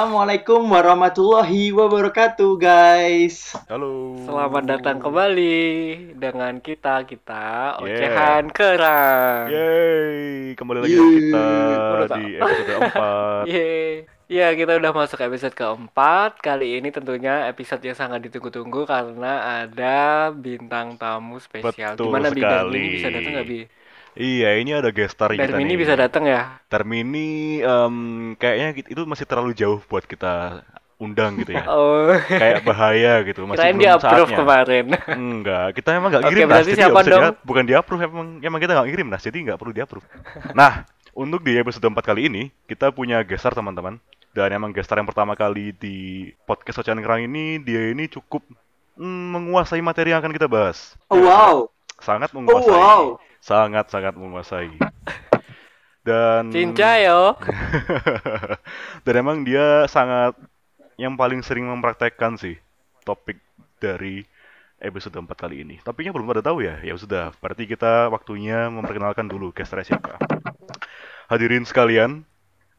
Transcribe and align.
Assalamualaikum 0.00 0.64
warahmatullahi 0.64 1.76
wabarakatuh, 1.76 2.56
guys. 2.56 3.52
Halo. 3.68 4.16
Selamat 4.24 4.64
datang 4.64 4.96
kembali 4.96 5.60
dengan 6.16 6.56
kita 6.56 7.04
kita 7.04 7.76
Yeah. 7.76 8.08
ocehan 8.08 8.44
kerang. 8.48 9.52
Yeay, 9.52 10.56
kembali 10.56 10.78
lagi 10.80 10.96
Yeay. 10.96 11.04
dengan 11.04 11.20
kita 11.20 11.44
Udah 12.00 12.08
di 12.16 12.24
episode 12.32 12.80
4. 13.44 13.52
Yeay. 13.52 13.92
Ya, 14.32 14.48
kita 14.56 14.72
udah 14.80 14.92
masuk 14.96 15.20
episode 15.20 15.52
keempat. 15.52 16.40
Kali 16.40 16.80
ini 16.80 16.88
tentunya 16.88 17.44
episode 17.52 17.84
yang 17.84 17.98
sangat 18.00 18.24
ditunggu-tunggu 18.24 18.88
karena 18.88 19.68
ada 19.68 20.32
bintang 20.32 20.96
tamu 20.96 21.36
spesial. 21.36 21.92
Betul 21.92 22.08
Gimana 22.08 22.32
sekali. 22.32 22.40
Darmini 22.48 22.88
bisa 22.96 23.12
datang 23.12 23.32
nggak 23.36 23.48
Bi? 23.52 23.60
Iya, 24.12 24.58
ini 24.58 24.70
ada 24.72 24.90
guest 24.90 25.14
star 25.14 25.30
kita 25.30 25.46
Darmini 25.48 25.70
nih. 25.70 25.78
bisa 25.78 25.94
datang 25.94 26.24
ya? 26.24 26.58
Termini 26.66 27.28
em, 27.58 27.96
kayaknya 28.34 28.68
itu 28.84 29.02
masih 29.04 29.24
terlalu 29.24 29.52
jauh 29.52 29.78
buat 29.84 30.02
kita 30.02 30.66
undang 30.96 31.38
gitu 31.38 31.54
ya. 31.54 31.64
Oh, 31.66 32.12
Kayak 32.26 32.60
bahaya 32.62 33.22
gitu, 33.22 33.46
masih 33.46 33.56
kirain 33.56 33.72
belum 33.72 33.80
dia 33.80 33.92
approve 33.94 34.28
saatnya. 34.28 34.38
kemarin. 34.38 34.84
Enggak, 35.08 35.66
kita 35.74 35.88
emang 35.94 36.08
nggak 36.10 36.22
Oke, 36.22 36.28
ngirim 36.28 36.42
Nas, 36.42 36.52
berarti 36.52 36.68
jadi 36.68 36.80
siapa 36.80 36.98
bisa 36.98 37.08
dong? 37.08 37.22
dia- 37.22 37.38
bukan 37.40 37.64
di 37.64 37.72
approve 37.72 38.02
emang, 38.02 38.28
emang 38.40 38.60
kita 38.60 38.72
nggak 38.74 38.88
ngirim 38.88 39.06
Nas, 39.08 39.22
jadi 39.22 39.36
nggak 39.40 39.58
perlu 39.58 39.72
di 39.72 39.80
approve. 39.80 40.06
Nah, 40.52 40.72
untuk 41.12 41.40
di 41.40 41.52
episode 41.54 41.82
4 41.82 41.96
kali 42.04 42.22
ini 42.26 42.42
kita 42.64 42.90
punya 42.90 43.22
guest 43.22 43.40
star 43.40 43.54
teman-teman. 43.54 43.96
Dan 44.30 44.50
emang 44.52 44.70
guest 44.70 44.86
star 44.86 44.98
yang 44.98 45.06
pertama 45.06 45.34
kali 45.34 45.72
di 45.72 45.96
podcast 46.44 46.78
Ocehan 46.78 46.98
Kerang 46.98 47.24
ini 47.24 47.58
dia 47.58 47.90
ini 47.90 48.06
cukup 48.06 48.46
mm, 48.94 49.04
menguasai 49.32 49.80
materi 49.80 50.10
yang 50.10 50.20
akan 50.20 50.30
kita 50.30 50.46
bahas. 50.46 50.94
Oh, 51.06 51.18
wow. 51.18 51.54
Sangat 51.98 52.30
Oh, 52.30 52.38
menguasai. 52.38 52.70
wow. 52.70 53.02
Sangat 53.40 53.88
sangat 53.88 54.14
menguasai. 54.14 54.76
Dan 56.00 56.48
Cincayo. 56.48 57.36
dan 59.04 59.14
emang 59.16 59.44
dia 59.44 59.84
sangat 59.88 60.36
yang 60.96 61.16
paling 61.16 61.40
sering 61.44 61.68
mempraktekkan 61.68 62.36
sih 62.36 62.56
topik 63.04 63.40
dari 63.80 64.24
episode 64.80 65.16
4 65.16 65.28
kali 65.36 65.64
ini. 65.64 65.76
Topiknya 65.84 66.12
belum 66.12 66.28
pada 66.28 66.44
tahu 66.44 66.64
ya. 66.64 66.80
Ya 66.80 66.96
sudah, 66.96 67.36
berarti 67.40 67.68
kita 67.68 68.08
waktunya 68.08 68.72
memperkenalkan 68.72 69.28
dulu 69.28 69.52
guest 69.52 69.72
siapa. 69.72 70.16
Hadirin 71.28 71.68
sekalian, 71.68 72.24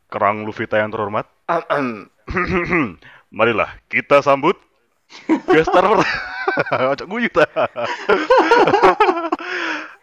kerang 0.09 0.43
Luvita 0.43 0.81
yang 0.81 0.89
terhormat. 0.89 1.29
Marilah 3.37 3.79
kita 3.87 4.19
sambut 4.25 4.57
guest 5.47 5.69
star 5.71 5.85
pertama. 5.87 6.09
Ocok 6.97 7.07
guyu 7.07 7.29
ta. 7.31 7.47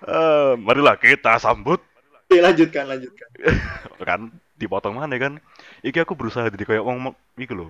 Eh, 0.08 0.52
marilah 0.56 0.96
kita 0.96 1.36
sambut 1.36 1.84
Oke, 2.28 2.40
lanjutkan, 2.40 2.88
lanjutkan. 2.88 3.28
kan 4.08 4.32
dipotong 4.56 4.96
mana 4.96 5.14
kan 5.20 5.36
iki 5.84 6.00
aku 6.00 6.16
berusaha 6.16 6.48
jadi 6.48 6.64
kayak 6.64 6.84
ngomong 6.84 7.12
iki 7.36 7.52
loh 7.52 7.68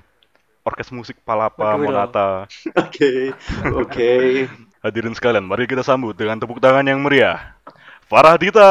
orkes 0.62 0.94
musik 0.94 1.18
palapa 1.26 1.74
monata 1.74 2.46
Oke, 2.78 3.34
oke. 3.74 4.12
hadirin 4.86 5.18
sekalian 5.18 5.42
mari 5.50 5.66
kita 5.66 5.82
sambut 5.82 6.14
dengan 6.14 6.38
tepuk 6.38 6.62
tangan 6.62 6.86
yang 6.86 7.02
meriah 7.02 7.58
Farah 8.06 8.38
Dita 8.38 8.70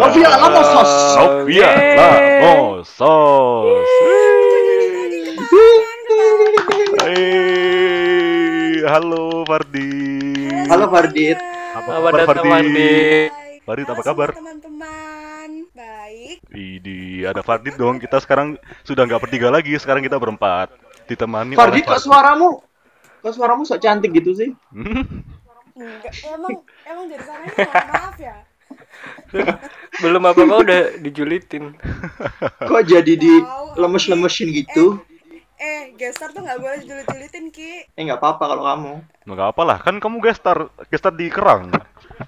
Novia 0.00 0.32
Lamosos. 0.40 0.92
Novia 1.20 1.68
Yeay. 1.68 1.96
Lamosos 2.00 3.86
Hey, 7.02 8.80
halo 8.88 9.44
Fardi 9.44 9.92
Halo, 10.72 10.88
Fardit. 10.88 11.51
Apa 11.82 11.92
kabar 11.98 12.12
Fardi 12.26 12.48
Fardi. 12.48 12.94
Farid 13.62 13.86
apa 13.86 14.02
kabar 14.02 14.28
teman-teman? 14.34 15.50
Baik. 15.74 16.36
Idi 16.50 17.26
ada 17.26 17.42
Fardit 17.42 17.74
dong 17.78 17.98
kita 17.98 18.22
sekarang 18.22 18.58
sudah 18.86 19.06
nggak 19.06 19.22
bertiga 19.22 19.50
lagi 19.50 19.74
sekarang 19.78 20.02
kita 20.02 20.18
berempat 20.18 20.70
ditemani 21.10 21.58
Fardit, 21.58 21.86
oleh 21.86 21.98
kok 21.98 22.02
suaramu? 22.02 22.50
Kok 23.22 23.32
suaramu 23.34 23.62
sok 23.66 23.82
cantik 23.82 24.10
gitu 24.14 24.34
sih? 24.34 24.50
Hmm? 24.74 25.22
Enggak, 25.72 26.14
emang 26.26 26.62
emang 26.84 27.04
dari 27.10 27.24
sana 27.24 27.46
maaf 27.48 28.16
ya. 28.20 28.36
Belum 30.02 30.22
apa-apa 30.24 30.54
udah 30.64 30.80
dijulitin. 31.00 31.76
Kok 32.60 32.82
jadi 32.84 33.14
di 33.16 33.40
lemes-lemesin 33.76 34.48
gitu? 34.52 35.00
Eh, 35.00 35.11
gestar 35.94 36.30
tuh 36.30 36.42
nggak 36.42 36.58
boleh 36.58 36.80
julit-julitin 36.82 37.50
ki. 37.50 37.86
Eh, 37.94 38.02
nggak 38.02 38.18
apa-apa 38.18 38.44
kalau 38.50 38.64
kamu. 38.66 38.92
Nggak 39.28 39.48
apa 39.54 39.62
lah, 39.62 39.78
kan 39.78 39.94
kamu 39.98 40.18
gestar, 40.18 40.66
gestar 40.90 41.14
di 41.14 41.30
kerang, 41.30 41.70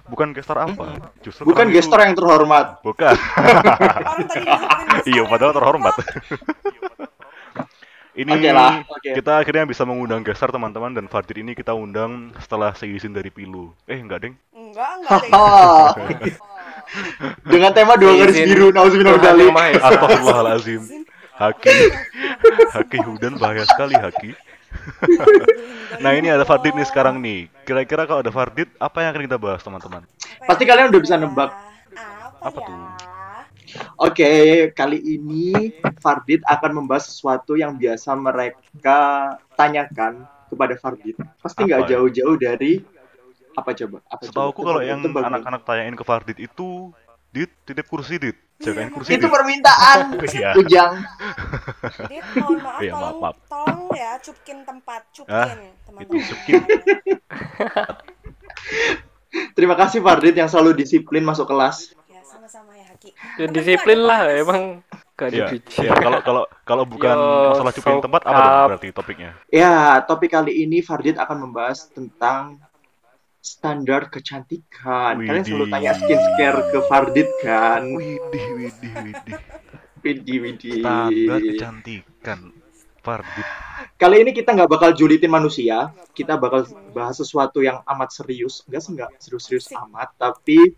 bukan 0.07 0.31
gestar 0.31 0.63
apa? 0.63 1.11
Justru 1.19 1.43
Bukan 1.43 1.67
itu- 1.67 1.79
gestor 1.79 1.99
yang 1.99 2.15
terhormat. 2.15 2.79
Bukan. 2.79 3.15
Orang 4.09 4.25
tadi 4.31 4.45
nyebutin 4.47 4.87
gestar 4.87 5.11
iya, 5.11 5.23
padahal 5.27 5.53
terhormat. 5.53 5.93
ini 8.15 8.31
Oke 8.31 8.47
lah, 8.55 8.79
oke. 8.87 9.11
kita 9.11 9.43
akhirnya 9.43 9.67
bisa 9.67 9.83
mengundang 9.83 10.23
gestar 10.23 10.47
teman-teman 10.47 10.95
dan 10.95 11.11
Fadil 11.11 11.43
ini 11.43 11.51
kita 11.51 11.75
undang 11.75 12.31
setelah 12.39 12.71
seizin 12.71 13.11
dari 13.11 13.27
Pilu. 13.27 13.75
Eh 13.91 13.99
enggak 13.99 14.23
deng? 14.23 14.39
Enggak, 14.55 14.89
enggak. 15.03 15.21
Haha. 15.35 15.91
Dengan 17.51 17.75
tema 17.75 17.99
dua 17.99 18.15
garis 18.15 18.39
biru, 18.39 18.71
nauzubillah 18.71 19.19
Esa. 19.19 19.83
Astagfirullahalazim. 19.83 20.81
Haki, 21.35 21.75
Haki 22.71 22.97
Hudan 23.03 23.35
bahaya 23.35 23.67
sekali 23.67 23.95
Haki. 23.95 24.31
nah 26.03 26.11
ini 26.11 26.27
ada 26.31 26.43
Fardit 26.43 26.75
nih 26.75 26.87
sekarang 26.87 27.19
nih. 27.19 27.47
Kira-kira 27.63 28.07
kalau 28.07 28.23
ada 28.23 28.31
Fardit, 28.31 28.71
apa 28.79 29.03
yang 29.03 29.15
akan 29.15 29.23
kita 29.23 29.37
bahas 29.39 29.61
teman-teman? 29.63 30.03
Pasti 30.47 30.63
kalian 30.63 30.91
udah 30.91 31.01
bisa 31.01 31.15
nebak. 31.19 31.51
Apa, 32.39 32.47
Apa 32.51 32.59
ya? 32.59 32.67
tuh? 32.67 32.77
Oke, 33.99 34.31
kali 34.71 34.99
ini 34.99 35.51
Fardit 35.99 36.39
akan 36.47 36.83
membahas 36.83 37.11
sesuatu 37.11 37.59
yang 37.59 37.75
biasa 37.75 38.15
mereka 38.15 38.99
tanyakan 39.59 40.23
kepada 40.47 40.73
Fardit. 40.79 41.15
Pasti 41.43 41.67
nggak 41.67 41.81
Apa? 41.83 41.89
jauh-jauh 41.91 42.35
dari 42.39 42.79
apa 43.55 43.71
coba? 43.71 43.97
Apa 44.11 44.21
Setahu 44.27 44.47
aku 44.51 44.61
kalau 44.67 44.81
yang 44.83 44.99
tebak. 44.99 45.23
anak-anak 45.31 45.61
tanyain 45.63 45.95
ke 45.95 46.03
Fardit 46.03 46.37
itu 46.39 46.91
Dit, 47.35 47.51
titip 47.61 47.83
kursi 47.85 48.15
Dit 48.15 48.39
Jagain 48.55 48.87
kursi 48.87 49.11
itu 49.11 49.19
Dit 49.21 49.27
permintaan 49.27 50.15
Iya. 50.31 50.55
Ujang. 50.55 50.93
Dit, 52.07 52.23
mohon 52.33 52.57
maaf, 52.57 52.79
Iya, 52.79 52.91
maaf, 52.91 53.03
tolong, 53.03 53.19
maaf. 53.19 53.35
tolong 53.45 53.81
ya 53.91 54.11
cupkin 54.17 54.57
tempat, 54.63 55.01
cupkin 55.11 55.35
Ah, 55.35 55.51
teman-teman. 55.83 55.99
itu 56.01 56.15
cupkin. 56.25 56.61
Terima 59.51 59.75
kasih 59.75 59.99
Fardit 59.99 60.31
yang 60.33 60.47
selalu 60.47 60.71
disiplin 60.77 61.19
masuk 61.21 61.43
kelas. 61.45 61.91
Ya, 62.07 62.23
sama-sama 62.23 62.71
ya 62.71 62.87
Haki. 62.87 63.11
Ya, 63.35 63.45
disiplin 63.49 63.99
lah 63.99 64.23
ada 64.23 64.33
emang 64.33 64.79
gak 65.13 65.27
Iya, 65.29 65.51
dipikir. 65.51 65.83
iya. 65.83 65.93
Kalau 65.93 66.19
kalau 66.23 66.43
kalau 66.63 66.83
bukan 66.95 67.11
Yo, 67.11 67.51
masalah 67.51 67.73
cupkin 67.75 67.99
tempat 67.99 68.21
apa 68.23 68.39
dong 68.39 68.67
berarti 68.71 68.87
topiknya? 68.91 69.31
Ya, 69.51 69.73
topik 70.01 70.31
kali 70.31 70.63
ini 70.63 70.79
Fardit 70.79 71.19
akan 71.19 71.37
membahas 71.43 71.91
tentang 71.91 72.63
standar 73.45 74.09
kecantikan. 74.09 75.21
Kalian 75.21 75.45
selalu 75.45 75.69
Widih. 75.69 75.73
tanya 75.77 75.91
skincare 75.93 76.59
ke 76.73 76.79
Fardit 76.89 77.29
kan? 77.45 77.81
Widih, 77.93 78.45
widih, 78.57 78.93
widih. 79.05 79.37
Widih, 80.01 80.37
widih. 80.41 80.73
Standar 80.81 81.39
kecantikan 81.39 82.39
Fardit. 83.05 83.47
Kali 83.95 84.17
ini 84.25 84.33
kita 84.33 84.57
nggak 84.57 84.67
bakal 84.67 84.89
julitin 84.97 85.29
manusia, 85.29 85.93
kita 86.17 86.41
bakal 86.41 86.65
bahas 86.89 87.21
sesuatu 87.21 87.61
yang 87.61 87.85
amat 87.85 88.09
serius, 88.11 88.65
enggak 88.65 88.81
sih 88.81 88.91
nggak 88.97 89.11
serius-serius 89.21 89.69
amat, 89.77 90.09
tapi 90.17 90.73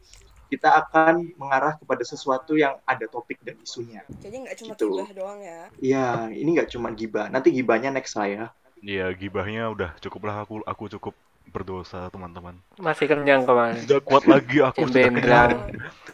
kita 0.48 0.70
akan 0.80 1.36
mengarah 1.36 1.76
kepada 1.76 2.04
sesuatu 2.04 2.56
yang 2.56 2.80
ada 2.84 3.08
topik 3.08 3.40
dan 3.44 3.56
isunya. 3.60 4.04
Jadi 4.20 4.44
nggak 4.44 4.56
cuma 4.60 4.74
Gitu. 4.76 4.88
gibah 4.92 5.10
doang 5.16 5.40
ya. 5.40 5.62
Ya, 5.80 6.08
ini 6.30 6.56
nggak 6.56 6.70
cuma 6.72 6.92
gibah, 6.92 7.32
nanti 7.32 7.52
gibahnya 7.52 7.96
next 7.96 8.16
saya. 8.16 8.52
Iya, 8.80 9.10
gibahnya 9.18 9.74
udah 9.74 9.90
cukuplah 9.98 10.46
aku 10.46 10.62
aku 10.62 10.84
cukup 11.00 11.16
berdosa 11.50 12.12
teman-teman. 12.14 12.60
Masih 12.78 13.08
kenyang 13.10 13.48
kemarin. 13.48 13.82
Sudah 13.84 14.00
kuat 14.04 14.24
lagi 14.28 14.62
aku 14.62 14.88
sudah 14.88 15.10
kenyang. 15.10 15.52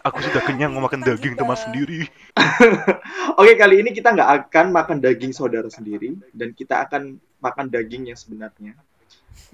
Aku 0.03 0.19
sudah 0.19 0.41
kenyang 0.43 0.71
mau 0.75 0.85
makan 0.85 1.01
daging 1.03 1.35
teman 1.35 1.57
sendiri. 1.57 2.07
Oke, 3.39 3.53
kali 3.55 3.81
ini 3.83 3.91
kita 3.95 4.13
nggak 4.13 4.29
akan 4.47 4.65
makan 4.71 4.97
daging 4.99 5.31
saudara 5.31 5.67
sendiri, 5.71 6.15
dan 6.31 6.51
kita 6.51 6.83
akan 6.85 7.17
makan 7.43 7.67
daging 7.67 8.11
yang 8.11 8.19
sebenarnya 8.19 8.75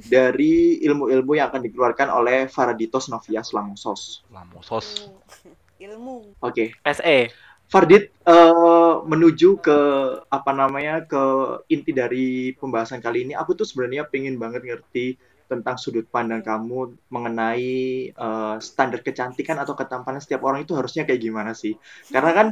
dari 0.08 0.80
ilmu-ilmu 0.84 1.36
yang 1.36 1.52
akan 1.52 1.66
dikeluarkan 1.68 2.08
oleh 2.08 2.48
Faraditos 2.48 3.12
Novias 3.12 3.52
Lamosos. 3.52 4.24
Lamosos. 4.32 5.10
Ilmu. 5.80 6.44
Oke, 6.44 6.76
SE. 6.84 7.32
Fardit 7.70 8.10
eh, 8.10 8.96
menuju 9.06 9.62
ke 9.62 9.80
apa 10.28 10.52
namanya 10.52 11.06
ke 11.06 11.24
inti 11.70 11.94
dari 11.94 12.52
pembahasan 12.58 13.00
kali 13.00 13.30
ini. 13.30 13.34
Aku 13.38 13.54
tuh 13.54 13.64
sebenarnya 13.64 14.10
pengen 14.10 14.42
banget 14.42 14.66
ngerti 14.66 15.16
tentang 15.50 15.82
sudut 15.82 16.06
pandang 16.06 16.46
kamu 16.46 17.10
mengenai 17.10 17.74
eh, 18.14 18.56
standar 18.62 19.02
kecantikan 19.02 19.58
atau 19.58 19.74
ketampanan 19.74 20.22
setiap 20.22 20.46
orang 20.46 20.62
itu 20.62 20.78
harusnya 20.78 21.10
kayak 21.10 21.20
gimana 21.20 21.58
sih? 21.58 21.74
Karena 22.14 22.32
kan 22.32 22.48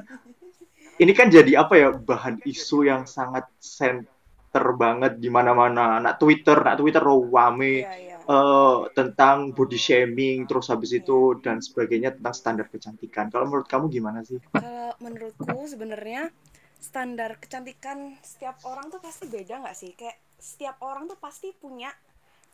ini 0.98 1.14
kan 1.14 1.30
jadi 1.30 1.62
apa 1.62 1.74
ya 1.78 1.90
bahan 1.94 2.42
isu 2.42 2.90
yang 2.90 3.06
sangat 3.06 3.46
center 3.62 4.74
banget 4.74 5.22
di 5.22 5.30
mana-mana. 5.30 6.02
Nak 6.02 6.18
Twitter, 6.18 6.58
nak 6.58 6.82
Twitter 6.82 7.06
rame 7.06 7.86
Iya, 7.86 7.94
iya. 7.94 8.18
eh, 8.26 8.78
tentang 8.98 9.54
body 9.54 9.78
shaming 9.78 10.50
terus 10.50 10.74
habis 10.74 10.98
itu 10.98 11.38
dan 11.46 11.62
sebagainya 11.62 12.18
tentang 12.18 12.34
standar 12.34 12.66
kecantikan. 12.66 13.30
Kalau 13.30 13.46
menurut 13.46 13.70
kamu 13.70 13.94
gimana 13.94 14.26
sih? 14.26 14.42
Kalau 14.58 14.98
menurutku 14.98 15.70
sebenarnya 15.70 16.34
standar 16.78 17.38
kecantikan 17.42 18.18
setiap 18.22 18.62
orang 18.66 18.94
tuh 18.94 19.02
pasti 19.02 19.26
beda 19.26 19.66
nggak 19.66 19.78
sih 19.78 19.92
kayak 19.98 20.18
setiap 20.38 20.78
orang 20.86 21.10
tuh 21.10 21.18
pasti 21.18 21.50
punya 21.58 21.90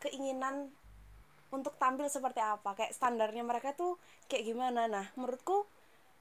keinginan 0.03 0.69
untuk 1.53 1.77
tampil 1.77 2.09
seperti 2.09 2.41
apa. 2.41 2.73
Kayak 2.73 2.97
standarnya 2.97 3.45
mereka 3.45 3.77
tuh 3.77 4.01
kayak 4.27 4.43
gimana. 4.49 4.89
Nah 4.89 5.05
menurutku 5.15 5.69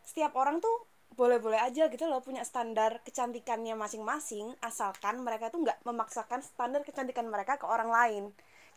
setiap 0.05 0.37
orang 0.37 0.61
tuh 0.61 0.87
boleh-boleh 1.13 1.61
aja 1.61 1.93
gitu 1.93 2.09
loh 2.09 2.25
punya 2.25 2.41
standar 2.41 3.05
kecantikannya 3.05 3.77
masing-masing 3.77 4.57
asalkan 4.65 5.21
mereka 5.21 5.53
tuh 5.53 5.61
nggak 5.61 5.85
memaksakan 5.85 6.41
standar 6.41 6.81
kecantikan 6.89 7.29
mereka 7.29 7.57
ke 7.61 7.67
orang 7.69 7.91
lain. 7.93 8.25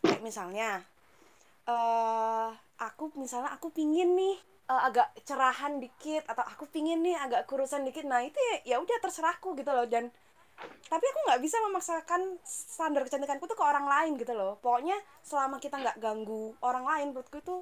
Kayak 0.04 0.22
misalnya 0.24 0.70
eh 1.66 2.48
aku 2.78 3.10
misalnya 3.18 3.50
aku 3.56 3.72
pingin 3.74 4.14
nih 4.14 4.36
eh, 4.70 4.82
agak 4.88 5.08
cerahan 5.26 5.82
dikit 5.82 6.22
atau 6.30 6.44
aku 6.46 6.68
pingin 6.70 7.02
nih 7.04 7.16
agak 7.16 7.48
kurusan 7.48 7.82
dikit. 7.88 8.04
Nah 8.04 8.20
itu 8.24 8.36
ya 8.36 8.76
ya 8.76 8.76
udah 8.84 8.96
terserahku 9.02 9.56
gitu 9.58 9.70
loh. 9.72 9.88
Dan 9.88 10.12
tapi 10.86 11.04
aku 11.04 11.18
nggak 11.28 11.40
bisa 11.42 11.56
memaksakan 11.66 12.38
standar 12.46 13.02
kecantikanku 13.02 13.44
tuh 13.50 13.58
ke 13.58 13.64
orang 13.64 13.86
lain 13.90 14.16
gitu 14.16 14.32
loh. 14.32 14.56
Pokoknya 14.62 14.96
selama 15.26 15.58
kita 15.58 15.76
nggak 15.82 15.98
ganggu 15.98 16.54
orang 16.62 16.84
lain 16.86 17.06
menurutku 17.12 17.42
itu 17.42 17.56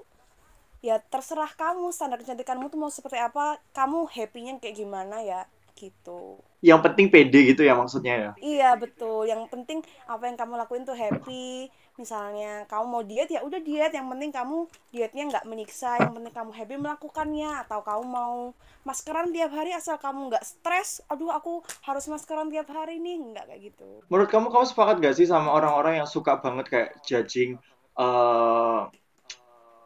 ya 0.84 1.00
terserah 1.00 1.48
kamu 1.56 1.88
standar 1.90 2.20
kecantikanmu 2.20 2.68
tuh 2.68 2.78
mau 2.78 2.92
seperti 2.92 3.16
apa. 3.18 3.58
Kamu 3.72 4.06
happy-nya 4.12 4.60
kayak 4.60 4.76
gimana 4.76 5.24
ya 5.24 5.48
gitu. 5.76 6.40
Yang 6.64 6.80
penting 6.88 7.06
pede 7.12 7.52
gitu 7.52 7.60
ya 7.60 7.76
maksudnya 7.76 8.14
ya. 8.16 8.30
iya 8.40 8.70
betul. 8.78 9.28
Yang 9.28 9.52
penting 9.52 9.84
apa 10.08 10.24
yang 10.24 10.38
kamu 10.40 10.56
lakuin 10.56 10.88
tuh 10.88 10.96
happy. 10.96 11.68
Misalnya 12.00 12.64
kamu 12.66 12.84
mau 12.88 13.02
diet 13.04 13.28
ya 13.28 13.44
udah 13.44 13.60
diet. 13.60 13.92
Yang 13.92 14.06
penting 14.16 14.30
kamu 14.32 14.56
dietnya 14.88 15.22
nggak 15.28 15.44
menyiksa. 15.44 16.00
Yang 16.00 16.12
penting 16.16 16.32
kamu 16.32 16.50
happy 16.56 16.74
melakukannya. 16.80 17.50
Atau 17.66 17.84
kamu 17.84 18.02
mau 18.08 18.56
maskeran 18.88 19.28
tiap 19.34 19.52
hari 19.52 19.76
asal 19.76 20.00
kamu 20.00 20.32
nggak 20.32 20.44
stres. 20.46 21.04
Aduh 21.12 21.28
aku 21.28 21.60
harus 21.84 22.08
maskeran 22.08 22.48
tiap 22.48 22.72
hari 22.72 22.96
nih. 22.96 23.20
Nggak 23.20 23.44
kayak 23.52 23.60
gitu. 23.74 24.00
Menurut 24.08 24.30
kamu 24.32 24.48
kamu 24.48 24.64
sepakat 24.64 24.96
gak 25.04 25.16
sih 25.20 25.28
sama 25.28 25.52
orang-orang 25.52 26.00
yang 26.00 26.08
suka 26.08 26.40
banget 26.40 26.66
kayak 26.72 26.90
judging 27.04 27.60
eh 27.94 28.82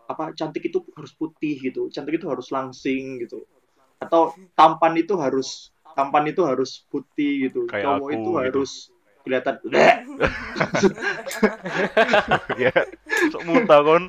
apa 0.09 0.33
cantik 0.33 0.73
itu 0.73 0.81
harus 0.97 1.13
putih 1.13 1.61
gitu, 1.61 1.93
cantik 1.93 2.17
itu 2.17 2.27
harus 2.33 2.49
langsing 2.49 3.21
gitu, 3.21 3.45
atau 4.01 4.33
tampan 4.57 4.97
itu 4.97 5.13
harus 5.21 5.69
tampan 5.99 6.31
itu 6.31 6.47
harus 6.47 6.87
putih 6.87 7.51
gitu, 7.51 7.67
Kayak 7.67 7.83
cowok 7.85 7.99
aku 7.99 8.07
itu 8.09 8.23
gitu. 8.23 8.39
harus 8.39 8.71
kelihatan 9.27 9.55
ya, 12.57 12.73
sok 13.29 13.43
muntah 13.45 13.81
kon. 13.83 14.05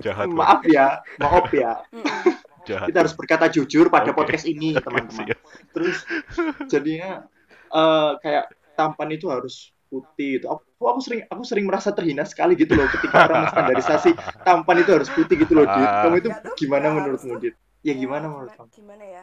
Jahat 0.00 0.26
maaf 0.28 0.64
ya, 0.66 1.00
maaf 1.16 1.48
ya, 1.52 1.84
Jahat. 2.68 2.88
kita 2.90 2.98
harus 3.06 3.14
berkata 3.14 3.46
jujur 3.46 3.88
pada 3.88 4.10
Oke. 4.10 4.18
podcast 4.18 4.44
ini 4.44 4.74
teman-teman. 4.74 5.28
siap. 5.28 5.38
Terus 5.70 5.96
jadinya 6.66 7.24
eh 7.68 8.10
kayak 8.18 8.44
tampan 8.74 9.12
itu 9.12 9.28
harus 9.30 9.70
putih 9.86 10.42
gitu. 10.42 10.50
Aku, 10.50 10.62
aku 10.82 11.00
sering 11.00 11.20
aku 11.30 11.42
sering 11.46 11.64
merasa 11.64 11.94
terhina 11.94 12.26
sekali 12.26 12.58
gitu 12.58 12.74
loh 12.74 12.90
ketika 12.90 13.30
orang 13.30 13.46
standarisasi 13.48 14.10
tampan 14.42 14.82
itu 14.82 14.90
harus 14.92 15.08
putih 15.14 15.36
gitu 15.38 15.52
loh, 15.54 15.64
Dit. 15.64 15.86
Kamu 15.86 16.16
itu 16.18 16.30
gimana 16.58 16.90
menurutmu, 16.90 17.38
Dit? 17.38 17.54
Ya 17.86 17.94
Ya, 17.94 17.94
gimana 17.94 18.26
menurut 18.26 18.50
kamu? 18.50 18.66
gimana 18.74 19.04
ya 19.06 19.22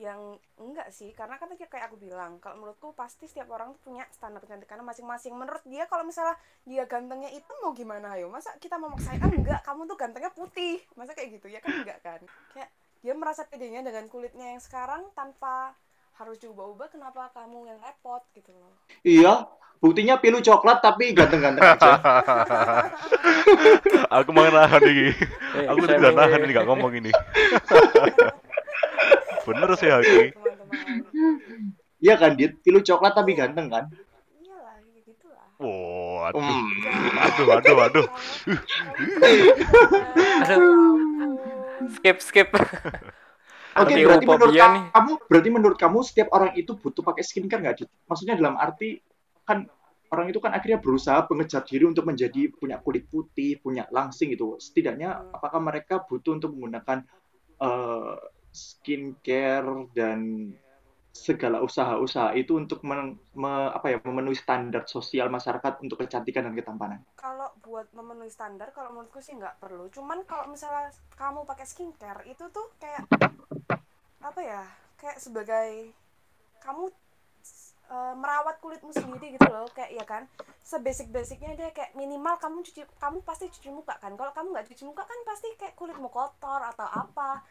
yang 0.00 0.40
enggak 0.56 0.88
sih 0.88 1.12
karena 1.12 1.36
kan 1.36 1.52
tadi 1.52 1.68
kayak 1.68 1.92
aku 1.92 2.00
bilang 2.00 2.40
kalau 2.40 2.56
menurutku 2.56 2.96
pasti 2.96 3.28
setiap 3.28 3.52
orang 3.52 3.76
tuh 3.76 3.92
punya 3.92 4.08
standar 4.08 4.40
kecantikannya 4.40 4.80
masing-masing. 4.80 5.36
Menurut 5.36 5.60
dia 5.68 5.84
kalau 5.84 6.08
misalnya 6.08 6.40
dia 6.64 6.88
gantengnya 6.88 7.28
itu 7.28 7.52
mau 7.60 7.76
gimana? 7.76 8.16
Ayo 8.16 8.32
masa 8.32 8.56
kita 8.56 8.80
memaksain 8.80 9.20
ah 9.20 9.28
enggak 9.28 9.60
kamu 9.60 9.84
tuh 9.84 10.00
gantengnya 10.00 10.32
putih. 10.32 10.80
Masa 10.96 11.12
kayak 11.12 11.36
gitu? 11.36 11.52
Ya 11.52 11.60
kan 11.60 11.84
enggak 11.84 12.00
kan? 12.00 12.20
Kayak 12.56 12.72
dia 13.04 13.12
merasa 13.12 13.44
pedenya 13.44 13.84
dengan 13.84 14.08
kulitnya 14.08 14.56
yang 14.56 14.62
sekarang 14.64 15.04
tanpa 15.12 15.76
harus 16.16 16.40
diubah-ubah 16.40 16.88
kenapa 16.92 17.28
kamu 17.36 17.68
yang 17.68 17.78
repot 17.80 18.20
gitu 18.36 18.52
loh. 18.52 18.76
Iya, 19.00 19.48
buktinya 19.80 20.20
pilu 20.20 20.44
coklat 20.44 20.84
tapi 20.84 21.16
ganteng-ganteng 21.16 21.64
aja. 21.64 21.96
Aku 24.20 24.28
mau 24.36 24.44
nahan 24.44 24.84
ini. 24.84 25.16
Eh, 25.56 25.64
Aku 25.72 25.88
tidak 25.88 26.12
nahan 26.12 26.44
ini. 26.44 26.52
gak 26.52 26.68
ngomong 26.68 26.92
ini. 26.92 27.08
Bener 29.50 29.70
sih 29.74 29.90
Haki. 29.90 30.30
teman-teman 30.30 31.74
Iya 32.00 32.14
kan, 32.16 32.38
Dit? 32.38 32.62
Pilu 32.62 32.80
coklat 32.80 33.12
tapi 33.12 33.34
ganteng 33.34 33.66
kan? 33.68 33.84
iyalah 34.40 34.78
gitulah 35.04 35.46
Wow, 35.58 36.30
aduh. 36.30 36.40
Hmm. 36.40 37.18
Aduh, 37.20 37.46
aduh, 37.52 37.78
aduh. 37.84 38.06
skip 41.98 42.18
skip 42.22 42.48
Oke, 43.70 43.94
Anti 43.94 44.02
berarti 44.02 44.26
menurut 44.26 44.54
nih. 44.54 44.82
kamu, 44.90 45.12
berarti 45.30 45.48
menurut 45.54 45.78
kamu 45.78 45.98
setiap 46.02 46.28
orang 46.34 46.58
itu 46.58 46.74
butuh 46.74 47.06
pakai 47.06 47.22
skincare 47.22 47.62
nggak, 47.62 47.74
Dit? 47.78 47.90
Maksudnya 48.10 48.34
dalam 48.34 48.58
arti 48.58 48.98
kan 49.46 49.62
orang 50.10 50.26
itu 50.26 50.42
kan 50.42 50.50
akhirnya 50.50 50.82
berusaha 50.82 51.22
mengejar 51.30 51.62
diri 51.62 51.86
untuk 51.86 52.02
menjadi 52.02 52.50
punya 52.50 52.82
kulit 52.82 53.06
putih, 53.06 53.62
punya 53.62 53.86
langsing 53.94 54.34
gitu. 54.34 54.58
Setidaknya 54.58 55.22
Hmm. 55.22 55.36
apakah 55.38 55.62
mereka 55.62 56.02
butuh 56.02 56.34
untuk 56.34 56.50
menggunakan 56.50 57.06
eh, 57.60 58.16
skincare 58.52 59.88
dan 59.94 60.18
segala 61.10 61.58
usaha-usaha 61.60 62.38
itu 62.38 62.54
untuk 62.54 62.80
men- 62.86 63.18
me- 63.34 63.72
apa 63.74 63.86
ya 63.92 63.98
memenuhi 64.02 64.38
standar 64.38 64.86
sosial 64.86 65.26
masyarakat 65.28 65.82
untuk 65.84 65.98
kecantikan 66.02 66.46
dan 66.46 66.54
ketampanan. 66.54 67.00
kalau 67.18 67.52
buat 67.60 67.86
memenuhi 67.92 68.32
standar 68.32 68.72
kalau 68.72 68.90
menurutku 68.96 69.20
sih 69.20 69.36
nggak 69.36 69.60
perlu. 69.60 69.92
Cuman 69.92 70.24
kalau 70.24 70.48
misalnya 70.48 70.88
kamu 71.20 71.44
pakai 71.44 71.66
skincare 71.68 72.24
itu 72.24 72.44
tuh 72.48 72.66
kayak 72.80 73.04
apa 74.20 74.40
ya 74.40 74.62
kayak 75.00 75.18
sebagai 75.20 75.92
kamu 76.64 76.88
eh, 77.90 78.14
merawat 78.16 78.56
kulitmu 78.64 78.92
sendiri 78.94 79.36
gitu 79.36 79.48
loh. 79.52 79.66
Kayak 79.76 79.90
ya 79.98 80.04
kan? 80.08 80.22
Sebasic 80.64 81.08
basicnya 81.10 81.52
dia 81.58 81.70
kayak 81.76 81.92
minimal 81.98 82.38
kamu 82.40 82.62
cuci 82.64 82.86
kamu 83.02 83.18
pasti 83.28 83.46
cuci 83.52 83.68
muka 83.74 83.94
kan? 84.00 84.12
Kalau 84.16 84.32
kamu 84.32 84.48
nggak 84.54 84.66
cuci 84.72 84.82
muka 84.88 85.02
kan 85.04 85.18
pasti 85.28 85.48
kayak 85.60 85.74
kulitmu 85.76 86.08
kotor 86.08 86.60
atau 86.62 86.86
apa 86.86 87.42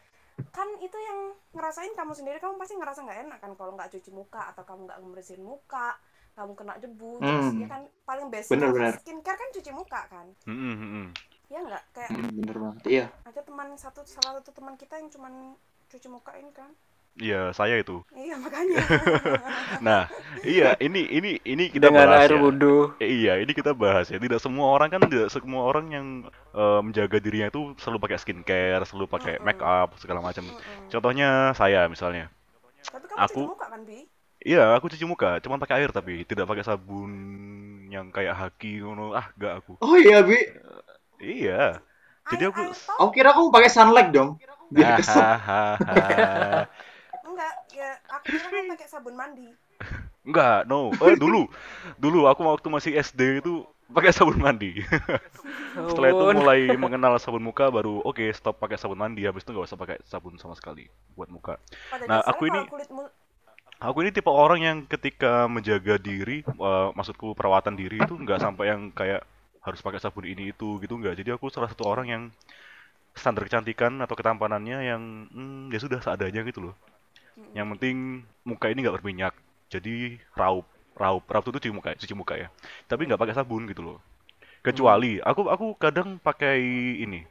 kan 0.50 0.68
itu 0.78 0.98
yang 0.98 1.20
ngerasain 1.52 1.92
kamu 1.92 2.12
sendiri 2.12 2.38
kamu 2.38 2.56
pasti 2.56 2.74
ngerasa 2.74 3.00
nggak 3.02 3.20
enak 3.24 3.38
kan 3.40 3.52
kalau 3.54 3.72
nggak 3.74 3.90
cuci 3.90 4.10
muka 4.10 4.42
atau 4.48 4.64
kamu 4.64 4.82
nggak 4.86 5.00
ngebersihin 5.00 5.42
muka 5.42 5.96
kamu 6.32 6.52
kena 6.54 6.74
debu 6.78 7.12
terus 7.18 7.46
Hmm. 7.48 7.60
ya 7.60 7.68
kan 7.68 7.82
paling 8.04 8.28
basic 8.28 8.52
Bener, 8.52 8.70
bener. 8.70 8.94
skincare 8.96 9.36
kan 9.36 9.50
cuci 9.52 9.72
muka 9.72 10.02
kan 10.08 10.28
Mm-mm, 10.46 10.74
mm-mm. 10.74 11.08
ya 11.48 11.60
nggak 11.60 11.84
kayak 11.92 12.10
Hmm, 12.10 12.32
bener 12.34 12.58
banget. 12.58 12.84
Iya. 12.86 13.06
ada 13.24 13.42
teman 13.42 13.68
satu 13.74 14.00
salah 14.04 14.38
satu 14.38 14.52
teman 14.52 14.74
kita 14.74 14.96
yang 14.96 15.10
cuman 15.10 15.34
cuci 15.88 16.08
muka 16.08 16.32
ini 16.34 16.52
kan 16.52 16.70
Iya, 17.20 17.52
saya 17.52 17.76
itu. 17.84 18.00
iya 18.16 18.36
makanya 18.40 18.80
Nah, 19.86 20.08
iya, 20.44 20.76
ini 20.80 21.04
ini 21.08 21.32
ini 21.44 21.64
kita 21.68 21.92
dengan 21.92 22.08
bahas 22.08 22.24
air 22.24 22.32
ya. 22.32 22.40
wudhu 22.40 22.76
Eh, 23.00 23.10
iya, 23.24 23.34
ini 23.40 23.52
kita 23.56 23.72
bahas 23.72 24.12
ya. 24.12 24.20
Tidak 24.20 24.40
semua 24.44 24.76
orang 24.76 24.92
kan 24.92 25.00
tidak 25.08 25.32
semua 25.32 25.64
orang 25.72 25.86
yang 25.92 26.08
eh, 26.56 26.80
menjaga 26.84 27.18
dirinya 27.24 27.48
itu 27.52 27.76
selalu 27.80 28.00
pakai 28.04 28.18
skincare, 28.20 28.84
selalu 28.88 29.08
pakai 29.08 29.34
Mm-mm. 29.40 29.46
make 29.48 29.64
up 29.64 29.96
segala 30.00 30.20
macam. 30.20 30.44
Mm-mm. 30.48 30.92
Contohnya 30.92 31.56
saya 31.56 31.88
misalnya. 31.88 32.28
tapi 32.90 33.06
kamu 33.06 33.20
Aku- 33.28 33.46
cuci 33.46 33.52
muka 33.56 33.66
kan 33.70 33.82
bi 33.86 34.00
Iya, 34.40 34.64
aku 34.80 34.88
cuci 34.88 35.04
muka, 35.04 35.44
cuman 35.44 35.60
pakai 35.60 35.84
air 35.84 35.92
tapi 35.92 36.24
tidak 36.24 36.48
pakai 36.48 36.64
sabun 36.64 37.12
yang 37.92 38.08
kayak 38.08 38.40
haki 38.40 38.80
ngono. 38.80 39.12
Ah, 39.12 39.28
enggak 39.36 39.54
aku. 39.60 39.76
Oh 39.84 39.96
iya, 40.00 40.24
Bi. 40.24 40.40
Iya. 41.20 41.84
Jadi 42.32 42.44
aku 42.48 42.62
Aku 43.02 43.10
kira 43.12 43.36
kamu 43.36 43.50
pakai 43.52 43.70
sunlight 43.72 44.10
dong. 44.16 44.40
Biar 44.72 44.96
keset. 44.96 45.28
Hahaha. 47.80 47.96
enggak 47.96 48.00
ya 48.04 48.12
aku 48.12 48.26
kira 48.28 48.48
kamu 48.52 48.72
pakai 48.76 48.88
sabun 48.92 49.16
mandi 49.16 49.48
Enggak, 50.20 50.68
no. 50.68 50.92
Eh, 51.00 51.16
dulu. 51.16 51.48
Dulu 51.98 52.28
aku 52.28 52.44
waktu 52.44 52.68
masih 52.70 52.92
SD 53.00 53.40
itu 53.40 53.64
pakai 53.90 54.12
sabun 54.14 54.38
mandi. 54.38 54.84
Setelah 55.90 56.10
itu 56.12 56.24
mulai 56.36 56.60
mengenal 56.76 57.16
sabun 57.18 57.42
muka 57.42 57.72
baru 57.72 58.04
oke 58.04 58.22
stop 58.36 58.60
pakai 58.60 58.78
sabun 58.78 59.00
mandi 59.00 59.26
habis 59.26 59.42
itu 59.42 59.56
nggak 59.56 59.66
usah 59.66 59.80
pakai 59.80 59.98
sabun 60.06 60.36
sama 60.38 60.54
sekali 60.54 60.86
buat 61.16 61.32
muka. 61.32 61.58
pada 61.90 62.06
Nah, 62.06 62.20
dasarnya 62.22 62.30
aku 62.36 62.44
ini- 62.52 62.70
kulitmu 62.70 63.04
Aku 63.80 64.04
ini 64.04 64.12
tipe 64.12 64.28
orang 64.28 64.60
yang 64.60 64.78
ketika 64.84 65.48
menjaga 65.48 65.96
diri, 65.96 66.44
eh, 66.44 66.88
maksudku 66.92 67.32
perawatan 67.32 67.80
diri 67.80 68.04
itu 68.04 68.12
nggak 68.12 68.44
sampai 68.44 68.76
yang 68.76 68.92
kayak 68.92 69.24
harus 69.64 69.80
pakai 69.80 70.04
sabun 70.04 70.28
ini 70.28 70.52
itu 70.52 70.84
gitu 70.84 71.00
nggak. 71.00 71.16
Jadi 71.16 71.32
aku 71.32 71.48
salah 71.48 71.72
satu 71.72 71.88
orang 71.88 72.08
yang 72.12 72.24
standar 73.16 73.48
kecantikan 73.48 74.04
atau 74.04 74.20
ketampanannya 74.20 74.78
yang 74.84 75.02
hmm, 75.32 75.72
ya 75.72 75.80
sudah 75.80 76.04
seadanya 76.04 76.44
gitu 76.44 76.60
loh. 76.70 76.76
Yang 77.58 77.68
penting 77.78 77.96
muka 78.46 78.66
ini 78.72 78.80
nggak 78.86 78.98
berminyak, 79.02 79.34
jadi 79.74 80.18
raup, 80.38 80.66
raup, 80.98 81.24
raup 81.26 81.44
itu 81.50 81.54
cuci 81.58 81.70
muka, 81.74 81.90
cuci 81.98 82.14
muka 82.14 82.34
ya. 82.38 82.48
Tapi 82.90 83.10
nggak 83.10 83.20
pakai 83.22 83.36
sabun 83.38 83.66
gitu 83.70 83.82
loh. 83.82 83.98
Kecuali 84.62 85.24
aku 85.24 85.48
aku 85.48 85.68
kadang 85.80 86.20
pakai 86.20 86.60
ini, 87.00 87.24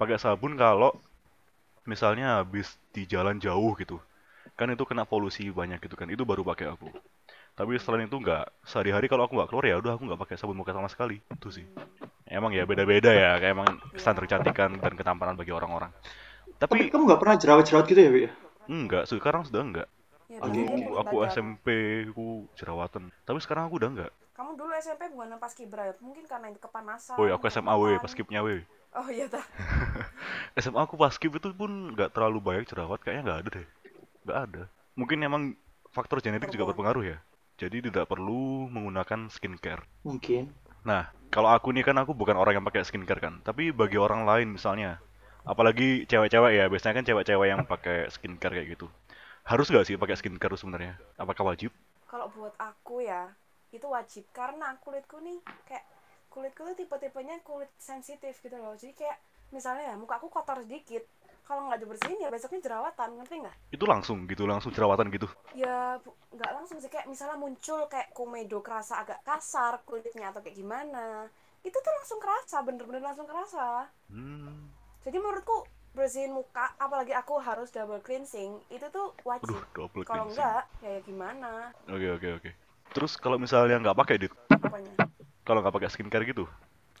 pakai 0.00 0.16
sabun 0.20 0.56
kalau 0.56 0.92
misalnya 1.86 2.42
habis 2.42 2.74
di 2.90 3.06
jalan 3.06 3.38
jauh 3.38 3.72
gitu 3.78 4.02
kan 4.58 4.66
itu 4.72 4.82
kena 4.88 5.06
polusi 5.06 5.48
banyak 5.52 5.78
gitu 5.84 5.94
kan 5.94 6.10
itu 6.10 6.26
baru 6.26 6.42
pakai 6.42 6.66
aku 6.74 6.90
tapi 7.56 7.78
selain 7.80 8.10
itu 8.10 8.16
nggak 8.20 8.44
sehari-hari 8.66 9.06
kalau 9.08 9.24
aku 9.24 9.38
nggak 9.38 9.48
keluar 9.48 9.64
ya 9.64 9.76
udah 9.80 9.96
aku 9.96 10.02
nggak 10.10 10.20
pakai 10.26 10.36
sabun 10.36 10.58
muka 10.58 10.74
sama 10.74 10.90
sekali 10.90 11.22
itu 11.22 11.48
sih 11.48 11.66
emang 12.26 12.52
ya 12.52 12.66
beda-beda 12.66 13.12
ya 13.14 13.38
kayak 13.40 13.52
emang 13.54 13.68
standar 13.96 14.26
kecantikan 14.26 14.76
dan 14.76 14.92
ketampanan 14.98 15.38
bagi 15.38 15.54
orang-orang 15.54 15.92
Tapi 16.56 16.88
tapi 16.88 16.88
kamu 16.88 17.02
nggak 17.04 17.20
pernah 17.20 17.36
jerawat-jerawat 17.36 17.84
gitu 17.86 18.00
ya, 18.00 18.10
Bi? 18.10 18.22
Enggak 18.68 19.04
sekarang 19.08 19.42
sudah 19.42 19.62
enggak 19.62 19.88
ya 20.26 20.42
Dulu 20.42 20.62
kulit 20.66 20.90
aku 20.98 21.16
badan. 21.22 21.30
SMP 21.30 21.66
aku 22.10 22.50
jerawatan. 22.58 23.14
Tapi 23.22 23.38
sekarang 23.38 23.70
aku 23.70 23.78
udah 23.78 23.90
enggak. 23.94 24.12
kamu 24.34 24.52
dulu 24.52 24.72
SMP 24.76 25.08
bukan 25.08 25.38
pas 25.40 25.52
kibra 25.54 25.88
ya 25.88 25.94
mungkin 26.04 26.28
karena 26.28 26.52
itu 26.52 26.60
kepanasan 26.60 27.16
Woi, 27.16 27.32
aku 27.32 27.48
SMA 27.48 27.72
kelembapan. 27.72 28.02
pas 28.04 28.10
skipnya 28.12 28.40
weh. 28.44 28.60
oh 28.92 29.08
iya 29.08 29.24
ta 29.28 29.40
SMA 30.60 30.80
aku 30.82 30.96
pas 30.96 31.12
skip 31.12 31.32
itu 31.32 31.48
pun 31.52 31.92
nggak 31.96 32.12
terlalu 32.12 32.38
banyak 32.40 32.64
jerawat, 32.68 33.00
kayaknya 33.00 33.22
nggak 33.24 33.38
ada 33.40 33.50
deh. 33.60 33.66
Nggak 34.24 34.38
ada. 34.50 34.62
Mungkin 34.92 35.18
emang 35.24 35.42
faktor 35.88 36.20
genetik 36.20 36.52
juga 36.52 36.68
berpengaruh 36.68 37.04
ya. 37.04 37.18
Jadi 37.56 37.88
tidak 37.88 38.08
perlu 38.08 38.68
menggunakan 38.68 39.32
skincare. 39.32 39.84
Mungkin. 40.04 40.52
Nah, 40.84 41.08
kalau 41.32 41.48
aku 41.48 41.72
nih 41.72 41.84
kan 41.84 41.96
aku 41.96 42.12
bukan 42.12 42.36
orang 42.36 42.60
yang 42.60 42.66
pakai 42.68 42.84
skincare 42.84 43.20
kan. 43.20 43.40
Tapi 43.40 43.72
bagi 43.72 43.96
orang 43.96 44.28
lain 44.28 44.52
misalnya, 44.60 45.00
apalagi 45.46 46.04
cewek-cewek 46.10 46.52
ya, 46.58 46.64
biasanya 46.72 46.94
kan 47.00 47.04
cewek-cewek 47.08 47.48
yang 47.52 47.62
pakai 47.72 48.10
skincare 48.14 48.54
kayak 48.56 48.68
gitu. 48.78 48.86
Harus 49.46 49.66
nggak 49.70 49.86
sih 49.88 49.96
pakai 49.96 50.16
skincare 50.18 50.56
sebenarnya? 50.58 50.94
Apakah 51.22 51.44
wajib? 51.54 51.70
kalau 52.06 52.30
buat 52.30 52.54
aku 52.60 53.02
ya 53.02 53.34
itu 53.74 53.86
wajib 53.90 54.24
karena 54.30 54.78
kulitku 54.78 55.18
nih 55.18 55.38
kayak 55.66 55.84
kulitku 56.30 56.62
tuh 56.62 56.76
tipe-tipenya 56.78 57.42
kulit 57.42 57.70
sensitif 57.82 58.38
gitu 58.38 58.56
loh 58.56 58.78
jadi 58.78 58.94
kayak 58.94 59.18
misalnya 59.50 59.90
ya 59.90 59.94
muka 59.98 60.14
aku 60.22 60.30
kotor 60.30 60.62
sedikit 60.62 61.02
kalau 61.42 61.66
nggak 61.66 61.82
dibersihin 61.82 62.22
ya 62.22 62.30
besoknya 62.30 62.62
jerawatan 62.62 63.10
ngerti 63.18 63.34
nggak 63.42 63.56
Itu 63.74 63.84
langsung 63.86 64.30
gitu, 64.30 64.46
langsung 64.46 64.70
jerawatan 64.70 65.10
gitu. 65.10 65.26
ya 65.54 65.98
nggak 66.36 66.52
langsung 66.54 66.78
sih 66.78 66.90
kayak 66.90 67.10
misalnya 67.10 67.36
muncul 67.38 67.90
kayak 67.90 68.14
komedo 68.14 68.62
kerasa 68.62 69.02
agak 69.02 69.20
kasar 69.26 69.82
kulitnya 69.82 70.30
atau 70.30 70.40
kayak 70.44 70.56
gimana 70.58 71.26
itu 71.66 71.74
tuh 71.74 71.92
langsung 71.98 72.18
kerasa 72.22 72.62
bener-bener 72.62 73.02
langsung 73.02 73.26
kerasa 73.26 73.90
Hmm. 74.06 74.70
Jadi 75.06 75.16
menurutku 75.22 75.56
bersihin 75.96 76.32
muka 76.36 76.76
apalagi 76.76 77.16
aku 77.16 77.40
harus 77.40 77.72
double 77.72 78.02
cleansing 78.04 78.60
itu 78.68 78.86
tuh 78.92 79.16
wajib 79.24 79.56
Aduh, 79.56 79.62
double 79.74 80.04
kalau 80.04 80.28
cleansing. 80.28 80.36
enggak 80.36 80.62
ya, 80.84 80.90
ya 80.92 81.00
gimana 81.08 81.50
Oke, 81.86 82.06
oke, 82.18 82.28
oke. 82.42 82.50
Terus 82.94 83.12
kalau 83.20 83.38
misalnya 83.38 83.76
nggak 83.82 83.96
pakai, 83.96 84.16
Dit, 84.18 84.32
kalau 85.46 85.62
nggak 85.62 85.74
pakai 85.76 85.90
skincare 85.92 86.24
gitu, 86.26 86.44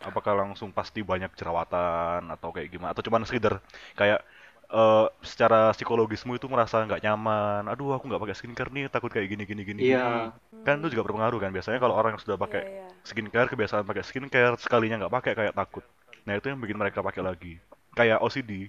apakah 0.04 0.32
langsung 0.38 0.70
pasti 0.70 1.00
banyak 1.02 1.32
jerawatan 1.34 2.30
atau 2.30 2.48
kayak 2.54 2.68
gimana? 2.70 2.90
Atau 2.94 3.02
cuman 3.06 3.26
sekedar 3.26 3.58
kayak 3.98 4.20
eh, 4.70 5.06
secara 5.26 5.74
psikologismu 5.74 6.38
itu 6.38 6.46
merasa 6.46 6.82
nggak 6.86 7.02
nyaman. 7.02 7.62
Aduh, 7.72 7.94
aku 7.96 8.06
nggak 8.10 8.22
pakai 8.22 8.36
skincare 8.38 8.70
nih, 8.74 8.84
takut 8.92 9.10
kayak 9.10 9.26
gini, 9.32 9.42
gini, 9.50 9.62
gini, 9.66 9.82
Iya. 9.82 9.98
gini. 9.98 10.14
Kan 10.66 10.82
itu 10.82 10.94
juga 10.94 11.02
berpengaruh 11.06 11.38
kan. 11.42 11.50
Biasanya 11.54 11.78
kalau 11.82 11.94
orang 11.98 12.14
yang 12.14 12.22
sudah 12.22 12.38
pakai 12.38 12.62
Iya, 12.62 12.70
iya. 12.70 12.88
skincare, 13.06 13.48
kebiasaan 13.50 13.84
pakai 13.86 14.04
skincare, 14.06 14.54
sekalinya 14.62 15.06
nggak 15.06 15.14
pakai 15.14 15.32
kayak 15.38 15.54
takut. 15.58 15.84
Nah 16.26 16.34
itu 16.38 16.46
yang 16.50 16.58
bikin 16.62 16.78
mereka 16.78 17.02
pakai 17.02 17.22
lagi. 17.22 17.54
Kayak 17.96 18.20
OCD. 18.20 18.68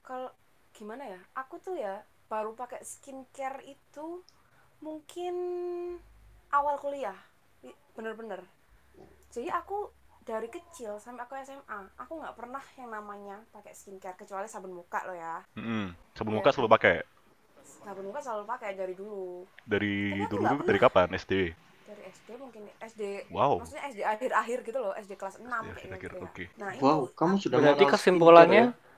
kalau 0.00 0.28
gimana 0.72 1.04
ya 1.06 1.20
aku 1.32 1.56
tuh 1.60 1.76
ya 1.76 2.00
baru 2.26 2.52
pakai 2.52 2.80
skincare 2.82 3.60
itu 3.64 4.20
mungkin 4.80 5.34
awal 6.50 6.76
kuliah 6.76 7.16
bener-bener 7.94 8.44
jadi 9.30 9.48
aku 9.54 9.88
dari 10.20 10.48
kecil 10.48 10.96
sampai 10.98 11.24
aku 11.24 11.36
SMA 11.40 11.80
aku 11.96 12.20
nggak 12.20 12.36
pernah 12.36 12.64
yang 12.76 12.90
namanya 12.90 13.36
pakai 13.48 13.72
skincare 13.72 14.16
kecuali 14.16 14.44
sabun 14.44 14.72
muka 14.72 15.04
lo 15.04 15.14
ya 15.14 15.40
Mm-mm. 15.56 15.92
Sabun 16.12 16.32
Iya. 16.32 16.38
muka 16.40 16.50
selalu 16.52 16.70
pakai. 16.70 16.96
sabun 17.84 18.04
muka 18.08 18.20
selalu 18.20 18.44
pakai 18.44 18.70
dari 18.74 18.92
dulu 18.92 19.44
Dari 19.64 20.24
Tapi 20.24 20.28
dulu 20.28 20.64
dari 20.64 20.78
kapan? 20.80 21.08
SD. 21.12 21.32
Dari 21.84 22.02
SD 22.08 22.28
mungkin 22.40 22.62
SD 22.80 23.02
Wow. 23.28 23.60
maksudnya 23.60 23.84
SD 23.92 24.00
akhir-akhir 24.02 24.58
gitu 24.64 24.78
loh 24.80 24.92
SD 24.96 25.12
kelas 25.14 25.36
6 25.36 25.46
SD 25.46 25.52
kayak 25.60 25.74
akhir-akhir, 25.76 26.10
gitu 26.10 26.16
ya. 26.16 26.24
oke. 26.26 26.44
nah 26.56 26.70
itu 26.72 26.82
Wow, 26.84 27.00
kamu 27.12 27.34
aku- 27.36 27.42
sudah 27.44 27.58
Berarti 27.60 27.84
kesimpulannya, 27.86 28.64
skincare 28.72 28.92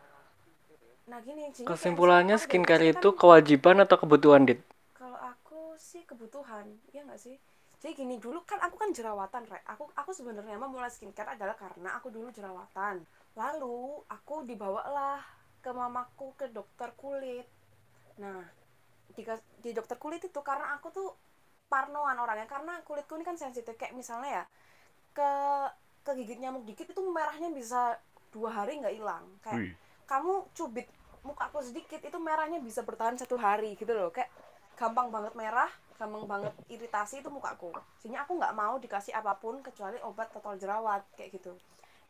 nah 1.07 1.19
gini 1.23 1.43
kayak 1.55 1.67
kesimpulannya 1.71 2.37
skincare 2.39 2.85
itu 2.91 3.09
kan- 3.11 3.19
kewajiban 3.19 3.77
atau 3.83 3.97
kebutuhan, 3.99 4.43
Dit? 4.43 4.59
Kalau 4.93 5.15
aku 5.15 5.79
sih 5.79 6.03
kebutuhan, 6.03 6.67
ya 6.91 7.07
nggak 7.07 7.21
sih? 7.21 7.39
Jadi 7.79 7.93
gini 7.95 8.17
dulu 8.19 8.43
kan 8.43 8.59
aku 8.59 8.75
kan 8.75 8.91
jerawatan, 8.91 9.47
Rek. 9.47 9.63
Aku 9.69 9.87
aku 9.95 10.11
sebenarnya 10.11 10.57
mah 10.59 10.67
mulai 10.67 10.91
skincare 10.91 11.37
adalah 11.37 11.55
karena 11.55 11.95
aku 11.95 12.09
dulu 12.11 12.33
jerawatan. 12.33 13.05
Lalu 13.37 14.03
aku 14.09 14.43
dibawalah 14.43 15.21
ke 15.63 15.71
mamaku 15.71 16.33
ke 16.35 16.49
dokter 16.51 16.91
kulit. 16.97 17.47
Nah, 18.17 18.43
di, 19.13 19.23
di 19.63 19.71
dokter 19.77 20.01
kulit 20.01 20.25
itu 20.25 20.41
karena 20.41 20.75
aku 20.75 20.89
tuh 20.91 21.09
parnoan 21.67 22.17
orangnya. 22.19 22.49
Karena 22.49 22.81
kulitku 22.83 23.19
ini 23.19 23.25
kan 23.27 23.37
sensitif. 23.39 23.75
Kayak 23.75 23.95
misalnya 23.95 24.43
ya 24.43 24.45
ke 25.17 25.31
kegigit 26.07 26.39
nyamuk 26.39 26.63
dikit 26.63 26.87
itu 26.93 27.03
merahnya 27.03 27.51
bisa 27.51 27.99
dua 28.31 28.51
hari 28.53 28.79
nggak 28.81 28.95
hilang. 28.95 29.25
Kayak 29.43 29.59
Wih. 29.61 29.73
kamu 30.07 30.33
cubit 30.55 30.87
muka 31.27 31.51
aku 31.51 31.59
sedikit 31.59 31.99
itu 31.99 32.19
merahnya 32.23 32.63
bisa 32.63 32.87
bertahan 32.87 33.19
satu 33.19 33.35
hari 33.37 33.75
gitu 33.75 33.91
loh. 33.91 34.15
Kayak 34.15 34.31
gampang 34.77 35.11
banget 35.11 35.35
merah 35.35 35.71
gampang 35.97 36.29
banget 36.29 36.53
iritasi 36.69 37.25
itu 37.25 37.33
mukaku. 37.33 37.73
Sehingga 37.99 38.29
aku 38.29 38.37
nggak 38.37 38.53
mau 38.53 38.77
dikasih 38.77 39.17
apa 39.17 39.35
pun 39.41 39.65
kecuali 39.65 39.97
obat 40.05 40.29
total 40.31 40.61
jerawat 40.61 41.03
kayak 41.17 41.41
gitu. 41.41 41.57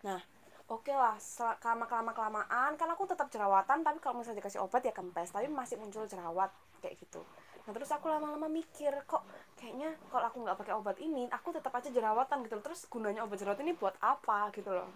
Nah 0.02 0.18
oke 0.66 0.90
lah 0.90 1.14
kelama 1.62 1.86
kelama 1.86 2.10
kelamaan 2.10 2.74
kan 2.74 2.88
aku 2.90 3.06
tetap 3.06 3.30
jerawatan 3.30 3.86
tapi 3.86 3.98
kalau 4.02 4.18
misalnya 4.18 4.42
dikasih 4.42 4.58
obat 4.58 4.82
ya 4.82 4.90
kempes 4.90 5.30
tapi 5.30 5.46
masih 5.46 5.78
muncul 5.78 6.02
jerawat 6.10 6.50
kayak 6.82 6.98
gitu 6.98 7.22
nah 7.66 7.72
terus 7.74 7.90
aku 7.90 8.06
lama-lama 8.06 8.46
mikir 8.46 8.94
kok 9.10 9.26
kayaknya 9.58 9.98
kalau 10.08 10.30
aku 10.30 10.38
nggak 10.46 10.58
pakai 10.62 10.74
obat 10.78 10.96
ini 11.02 11.26
aku 11.34 11.50
tetap 11.50 11.74
aja 11.74 11.90
jerawatan 11.90 12.46
gitu 12.46 12.54
loh. 12.58 12.64
terus 12.64 12.86
gunanya 12.86 13.26
obat 13.26 13.42
jerawat 13.42 13.58
ini 13.60 13.74
buat 13.74 13.98
apa 13.98 14.54
gitu 14.54 14.70
loh 14.70 14.86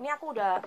ini 0.00 0.08
aku 0.08 0.32
udah 0.32 0.64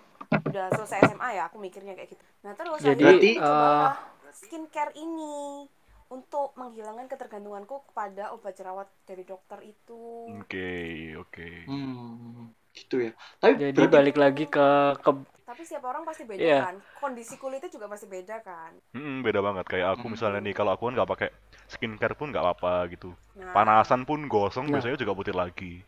udah 0.53 0.65
selesai 0.77 1.17
SMA 1.17 1.41
ya 1.41 1.49
aku 1.49 1.57
mikirnya 1.57 1.97
kayak 1.97 2.13
gitu 2.13 2.23
nah 2.45 2.53
terus 2.53 2.79
Jadi, 2.85 3.41
cobalah 3.41 3.97
skincare 4.29 4.93
ini 4.93 5.65
untuk 6.07 6.55
menghilangkan 6.55 7.11
ketergantunganku 7.11 7.83
kepada 7.91 8.31
obat 8.31 8.55
jerawat 8.55 8.87
dari 9.03 9.27
dokter 9.27 9.59
itu 9.65 10.31
Oke, 10.39 11.15
oke. 11.19 11.47
Hmm, 11.67 12.51
gitu 12.71 13.11
ya. 13.11 13.11
Tapi 13.39 13.59
Jadi 13.59 13.75
berarti 13.75 13.95
balik 13.95 14.17
lagi 14.19 14.45
ke 14.47 14.67
ke 15.03 15.11
tapi 15.47 15.63
setiap 15.63 15.87
orang 15.87 16.03
pasti 16.03 16.27
beda 16.27 16.43
Iya. 16.43 16.59
kan 16.61 16.75
kondisi 16.99 17.39
kulitnya 17.39 17.71
juga 17.71 17.87
pasti 17.87 18.03
beda 18.05 18.43
kan 18.43 18.75
Mm-mm, 18.91 19.23
beda 19.23 19.39
banget 19.39 19.65
kayak 19.65 19.95
aku 19.95 20.05
Hmm. 20.05 20.13
misalnya 20.13 20.39
nih 20.43 20.51
kalau 20.51 20.75
aku 20.75 20.83
kan 20.85 20.93
nggak 20.93 21.09
pakai 21.09 21.29
skincare 21.65 22.13
pun 22.13 22.29
nggak 22.29 22.43
apa-apa 22.43 22.91
gitu. 22.91 23.15
nah 23.33 23.55
Panasan 23.55 24.03
pun 24.03 24.27
gosong 24.27 24.67
Nah. 24.67 24.77
biasanya 24.77 24.99
juga 24.99 25.15
putih 25.15 25.31
lagi. 25.33 25.79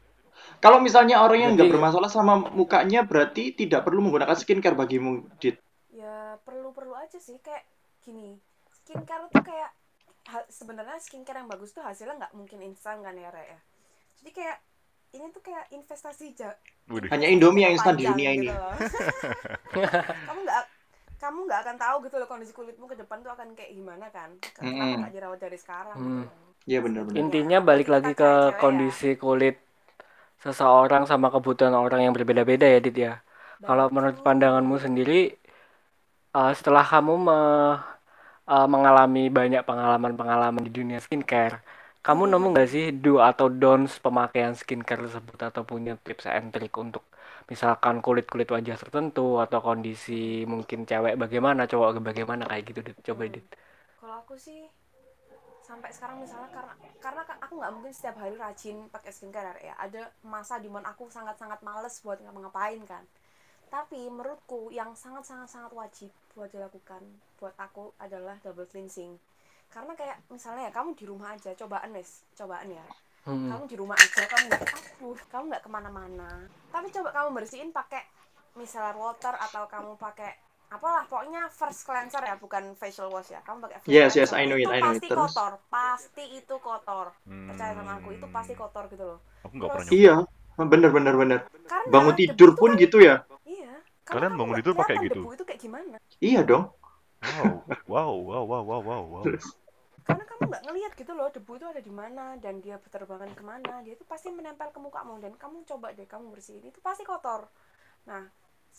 kalau 0.57 0.79
misalnya 0.79 1.19
orang 1.19 1.39
yang 1.41 1.51
nggak 1.53 1.67
Jadi- 1.67 1.75
bermasalah 1.75 2.07
sama 2.07 2.39
mukanya 2.49 3.03
berarti 3.03 3.51
tidak 3.51 3.83
perlu 3.83 3.99
menggunakan 3.99 4.33
skincare 4.33 4.71
bagimu, 4.73 5.27
Dit. 5.35 5.59
ya 5.91 6.39
perlu 6.41 6.71
perlu 6.71 6.95
aja 6.95 7.19
sih 7.19 7.35
kayak 7.37 7.67
gini 7.99 8.39
skincare 8.73 9.27
tuh 9.27 9.43
kayak 9.43 9.75
sebenarnya 10.47 10.95
skincare 10.97 11.37
yang 11.37 11.49
bagus 11.49 11.69
tuh 11.69 11.81
hasilnya 11.81 12.15
nggak 12.17 12.33
mungkin 12.33 12.63
instan 12.63 13.01
kan 13.01 13.11
ya 13.13 13.27
Rek 13.27 13.47
ya 13.47 13.59
jadi 14.15 14.31
kayak 14.31 14.57
ini 15.11 15.25
tuh 15.29 15.41
kayak 15.41 15.65
investasi 15.69 16.25
ja 16.33 16.51
Widih. 16.85 17.09
Hanya 17.09 17.27
Indomie 17.27 17.63
yang 17.63 17.73
instan 17.73 17.93
di 17.93 18.03
dunia 18.03 18.29
ini. 18.31 18.45
gitu 18.45 18.57
loh. 18.57 18.73
kamu 20.29 20.39
nggak 20.41 20.63
kamu 21.19 21.39
nggak 21.45 21.59
akan 21.61 21.75
tahu 21.77 21.95
gitu 22.03 22.15
loh 22.15 22.27
kondisi 22.27 22.51
kulitmu 22.51 22.85
ke 22.85 22.95
depan 22.95 23.19
tuh 23.19 23.29
akan 23.29 23.53
kayak 23.53 23.71
gimana 23.71 24.07
kan 24.09 24.29
kenapa 24.39 25.05
nggak 25.05 25.13
dirawat 25.13 25.39
dari 25.39 25.57
sekarang 25.57 25.95
Hmm. 25.95 26.23
gitu. 26.23 26.37
Iya 26.65 26.79
benar-benar. 26.81 27.17
intinya 27.17 27.57
balik 27.59 27.87
lagi 27.87 28.11
ke 28.11 28.21
Cewek 28.21 28.51
ya. 28.51 28.59
kondisi 28.59 29.09
kulit 29.15 29.57
seseorang 30.37 31.03
sama 31.03 31.27
kebutuhan 31.27 31.73
orang 31.73 32.01
yang 32.01 32.13
berbeda-beda 32.13 32.63
ya, 32.63 32.79
Dit 32.79 32.95
ya. 32.95 33.13
Kalau 33.59 33.89
menurut 33.89 34.21
pandanganmu 34.21 34.77
sendiri, 34.77 35.35
eh, 36.31 36.53
setelah 36.53 36.81
kamu 36.81 37.13
me- 37.19 37.79
eh, 38.45 38.67
mengalami 38.67 39.27
banyak 39.27 39.61
pengalaman-pengalaman 39.61 40.63
di 40.63 40.71
dunia 40.71 40.97
skincare, 40.97 41.59
kamu 42.09 42.23
nemu 42.33 42.47
nggak 42.53 42.69
sih 42.73 42.85
do 43.03 43.13
atau 43.29 43.47
don'ts 43.61 44.01
pemakaian 44.05 44.53
skincare 44.57 45.05
tersebut 45.05 45.39
atau 45.49 45.61
punya 45.71 45.93
tips 46.05 46.25
and 46.37 46.49
trick 46.53 46.73
untuk 46.85 47.05
misalkan 47.51 47.95
kulit-kulit 48.05 48.49
wajah 48.55 48.77
tertentu 48.81 49.37
atau 49.45 49.59
kondisi 49.67 50.45
mungkin 50.53 50.79
cewek 50.89 51.15
bagaimana, 51.23 51.61
cowok 51.71 52.01
bagaimana 52.09 52.43
kayak 52.49 52.63
gitu, 52.69 52.79
Dit. 52.87 52.97
Coba, 53.07 53.23
Hmm. 53.25 53.33
Dit. 53.37 53.45
kalau 54.01 54.15
aku 54.25 54.35
sih 54.45 54.65
sampai 55.69 55.93
sekarang 55.93 56.17
misalnya 56.25 56.49
karena 56.49 56.73
karena 56.97 57.21
aku 57.45 57.53
nggak 57.61 57.73
mungkin 57.77 57.93
setiap 57.93 58.15
hari 58.21 58.33
rajin 58.33 58.89
pakai 58.89 59.11
skincare 59.13 59.53
ya 59.61 59.77
ada 59.77 60.09
masa 60.25 60.57
di 60.57 60.65
mana 60.65 60.89
aku 60.89 61.05
sangat 61.13 61.37
sangat 61.37 61.61
males 61.61 61.93
buat 62.01 62.17
ngapa-ngapain 62.25 62.81
kan 62.89 63.05
tapi 63.69 64.09
menurutku 64.09 64.73
yang 64.73 64.97
sangat 64.97 65.29
sangat 65.29 65.49
sangat 65.53 65.71
wajib 65.77 66.09
buat 66.33 66.49
dilakukan 66.49 67.05
buat 67.37 67.53
aku 67.61 67.93
adalah 68.01 68.41
double 68.41 68.65
cleansing 68.65 69.21
karena 69.69 69.93
kayak 69.93 70.17
misalnya 70.27 70.67
ya 70.67 70.71
kamu 70.71 70.89
di 70.93 71.05
rumah 71.05 71.29
aja 71.31 71.53
cobaan 71.55 71.89
wes 71.91 72.25
cobaan 72.33 72.69
ya 72.69 72.85
Hmm. 73.19 73.45
kamu 73.45 73.63
di 73.67 73.75
rumah 73.75 73.93
aja 73.93 74.25
kamu 74.25 74.47
nggak 74.47 74.61
aduh 74.63 75.19
kamu 75.27 75.43
nggak 75.47 75.61
ke 75.61 75.69
mana-mana 75.69 76.29
tapi 76.67 76.87
coba 76.89 77.09
kamu 77.11 77.27
bersihin 77.35 77.69
pakai 77.69 78.01
micellar 78.55 78.95
water 78.95 79.35
atau 79.37 79.67
kamu 79.67 79.93
pakai 79.95 80.33
apalah 80.69 81.03
pokoknya 81.03 81.45
first 81.49 81.83
cleanser 81.83 82.21
ya 82.21 82.35
bukan 82.35 82.73
facial 82.73 83.11
wash 83.11 83.29
ya 83.29 83.43
kamu 83.43 83.67
pakai 83.67 83.77
Yes, 83.85 84.15
yes, 84.15 84.31
cleanser. 84.31 84.39
I 84.39 84.43
know 84.45 84.55
it, 84.55 84.63
itu 84.63 84.71
I 84.71 84.79
know 84.79 84.89
it. 84.89 84.97
pasti 84.97 85.07
Terus? 85.07 85.29
kotor 85.29 85.51
pasti 85.67 86.23
itu 86.31 86.55
kotor 86.57 87.07
percaya 87.21 87.71
sama 87.75 87.91
aku 87.95 88.09
itu 88.11 88.25
Hmm. 88.25 88.33
pasti 88.33 88.53
kotor 88.55 88.83
gitu 88.87 89.03
loh 89.05 89.19
Aku 89.41 89.53
nggak 89.53 89.69
pernah. 89.69 89.91
Iya, 89.91 90.15
benar-benar 90.57 91.13
benar. 91.15 91.39
karena 91.65 91.87
Bangun 91.87 92.13
tidur 92.15 92.49
pun 92.55 92.71
kan- 92.73 92.81
gitu 92.81 92.97
ya. 92.99 93.15
iya 93.43 93.73
Kalian 94.03 94.33
bangun 94.33 94.55
tidur 94.57 94.73
pakai 94.73 94.95
gitu? 95.03 95.21
debu 95.21 95.29
itu 95.33 95.43
kayak 95.43 95.59
gimana 95.59 95.95
Iya 96.17 96.41
dong. 96.41 96.65
Wow, 97.19 97.67
wow, 97.85 98.11
wow, 98.15 98.43
wow, 98.47 98.63
wow, 98.63 98.81
wow, 98.81 99.03
wow. 99.03 99.23
Karena 100.09 100.25
kamu 100.25 100.41
nggak 100.49 100.63
ngelihat 100.65 100.91
gitu 100.97 101.11
loh 101.13 101.29
debu 101.29 101.51
itu 101.61 101.65
ada 101.69 101.81
di 101.85 101.93
mana 101.93 102.33
dan 102.41 102.57
dia 102.65 102.81
berterbangan 102.81 103.29
ke 103.37 103.43
mana 103.45 103.85
dia 103.85 103.93
itu 103.93 104.01
pasti 104.09 104.33
menempel 104.33 104.73
ke 104.73 104.79
mukamu 104.81 105.21
dan 105.21 105.37
kamu 105.37 105.61
coba 105.69 105.93
deh 105.93 106.09
kamu 106.09 106.33
bersihin 106.33 106.65
itu 106.65 106.81
pasti 106.81 107.05
kotor. 107.05 107.45
Nah 108.09 108.25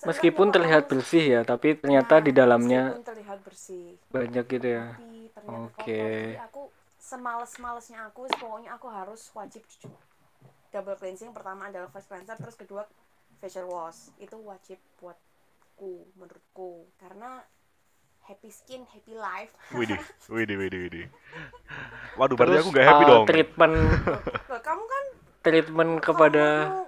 Meskipun 0.00 0.48
terlihat 0.48 0.88
kamu- 0.88 0.90
bersih 0.96 1.24
ya, 1.28 1.40
tapi 1.44 1.76
ternyata 1.76 2.18
Nah, 2.18 2.24
di 2.24 2.32
dalamnya 2.32 2.82
terlihat 3.04 3.44
bersih. 3.44 4.00
banyak 4.08 4.44
gitu 4.48 4.68
ya. 4.80 4.96
Oke. 5.44 5.76
kotor 5.76 6.08
jadi 6.08 6.40
aku 6.40 6.62
semales-malesnya 6.96 8.08
aku 8.08 8.24
pokoknya 8.32 8.70
aku 8.80 8.86
harus 8.88 9.28
wajib 9.36 9.60
cuci. 9.68 9.92
Double 10.72 10.96
cleansing 10.96 11.36
pertama 11.36 11.68
adalah 11.68 11.92
face 11.92 12.08
cleanser 12.08 12.32
terus 12.40 12.56
kedua 12.56 12.88
facial 13.44 13.68
wash. 13.68 14.08
Itu 14.16 14.40
wajib 14.40 14.80
buatku 14.96 16.16
menurutku. 16.16 16.88
Karena 16.96 17.44
happy 18.28 18.50
skin 18.50 18.82
happy 18.92 19.14
life 19.16 19.52
Widih, 19.76 20.00
widih, 20.30 20.56
widih, 20.60 20.80
widih. 20.86 21.06
Waduh, 22.18 22.36
berarti 22.38 22.56
Terus 22.56 22.62
aku 22.62 22.68
nggak 22.74 22.86
happy 22.90 23.04
uh, 23.04 23.10
dong. 23.10 23.26
treatment 23.26 23.76
Loh, 24.50 24.60
kamu 24.60 24.82
kan 24.92 25.04
treatment 25.44 25.92
kalau 26.04 26.04
kepada 26.06 26.44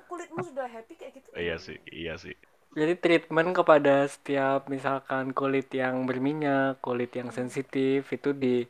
kulitmu 0.08 0.40
sudah 0.44 0.66
happy 0.68 0.94
kayak 1.00 1.12
gitu 1.18 1.30
Iya 1.36 1.56
sih, 1.60 1.78
iya 1.92 2.14
sih. 2.20 2.34
jadi 2.78 2.94
treatment 3.04 3.50
kepada 3.58 3.94
setiap 4.14 4.60
misalkan 4.74 5.24
kulit 5.38 5.68
yang 5.82 5.96
berminyak, 6.08 6.80
kulit 6.84 7.10
yang 7.20 7.28
sensitif 7.38 8.00
itu 8.16 8.30
di 8.32 8.64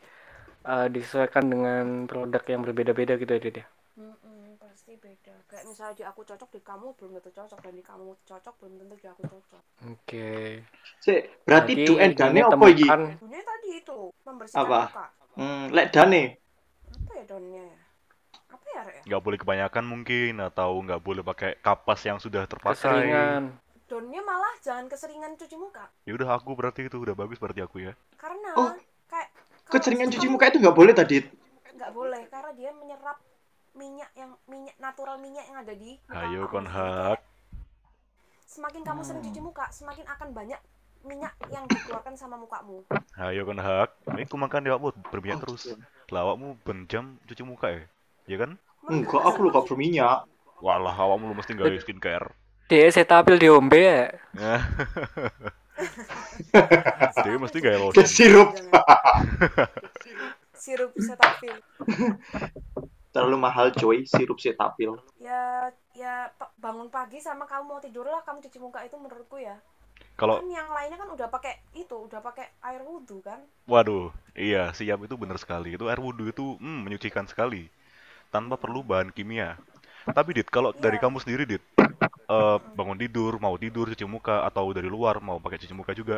uh, 0.66 0.86
disesuaikan 0.94 1.46
dengan 1.52 1.84
produk 2.10 2.42
yang 2.52 2.60
berbeda-beda 2.66 3.14
gitu 3.22 3.32
ya 3.36 3.40
Dit 3.44 3.56
ya. 3.62 3.66
Mm-mm, 3.98 4.56
pasti 4.62 4.96
beda 4.96 5.36
kayak 5.52 5.64
misalnya 5.68 5.94
di 6.00 6.04
aku 6.08 6.20
cocok 6.24 6.48
di 6.48 6.60
kamu 6.64 6.86
belum 6.96 7.10
tentu 7.20 7.30
cocok 7.30 7.58
dan 7.60 7.74
di 7.76 7.84
kamu 7.84 8.04
cocok 8.24 8.54
belum 8.56 8.72
tentu 8.80 8.94
di 8.96 9.06
aku 9.06 9.22
cocok 9.28 9.62
Oke. 9.84 10.62
Sik, 11.04 11.20
berarti 11.44 11.72
Jadi 11.76 11.84
do 11.84 11.94
and 12.00 12.14
dane 12.16 12.40
apa 12.40 12.66
iki? 12.70 12.86
temukan 12.88 13.00
dunia 13.20 13.42
tadi 13.44 13.68
itu 13.76 13.98
membersihkan 14.24 14.64
Apa? 14.64 14.80
Hmm, 15.36 15.62
lek 15.68 15.86
dane. 15.92 16.22
apa 16.88 17.12
ya 17.12 17.24
daunnya 17.28 17.64
ya 17.68 17.78
apa 18.48 18.66
ya 18.68 18.80
Rek? 18.84 19.00
Nggak 19.08 19.22
boleh 19.24 19.38
kebanyakan 19.40 19.84
mungkin, 19.84 20.32
atau 20.40 20.70
nggak 20.80 21.00
boleh 21.00 21.22
pakai 21.24 21.50
kapas 21.60 22.00
yang 22.04 22.16
sudah 22.16 22.48
terpakai. 22.48 22.80
keseringan. 22.80 23.42
daunnya 23.84 24.22
malah 24.24 24.54
jangan 24.64 24.88
keseringan 24.88 25.36
cuci 25.36 25.56
muka 25.60 25.84
Ya 26.08 26.16
udah 26.16 26.28
aku 26.32 26.56
berarti 26.56 26.88
itu 26.88 26.96
udah 26.96 27.12
bagus 27.12 27.36
berarti 27.36 27.60
aku 27.60 27.84
ya. 27.84 27.92
karena 28.16 28.50
Oh, 28.56 28.72
kayak 29.04 29.28
Keseringan 29.68 30.08
cuci 30.12 30.28
muka 30.28 30.48
itu 30.48 30.60
nggak 30.60 30.76
boleh 30.76 30.92
tadi. 30.96 31.18
nggak 31.72 31.90
boleh 31.92 32.22
karena 32.28 32.50
dia 32.52 32.70
menyerap 32.72 33.16
minyak 33.72 34.10
yang 34.12 34.30
minyak 34.44 34.76
natural 34.76 35.16
minyak 35.16 35.44
yang 35.44 35.58
ada 35.58 35.72
di 35.72 35.96
muka 36.02 36.20
Ayo 36.20 36.42
kamu. 36.44 36.52
kon 36.52 36.66
hak. 36.66 37.18
semakin 38.44 38.82
kamu 38.82 39.00
sering 39.00 39.22
cuci 39.22 39.40
muka 39.40 39.64
semakin 39.70 40.04
akan 40.06 40.28
banyak 40.30 40.60
minyak 41.02 41.32
yang 41.48 41.64
dikeluarkan 41.66 42.14
sama 42.14 42.36
mukamu 42.36 42.84
Ayo 43.16 43.42
kon 43.42 43.56
hak. 43.56 43.90
Ini 44.08 44.22
aku 44.22 44.36
makan 44.36 44.60
ya 44.62 44.72
awakmu 44.72 44.92
berminyak 45.08 45.38
Oh, 45.38 45.42
terus. 45.42 45.62
gitu. 45.66 45.80
Lawakmu 46.08 46.60
benjam 46.62 47.16
cuci 47.24 47.42
muka 47.42 47.66
ya? 47.68 47.82
Ya 48.26 48.36
kan? 48.38 48.60
Enggak, 48.84 49.22
aku 49.22 49.48
lupa 49.48 49.64
berminyak. 49.64 50.28
Walah, 50.60 50.92
awakmu 50.92 51.26
lu 51.26 51.34
mesti 51.34 51.52
nggak 51.52 51.80
skincare. 51.80 52.28
Dia 52.68 52.88
setapil 52.88 53.36
diombe 53.36 53.80
ya. 53.80 54.04
Dia 57.18 57.36
mesti 57.36 57.56
nggak 57.58 57.72
Kayak 57.72 57.82
lotion. 57.82 58.06
sirup. 58.06 58.48
sirup 60.54 60.92
cetaphil 60.94 61.56
Terlalu 63.14 63.36
mahal 63.46 63.66
coy, 63.80 63.98
sirup 64.12 64.38
setapil. 64.44 64.92
ya 65.26 65.70
ya 66.02 66.14
bangun 66.64 66.88
pagi 66.96 67.18
sama 67.26 67.44
kamu 67.50 67.64
mau 67.70 67.80
tidur 67.84 68.06
lah 68.12 68.20
kamu 68.26 68.38
cuci 68.44 68.58
muka 68.64 68.80
itu 68.88 68.96
menurutku 69.04 69.36
ya 69.48 69.56
Kalau 70.16 70.36
kan 70.36 70.44
yang 70.58 70.68
lainnya 70.76 70.98
kan 71.02 71.10
udah 71.16 71.28
pakai 71.34 71.54
itu 71.82 71.96
udah 72.08 72.20
pakai 72.28 72.46
air 72.68 72.82
wudhu 72.88 73.18
kan 73.28 73.40
Waduh, 73.72 74.06
iya 74.48 74.62
siap 74.78 74.98
itu 75.06 75.14
benar 75.22 75.38
sekali. 75.44 75.68
Itu 75.78 75.84
air 75.90 76.00
wudhu 76.06 76.24
itu 76.34 76.44
hmm, 76.62 76.78
menyucikan 76.86 77.26
sekali, 77.30 77.62
tanpa 78.34 78.54
perlu 78.62 78.80
bahan 78.90 79.10
kimia. 79.16 79.50
Tapi 80.16 80.30
Dit, 80.38 80.48
kalau 80.56 80.70
dari 80.84 80.98
Iya. 80.98 81.02
kamu 81.02 81.18
sendiri 81.24 81.44
Dit, 81.52 81.62
eh, 82.36 82.58
bangun 82.78 82.98
tidur, 83.02 83.32
mau 83.44 83.54
tidur 83.64 83.86
cuci 83.92 84.06
muka 84.14 84.36
atau 84.48 84.66
dari 84.76 84.88
luar 84.96 85.16
mau 85.28 85.38
pakai 85.44 85.58
cuci 85.62 85.74
muka 85.80 85.92
juga, 86.00 86.16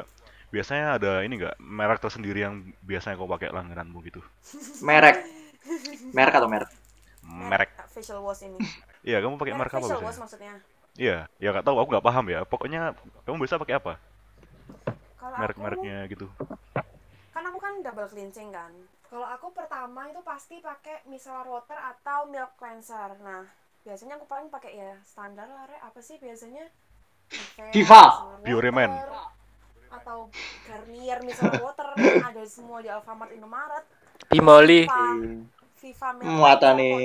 biasanya 0.54 0.86
ada 0.98 1.12
ini 1.26 1.34
nggak 1.40 1.56
merek 1.78 2.00
tersendiri 2.04 2.40
yang 2.46 2.54
biasanya 2.90 3.16
kau 3.20 3.30
pakai 3.34 3.50
langgananmu 3.56 3.98
gitu? 4.08 4.20
Merek. 4.80 5.16
Merek 6.16 6.34
atau 6.38 6.48
merek? 6.50 6.70
Merek? 7.24 7.70
facial 7.88 8.20
wash 8.20 8.42
ini 8.42 8.58
Iya, 9.02 9.20
kamu 9.20 9.36
pakai 9.36 9.52
merek 9.52 9.72
apa 9.72 9.82
facial 9.82 10.00
wash 10.00 10.18
maksudnya 10.18 10.54
Iya, 10.94 11.26
ya 11.36 11.48
nggak 11.50 11.66
tahu, 11.66 11.76
aku 11.76 11.88
nggak 11.90 12.06
paham 12.06 12.24
ya. 12.28 12.46
Pokoknya 12.46 12.94
kamu 13.24 13.42
biasa 13.42 13.58
pakai 13.58 13.74
apa? 13.74 13.98
kalau 15.18 15.34
aku 15.34 15.40
Merek-mereknya 15.40 15.96
gitu. 16.06 16.26
kan 17.30 17.42
aku 17.42 17.58
kan 17.58 17.74
double 17.80 18.06
cleansing 18.06 18.48
kan 18.48 18.70
kalau 19.04 19.26
aku 19.26 19.50
pertama 19.50 20.06
itu 20.06 20.20
pasti 20.20 20.60
pakai 20.60 21.02
micellar 21.04 21.42
water 21.44 21.74
atau 21.74 22.28
milk 22.28 22.54
cleanser 22.54 23.16
nah 23.18 23.42
biasanya 23.80 24.14
aku 24.14 24.24
paling 24.24 24.46
pakai 24.48 24.70
ya 24.72 24.92
standar 25.02 25.46
lah 25.46 25.64
Re. 25.64 25.80
apa 25.80 25.98
sih 25.98 26.16
biasanya 26.16 26.68
Viva. 27.72 28.02
micellar 28.04 28.38
Bioremen. 28.40 28.90
atau 29.90 30.28
Garnier 30.62 31.18
micellar 31.22 31.58
water 31.58 31.88
ada 32.28 32.42
semua 32.44 32.78
di 32.78 32.88
Alfamart 32.88 33.32
Indomaret 33.32 33.84
Pimoli. 34.24 34.86
Viva 35.84 36.08
Viva 36.16 36.16
milk 36.16 36.34
Muatan 36.38 36.74
nih. 36.80 36.96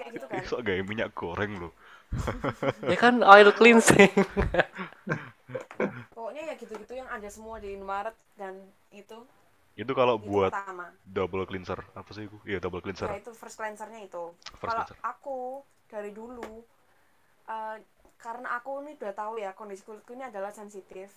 kayak 0.00 0.10
gitu 0.16 0.26
kan 0.32 0.40
Sok 0.48 0.60
gaya 0.66 0.82
minyak 0.90 1.10
goreng 1.12 1.52
loh. 1.60 1.72
Ya 2.90 2.96
kan 2.96 3.14
oil 3.24 3.48
cleansing. 3.52 4.12
pokoknya 6.14 6.42
ya 6.48 6.54
gitu-gitu 6.56 6.92
yang 6.96 7.08
ada 7.10 7.28
semua 7.28 7.56
di 7.60 7.74
Indomaret 7.76 8.16
dan 8.40 8.54
itu 8.90 9.18
Itu 9.74 9.92
kalau 9.98 10.14
itu 10.22 10.30
buat 10.30 10.54
pertama 10.54 10.86
double 11.02 11.44
cleanser, 11.50 11.80
apa 11.98 12.10
sih 12.14 12.30
itu? 12.30 12.36
Iya, 12.46 12.58
double 12.62 12.78
cleanser. 12.78 13.10
ya 13.10 13.18
itu 13.18 13.30
first 13.34 13.56
cleansernya 13.58 14.00
itu 14.06 14.24
First 14.54 14.62
kalau 14.64 14.84
cleanser. 14.86 14.96
aku 15.02 15.38
dari 15.90 16.10
dulu 16.14 16.62
eh, 17.48 17.76
karena 18.18 18.48
aku 18.56 18.70
ini 18.86 18.96
udah 18.96 19.14
tahu 19.14 19.34
ya 19.36 19.50
kondisi 19.52 19.82
kulitku 19.84 20.16
ini 20.16 20.24
adalah 20.24 20.50
sensitif 20.54 21.12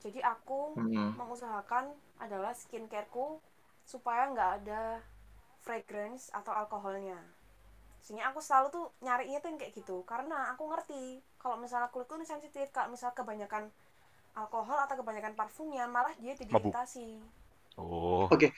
jadi 0.00 0.24
aku 0.24 0.74
Hmm. 0.80 1.12
mengusahakan 1.20 1.92
adalah 2.18 2.56
skincareku 2.56 3.38
supaya 3.84 4.32
nggak 4.32 4.50
ada 4.64 4.82
fragrance 5.60 6.32
atau 6.32 6.52
alkoholnya 6.52 7.18
sehingga 8.00 8.32
aku 8.32 8.40
selalu 8.40 8.72
tuh 8.72 8.86
nyarinya 9.04 9.38
tuh 9.44 9.48
yang 9.52 9.58
kayak 9.60 9.72
gitu 9.76 9.96
karena 10.08 10.50
aku 10.56 10.64
ngerti 10.72 11.20
kalau 11.36 11.60
misalnya 11.60 11.92
kulitku 11.92 12.16
ini 12.16 12.24
sensitif 12.24 12.72
kalau 12.72 12.88
misalnya 12.92 13.16
kebanyakan 13.16 13.68
alkohol 14.34 14.78
atau 14.80 14.96
kebanyakan 14.96 15.36
parfumnya 15.36 15.84
malah 15.84 16.12
dia 16.16 16.32
jadi 16.32 16.48
Mabuk. 16.48 16.72
iritasi 16.72 17.20
Oh, 17.78 18.28
Oke, 18.28 18.52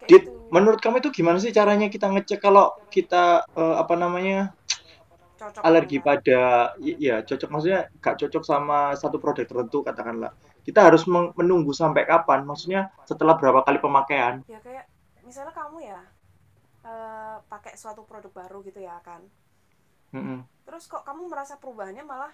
kayak 0.00 0.08
Dit, 0.08 0.24
gitu 0.24 0.32
menurut 0.52 0.80
kamu 0.80 1.00
itu 1.00 1.10
gimana 1.10 1.40
sih 1.40 1.52
caranya 1.52 1.88
kita 1.88 2.12
ngecek 2.12 2.40
kalau 2.40 2.72
kita 2.92 3.44
eh, 3.56 3.76
apa 3.80 3.94
namanya 3.96 4.52
cocok 5.40 5.60
alergi 5.64 5.98
pada 6.00 6.72
ya 6.80 7.20
cocok 7.26 7.48
maksudnya 7.50 7.80
gak 8.00 8.16
cocok 8.20 8.42
sama 8.46 8.94
satu 8.96 9.16
produk 9.20 9.44
tertentu 9.44 9.84
katakanlah. 9.84 10.32
Kita 10.64 10.80
harus 10.80 11.04
menunggu 11.08 11.76
sampai 11.76 12.08
kapan? 12.08 12.48
Maksudnya 12.48 12.88
setelah 13.04 13.36
berapa 13.36 13.60
kali 13.60 13.78
pemakaian? 13.84 14.40
ya 14.48 14.56
kayak 14.64 14.88
misalnya 15.20 15.52
kamu 15.52 15.84
ya 15.84 16.00
eh, 16.84 17.36
pakai 17.52 17.72
suatu 17.80 18.02
produk 18.08 18.32
baru 18.32 18.58
gitu 18.68 18.80
ya 18.84 18.96
kan. 19.02 19.22
Mm-mm. 20.14 20.46
terus 20.62 20.86
kok 20.86 21.02
kamu 21.02 21.26
merasa 21.26 21.58
perubahannya 21.58 22.06
malah 22.06 22.30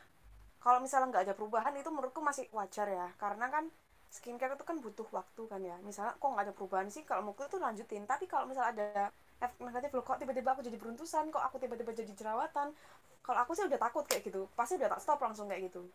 kalau 0.61 0.79
misalnya 0.85 1.09
nggak 1.13 1.25
ada 1.31 1.35
perubahan 1.39 1.73
itu 1.81 1.89
menurutku 1.89 2.21
masih 2.21 2.47
wajar 2.53 2.87
ya. 2.89 3.09
Karena 3.17 3.49
kan 3.49 3.65
skincare 4.13 4.55
itu 4.57 4.65
kan 4.69 4.77
butuh 4.85 5.09
waktu 5.09 5.43
kan 5.49 5.61
ya. 5.65 5.77
Misalnya 5.81 6.13
kok 6.21 6.29
nggak 6.29 6.45
ada 6.51 6.55
perubahan 6.55 6.89
sih? 6.93 7.03
Kalau 7.09 7.25
menurutku 7.25 7.49
itu 7.49 7.59
lanjutin. 7.59 8.05
Tapi 8.05 8.25
kalau 8.29 8.45
misalnya 8.45 8.71
ada 8.77 8.87
efek 9.41 9.57
negatif 9.65 9.91
loh 9.97 10.05
kok 10.05 10.19
tiba-tiba 10.21 10.53
aku 10.53 10.61
jadi 10.61 10.77
beruntusan? 10.77 11.33
Kok 11.33 11.45
aku 11.49 11.57
tiba-tiba 11.65 11.93
jadi 11.97 12.13
jerawatan? 12.13 12.69
Kalau 13.25 13.39
aku 13.41 13.53
sih 13.57 13.65
udah 13.65 13.81
takut 13.81 14.05
kayak 14.05 14.23
gitu. 14.29 14.53
Pasti 14.53 14.77
udah 14.77 14.89
tak 14.93 15.01
stop 15.01 15.19
langsung 15.25 15.49
kayak 15.49 15.73
gitu 15.73 15.89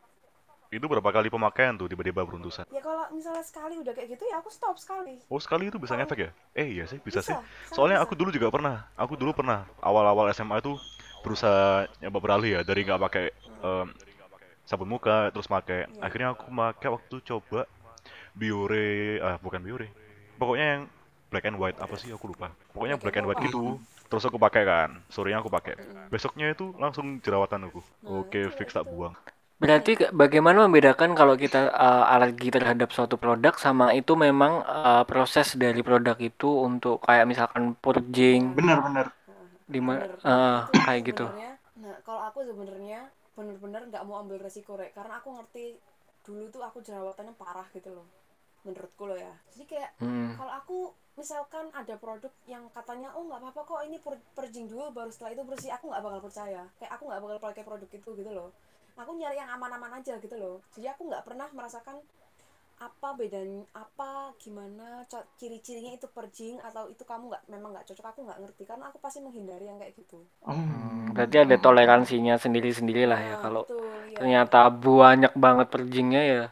itu 0.67 0.85
berapa 0.85 1.05
kali 1.05 1.27
pemakaian 1.27 1.73
tuh 1.73 1.85
tiba-tiba 1.85 2.21
beruntusan? 2.21 2.65
ya 2.67 2.79
kalau 2.79 3.05
misalnya 3.09 3.41
sekali 3.41 3.77
udah 3.77 3.91
kayak 3.91 4.09
gitu 4.11 4.23
ya 4.25 4.39
aku 4.39 4.49
stop 4.49 4.75
sekali 4.75 5.21
Oh, 5.27 5.37
sekali 5.37 5.67
itu 5.67 5.77
bisa 5.77 5.93
Kalau- 5.93 6.03
ngefek 6.03 6.19
ya? 6.19 6.29
Eh, 6.53 6.67
iya 6.73 6.85
sih, 6.85 6.97
bisa, 6.99 7.19
sih. 7.19 7.31
sangat 7.31 7.45
Soalnya 7.71 7.97
bisa. 7.97 8.05
aku 8.05 8.13
dulu 8.13 8.29
juga 8.29 8.47
pernah. 8.49 8.85
Aku 8.93 9.13
dulu 9.15 9.31
pernah 9.31 9.63
awal-awal 9.79 10.29
SMA 10.29 10.59
itu 10.59 10.75
berusaha 11.21 11.85
nyoba 11.99 12.19
beralih 12.19 12.51
ya 12.57 12.61
dari 12.61 12.81
nggak 12.81 13.01
pakai 13.01 13.25
em, 13.61 13.87
sabun 14.63 14.87
muka 14.87 15.29
terus 15.29 15.45
pakai. 15.45 15.85
Iya. 15.85 16.01
Akhirnya 16.01 16.27
aku 16.33 16.45
pakai 16.47 16.89
waktu 16.91 17.15
coba 17.23 17.61
Biore, 18.33 19.19
ah 19.19 19.37
bukan 19.39 19.61
Biore. 19.61 19.87
Pokoknya 20.35 20.65
yang 20.75 20.83
black 21.29 21.45
and 21.45 21.57
white 21.57 21.79
apa 21.79 21.95
sih 21.95 22.11
aku 22.11 22.29
lupa. 22.29 22.51
Pokoknya 22.71 22.99
Black 22.99 23.15
black 23.15 23.17
and 23.17 23.27
white 23.27 23.41
gitu. 23.41 23.79
Terus 24.05 24.23
aku 24.23 24.37
pakai 24.37 24.63
kan. 24.63 24.89
Sorenya 25.07 25.39
aku 25.39 25.49
pakai. 25.49 25.73
Besoknya 26.07 26.51
itu 26.51 26.75
langsung 26.75 27.17
jerawatan 27.19 27.67
aku. 27.67 27.81
Nah, 28.03 28.21
Oke, 28.21 28.45
itu- 28.45 28.53
fix 28.53 28.69
tak 28.71 28.85
itu. 28.85 28.93
buang. 28.93 29.15
Berarti 29.55 29.95
bagaimana 30.11 30.67
membedakan 30.67 31.15
kalau 31.15 31.33
kita 31.33 31.71
uh, 31.71 32.11
alergi 32.11 32.51
terhadap 32.51 32.91
suatu 32.91 33.15
produk 33.15 33.55
sama 33.55 33.95
itu 33.95 34.11
memang 34.13 34.59
uh, 34.61 35.03
proses 35.07 35.55
dari 35.55 35.79
produk 35.79 36.19
itu 36.19 36.49
untuk 36.59 36.99
kayak 37.01 37.23
misalkan 37.23 37.71
purging 37.75 38.51
Benar-benar. 38.51 39.15
di 39.65 39.79
ma- 39.79 39.97
Bener. 39.97 40.19
uh, 40.21 40.59
Itu 40.67 40.79
kayak 40.83 41.01
gitu. 41.07 41.25
sebenarnya- 41.25 41.55
Nah, 41.75 41.95
kalau 42.03 42.21
aku 42.23 42.39
sebenarnya 42.41 42.99
bener-bener 43.31 43.81
nggak 43.91 44.03
mau 44.03 44.23
ambil 44.23 44.39
resiko 44.39 44.75
rek, 44.75 44.95
karena 44.95 45.19
aku 45.19 45.35
ngerti 45.35 45.75
dulu 46.23 46.47
tuh 46.47 46.63
aku 46.63 46.79
jerawatannya 46.79 47.35
parah 47.35 47.67
gitu 47.71 47.91
loh. 47.91 48.07
menurutku 48.65 49.05
loh 49.05 49.13
ya 49.13 49.29
jadi 49.53 49.63
kayak 49.69 49.89
Hmm. 50.01 50.33
kalau 50.33 50.49
aku 50.49 50.77
misalkan 51.13 51.69
ada 51.69 52.01
produk 52.01 52.33
yang 52.49 52.65
katanya 52.73 53.13
oh 53.13 53.21
nggak 53.21 53.37
apa-apa 53.37 53.61
kok 53.61 53.81
ini 53.85 54.01
purging 54.33 54.65
dulu 54.65 54.89
baru 54.89 55.13
setelah 55.13 55.37
itu 55.37 55.45
bersih 55.45 55.69
aku 55.69 55.93
nggak 55.93 56.01
bakal 56.01 56.17
percaya 56.25 56.65
kayak 56.81 56.91
aku 56.97 57.03
nggak 57.05 57.21
bakal 57.21 57.37
pakai 57.45 57.61
produk 57.61 57.85
itu 57.85 58.09
gitu 58.17 58.31
loh 58.33 58.49
aku 58.95 59.11
nyari 59.15 59.37
yang 59.37 59.51
aman-aman 59.51 59.99
aja 59.99 60.15
gitu 60.17 60.35
loh 60.35 60.57
jadi 60.73 60.95
aku 60.95 61.07
nggak 61.07 61.23
pernah 61.23 61.47
merasakan 61.51 61.99
apa 62.75 63.15
bedanya 63.15 63.63
apa 63.71 64.35
gimana 64.35 65.07
ciri-cirinya 65.39 65.95
itu 65.95 66.11
purging 66.11 66.59
atau 66.59 66.91
itu 66.91 67.07
kamu 67.07 67.31
nggak 67.31 67.43
memang 67.47 67.71
nggak 67.71 67.87
cocok 67.87 68.03
aku 68.11 68.19
nggak 68.27 68.39
ngerti 68.43 68.63
karena 68.67 68.91
aku 68.91 68.99
pasti 68.99 69.23
menghindari 69.23 69.65
yang 69.65 69.79
kayak 69.79 69.95
gitu 69.95 70.19
Hmm. 70.43 71.15
Berarti 71.15 71.47
ada 71.47 71.55
toleransinya 71.55 72.35
sendiri-sendiri 72.35 73.07
lah 73.07 73.15
ya 73.15 73.39
Nah, 73.39 73.41
kalau 73.41 73.63
betul, 73.63 73.87
ya. 74.11 74.17
ternyata 74.19 74.67
banyak 74.67 75.31
banget 75.39 75.67
purgingnya 75.71 76.23
ya. 76.27 76.43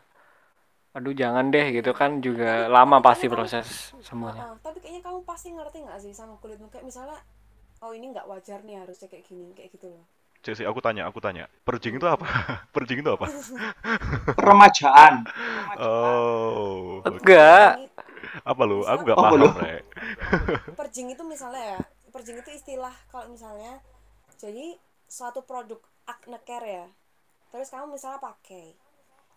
Aduh 0.95 1.11
jangan 1.11 1.51
deh 1.51 1.75
gitu 1.75 1.91
kan 1.91 2.23
juga 2.23 2.63
Tapi- 2.63 2.71
lama 2.71 2.95
tapi 2.95 3.03
pasti 3.03 3.19
kayaknya 3.19 3.27
kamu- 3.27 3.35
proses 3.35 3.67
semuanya. 3.99 4.41
Heeh, 4.47 4.55
tapi 4.63 4.77
kayaknya 4.79 5.01
kamu 5.03 5.19
pasti 5.27 5.47
ngerti 5.51 5.77
nggak 5.83 5.99
sih 5.99 6.11
sama 6.15 6.39
kulitmu 6.39 6.71
kayak 6.71 6.85
misalnya 6.87 7.19
oh 7.83 7.91
ini 7.91 8.15
nggak 8.15 8.23
wajar 8.23 8.63
nih 8.63 8.79
harusnya 8.79 9.11
kayak 9.11 9.27
gini 9.27 9.51
kayak 9.51 9.75
gitu 9.75 9.91
loh 9.91 10.05
Cek 10.43 10.67
aku 10.67 10.83
tanya, 10.83 11.07
aku 11.07 11.23
tanya. 11.23 11.47
Purging 11.63 11.95
itu 11.95 12.03
apa? 12.03 12.27
Purging 12.75 12.99
itu 12.99 13.09
apa? 13.15 13.31
Peremajaan. 14.35 15.23
Oh. 15.79 16.99
Enggak. 17.07 17.87
Apa 18.43 18.61
lu? 18.67 18.83
Aku 18.83 19.07
gak 19.07 19.15
Apa 19.15 19.31
paham? 19.31 19.55
Rek. 19.55 19.83
purging 20.79 21.11
itu 21.13 21.23
misalnya 21.25 21.77
ya 21.77 21.79
purging 22.13 22.37
itu 22.39 22.51
istilah 22.53 22.93
kalau 23.09 23.29
misalnya 23.31 23.81
jadi 24.37 24.77
suatu 25.07 25.45
produk 25.45 25.79
acne 26.09 26.39
care 26.43 26.67
ya 26.67 26.87
terus 27.53 27.69
kamu 27.69 27.95
misalnya 27.95 28.19
pakai 28.21 28.73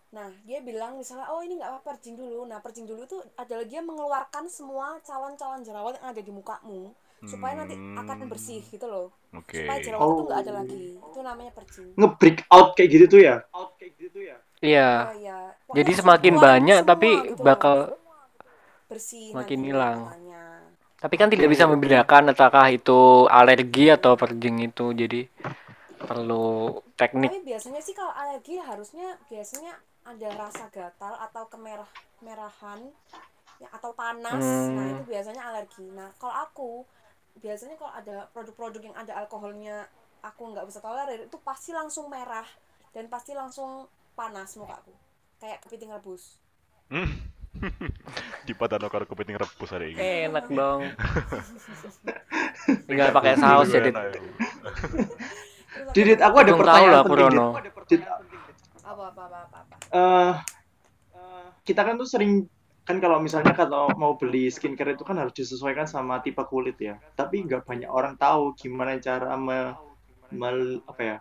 nah 0.07 0.31
dia 0.47 0.63
bilang 0.63 0.95
misalnya 0.95 1.27
oh 1.35 1.43
ini 1.43 1.59
nggak 1.59 1.67
apa 1.67 1.79
purging 1.83 2.15
dulu 2.15 2.47
nah 2.47 2.63
purging 2.63 2.87
dulu 2.87 3.03
itu 3.03 3.19
adalah 3.35 3.65
dia 3.67 3.83
mengeluarkan 3.83 4.47
semua 4.47 4.97
calon-calon 5.03 5.67
jerawat 5.67 5.99
yang 5.99 6.07
ada 6.15 6.21
di 6.23 6.31
mukamu 6.31 6.95
supaya 7.25 7.53
nanti 7.57 7.73
akan 7.73 8.15
Hmm. 8.19 8.29
bersih 8.29 8.61
gitu 8.61 8.85
loh 8.85 9.07
Oke. 9.33 9.65
supaya 9.65 9.79
jerawat 9.81 10.03
itu 10.03 10.13
Oh. 10.13 10.25
nggak 10.25 10.39
ada 10.39 10.51
lagi 10.53 10.85
itu 10.93 11.19
namanya 11.19 11.51
purging 11.51 11.89
Nge-break 11.95 12.37
out 12.47 12.67
kayak 12.77 12.89
gitu 12.91 13.05
tuh 13.07 13.21
ya? 13.23 13.35
Out 13.49 13.73
kayak 13.75 13.91
gitu 13.97 14.09
tuh 14.13 14.23
ya? 14.23 14.37
Iya. 14.57 14.89
oh 15.03 15.15
iya 15.15 15.37
Jadi 15.73 15.91
semakin 15.93 16.33
keluarin 16.33 16.47
banyak 16.61 16.79
semua 16.79 16.89
tapi 16.89 17.09
gitu 17.25 17.41
bakal 17.41 17.77
bersih 18.87 19.33
makin 19.33 19.59
hilang. 19.61 19.97
tapi 20.97 21.13
kan 21.13 21.29
tidak 21.29 21.49
bisa 21.51 21.69
membedakan 21.69 22.33
apakah 22.33 22.73
itu 22.73 23.29
alergi 23.29 23.93
atau 23.93 24.17
purging 24.17 24.65
itu. 24.65 24.93
Jadi 24.93 25.29
perlu 25.97 26.73
teknik. 26.95 27.29
Tapi 27.29 27.45
biasanya 27.45 27.81
sih 27.81 27.93
kalau 27.93 28.13
alergi 28.13 28.57
harusnya 28.57 29.13
biasanya 29.29 29.77
ada 30.01 30.29
rasa 30.33 30.65
gatal 30.71 31.13
atau 31.19 31.43
kemerah 31.51 31.89
merahan 32.23 32.79
ya, 33.59 33.67
atau 33.69 33.93
panas. 33.93 34.41
Hmm. 34.41 34.73
Nah, 34.73 34.85
itu 34.97 35.03
biasanya 35.05 35.41
alergi. 35.45 35.85
Nah, 35.93 36.09
kalau 36.17 36.33
aku 36.33 36.69
biasanya 37.37 37.75
kalau 37.77 37.93
ada 37.93 38.17
produk-produk 38.33 38.81
yang 38.91 38.95
ada 38.97 39.13
alkoholnya 39.17 39.85
aku 40.25 40.51
nggak 40.51 40.65
bisa 40.65 40.81
tolerir 40.81 41.29
itu 41.29 41.37
pasti 41.45 41.71
langsung 41.71 42.09
merah 42.09 42.45
dan 42.91 43.05
pasti 43.07 43.37
langsung 43.37 43.85
panas 44.17 44.57
mukaku. 44.57 44.93
Kayak 45.37 45.61
kepiting 45.65 45.93
rebus. 45.93 46.41
Hmm. 46.89 47.29
Di 48.47 48.53
padano 48.57 48.89
karo 48.89 49.05
kepiting 49.05 49.37
rebus 49.37 49.69
hari 49.69 49.93
ini. 49.93 50.29
Enak 50.29 50.49
dong. 50.49 50.81
Tinggal 52.89 53.13
pakai 53.13 53.37
saus 53.37 53.69
ya, 53.69 53.81
Dit. 53.81 53.93
Enak 53.93 54.17
ya. 54.17 54.21
Didit, 55.93 56.19
aku 56.25 56.35
ada 56.41 56.51
tahu 56.51 56.59
pertanyaan 56.61 56.89
lah, 56.89 57.01
aku 57.05 57.13
penting. 57.13 57.37
Rono. 57.37 57.47
Dit. 57.85 58.01
Dit, 58.01 58.01
apa 58.87 59.03
apa 59.13 59.21
apa 59.29 59.37
apa. 59.45 59.57
apa. 59.61 59.75
eh, 59.93 60.33
kita 61.67 61.81
kan 61.83 61.99
tuh 61.99 62.07
sering 62.07 62.47
kan 62.87 63.03
kalau 63.03 63.19
misalnya 63.19 63.51
kalau 63.51 63.91
mau 63.99 64.15
beli 64.15 64.47
skincare 64.47 64.95
itu 64.95 65.03
kan 65.03 65.19
harus 65.19 65.35
disesuaikan 65.35 65.83
sama 65.83 66.23
tipe 66.23 66.39
kulit 66.47 66.79
ya. 66.79 66.95
Tapi 67.19 67.43
nggak 67.43 67.67
banyak 67.67 67.91
orang 67.91 68.15
tahu 68.15 68.55
gimana 68.55 68.95
cara 69.03 69.35
me, 69.35 69.75
mel- 70.31 70.79
apa 70.87 71.01
ya 71.03 71.17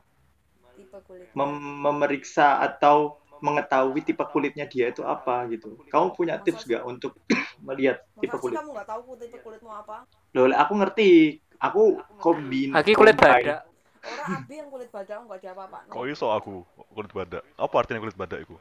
Tipe 0.78 0.98
kulit. 1.02 1.26
mem- 1.34 1.78
memeriksa 1.82 2.62
atau 2.62 3.18
mengetahui 3.42 4.00
tipe 4.06 4.22
kulitnya 4.30 4.64
dia 4.70 4.94
itu 4.94 5.02
apa 5.02 5.44
gitu. 5.50 5.74
Kamu 5.90 6.14
punya 6.14 6.38
tips 6.38 6.62
nggak 6.64 6.86
untuk 6.86 7.18
melihat 7.66 7.98
tipe 8.22 8.38
kulit? 8.38 8.56
kamu 8.56 8.70
nggak 8.70 8.86
tahu 8.86 9.00
tipe 9.18 9.38
kulitmu 9.42 9.70
apa? 9.74 10.06
Loh, 10.38 10.46
aku 10.54 10.72
ngerti. 10.78 11.10
Aku 11.56 11.98
kombin. 12.20 12.76
Aki 12.76 12.92
kulit 12.94 13.16
badak. 13.16 13.64
Orang 14.06 14.28
abi 14.38 14.54
yang 14.60 14.68
kulit 14.70 14.88
badak 14.92 15.18
nggak 15.18 15.40
ada 15.42 15.50
apa-apa. 15.56 15.78
Kok 15.90 16.04
iso 16.06 16.26
aku 16.30 16.62
kulit 16.94 17.10
badak? 17.10 17.42
Apa 17.58 17.74
artinya 17.82 18.04
kulit 18.04 18.14
badak 18.14 18.44
itu? 18.44 18.54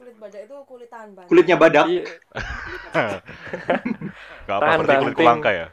Kulit 0.00 0.16
badak 0.16 0.40
itu 0.48 0.56
kulit 0.64 0.88
tahan 0.88 1.08
banting. 1.12 1.28
Kulitnya 1.28 1.56
badak. 1.60 1.84
Iya. 1.92 2.02
Gak 4.48 4.56
apa 4.56 4.64
Tahan 4.64 4.78
berarti 4.80 5.02
kulit 5.04 5.16
kulangka 5.20 5.52
ya? 5.52 5.68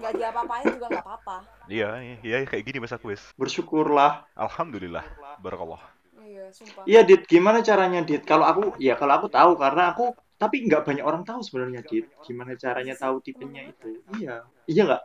nggak 0.00 0.16
diapa-apain 0.16 0.64
juga 0.64 0.86
nggak 0.88 1.04
apa-apa 1.04 1.36
Iya, 1.68 1.88
iya, 2.00 2.16
iya 2.24 2.36
kayak 2.48 2.64
gini 2.64 2.80
mas 2.80 2.94
aku 2.96 3.12
wis. 3.12 3.20
Bersyukurlah. 3.36 4.24
Alhamdulillah. 4.32 5.04
Barakallah. 5.44 5.82
iya 6.24 6.48
sumpah 6.56 6.88
Iya, 6.88 7.04
Dit. 7.04 7.28
Gimana 7.28 7.60
caranya, 7.60 8.00
Dit? 8.00 8.24
Kalau 8.24 8.48
aku, 8.48 8.80
ya 8.80 8.96
kalau 8.96 9.20
aku 9.20 9.28
tahu 9.28 9.60
karena 9.60 9.92
aku, 9.92 10.16
tapi 10.40 10.64
nggak 10.64 10.88
banyak 10.88 11.04
orang 11.04 11.28
tahu 11.28 11.44
sebenarnya, 11.44 11.84
Dit. 11.84 12.08
Gimana 12.24 12.56
caranya 12.56 12.96
tahu 12.96 13.20
tipenya 13.20 13.68
itu? 13.68 14.00
Iya. 14.16 14.48
Iya 14.64 14.82
nggak? 14.88 15.02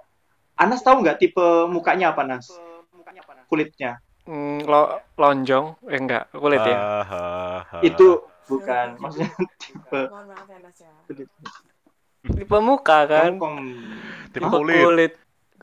Anas 0.63 0.79
tahu 0.79 1.03
nggak 1.03 1.19
tipe 1.19 1.43
mukanya 1.67 2.15
apa, 2.15 2.23
Nas? 2.23 2.47
Kulitnya. 3.51 3.99
Hmm, 4.25 4.57
lo 4.65 5.05
lonjong 5.21 5.85
eh 5.85 6.01
enggak 6.01 6.33
kulit 6.33 6.57
ya 6.57 7.05
Hahaha. 7.05 7.77
Itu 7.85 8.25
bukan. 8.49 8.87
Maksudnya 9.01 9.29
tipe 9.61 10.01
mohon 10.09 10.25
maaf 10.31 10.47
ya 10.49 10.59
ya 10.61 10.93
kulit. 11.07 11.29
tipe 12.37 12.57
muka 12.67 12.99
kan. 13.11 13.31
Tipe 14.33 14.47
Hah? 14.47 14.51
kulit. 14.53 14.89
kulit 14.89 15.13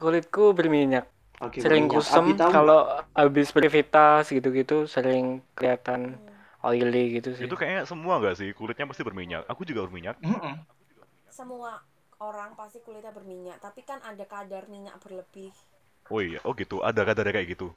kulitku 0.03 0.45
berminyak 0.59 1.07
Oke, 1.43 1.59
sering 1.63 1.85
berminyak. 1.87 1.93
kusem 1.93 2.27
kalau 2.55 2.81
habis 3.15 3.49
beraktivitas 3.55 4.25
gitu-gitu 4.35 4.77
sering 4.95 5.43
kelihatan 5.57 6.19
oily 6.63 7.19
gitu 7.19 7.31
sih 7.39 7.47
Itu 7.47 7.55
kayaknya 7.59 7.83
semua 7.91 8.15
nggak 8.23 8.37
sih? 8.41 8.49
Kulitnya 8.55 8.87
pasti 8.91 9.03
berminyak. 9.07 9.43
Aku 9.51 9.63
juga 9.69 9.81
berminyak. 9.87 10.17
semua 11.33 11.81
orang 12.23 12.55
pasti 12.55 12.79
kulitnya 12.85 13.11
berminyak 13.11 13.59
tapi 13.59 13.83
kan 13.83 13.99
ada 14.05 14.23
kadar 14.29 14.69
minyak 14.71 14.95
berlebih 15.03 15.51
Oh 16.11 16.21
iya, 16.21 16.39
oh 16.45 16.53
gitu. 16.55 16.83
Ada 16.83 17.01
kadarnya 17.09 17.35
kayak 17.41 17.49
gitu. 17.57 17.69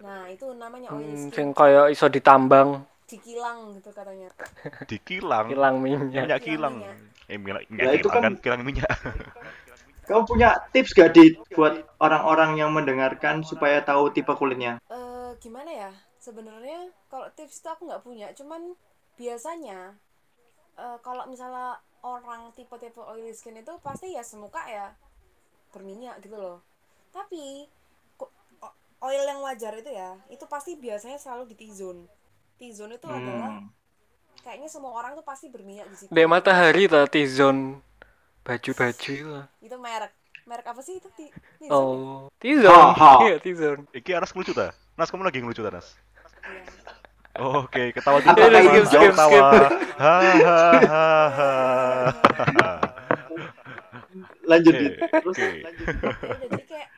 nah 0.00 0.24
itu 0.32 0.46
namanya 0.56 0.96
oily 0.96 1.12
hmm, 1.12 1.28
skin 1.28 1.34
sing 1.34 1.48
kayak 1.52 1.92
iso 1.92 2.08
ditambang 2.08 2.68
dikilang 3.10 3.74
gitu 3.74 3.90
katanya 3.90 4.30
Dikilang. 4.86 5.46
hilang 5.46 5.74
minyak 5.78 6.06
Minyak 6.06 6.40
kilang. 6.40 6.78
Kilang 6.78 6.96
Eh, 7.26 7.36
minyak, 7.36 7.62
minyak 7.66 7.94
itu 7.96 8.06
kilang 8.06 8.14
kan 8.14 8.22
kan- 8.24 8.38
kilang 8.40 8.60
minyak. 8.62 8.90
Kamu 10.02 10.26
punya 10.26 10.58
tips 10.70 10.90
gak, 10.90 11.14
Dit? 11.14 11.38
Buat 11.54 11.86
orang-orang 11.98 12.58
yang 12.58 12.70
mendengarkan 12.70 13.42
supaya 13.42 13.78
tahu 13.80 14.10
tipe 14.10 14.30
kulitnya? 14.32 14.82
eh 14.86 15.30
gimana 15.38 15.70
ya 15.70 15.90
sebenarnya 16.18 16.90
kalau 17.06 17.30
tips 17.32 17.62
itu 17.62 17.68
aku 17.70 17.86
nggak 17.86 18.02
punya 18.02 18.26
cuman 18.34 18.74
biasanya 19.14 19.94
eh, 20.74 20.98
kalau 21.00 21.24
misalnya 21.24 21.78
orang 22.02 22.50
tipe-tipe 22.52 22.98
oily 22.98 23.30
skin 23.30 23.56
itu 23.56 23.70
pasti 23.80 24.10
ya 24.10 24.20
semuka 24.20 24.58
ya 24.66 24.90
berminyak 25.70 26.18
gitu 26.18 26.34
loh 26.34 26.58
tapi 27.08 27.70
oil 29.00 29.22
yang 29.24 29.40
wajar 29.40 29.72
itu 29.74 29.88
ya 29.88 30.18
itu 30.28 30.44
pasti 30.44 30.76
biasanya 30.76 31.16
selalu 31.16 31.48
di 31.48 31.56
T-zone 31.56 32.04
T-zone 32.60 32.92
itu 32.94 33.06
adalah 33.06 33.56
Hmm. 33.56 33.72
kayaknya 34.38 34.68
semua 34.68 34.92
orang 34.94 35.12
tuh 35.14 35.22
pasti 35.22 35.48
berminyak 35.48 35.86
di 35.86 35.96
situ 35.96 36.10
Dek 36.10 36.26
matahari 36.26 36.84
ta 36.84 37.04
T-zone 37.04 37.80
baju-baju 38.40 38.92
itu 39.10 39.26
lah. 39.26 39.46
itu 39.58 39.76
merek 39.76 40.12
merek 40.42 40.66
apa 40.66 40.80
sih 40.80 40.96
itu 40.96 41.08
T- 41.10 41.28
T-zone 41.58 41.72
oh 41.72 42.28
T-zone 42.36 42.92
Ha, 42.92 42.92
ha. 42.94 43.10
iya 43.24 43.36
T-zone 43.36 43.88
Iki 43.90 44.10
Anas 44.12 44.30
ngelucu 44.30 44.52
ta? 44.52 44.72
Nas 44.94 45.08
kamu 45.08 45.24
lagi 45.24 45.40
ngelucu 45.40 45.60
ta, 45.60 45.70
Nas? 45.70 45.96
Iya. 46.42 46.64
Oh, 47.38 47.62
Oke, 47.62 47.88
ketawa 47.90 48.18
dulu. 48.18 48.36
Nas. 48.36 48.60
ini 48.60 48.80
Jangan 48.84 49.12
skip, 49.12 49.16
tawa. 49.16 49.70
Hahaha. 49.96 51.50
Lanjut, 54.42 54.74
Oke, 54.74 54.82
Dit. 54.82 54.94
Terus 54.98 55.24
oke. 55.30 55.48
lanjut. 55.62 55.86
Ya 55.86 55.94
udah, 56.10 56.48
jadi 56.50 56.64
kayak 56.66 56.88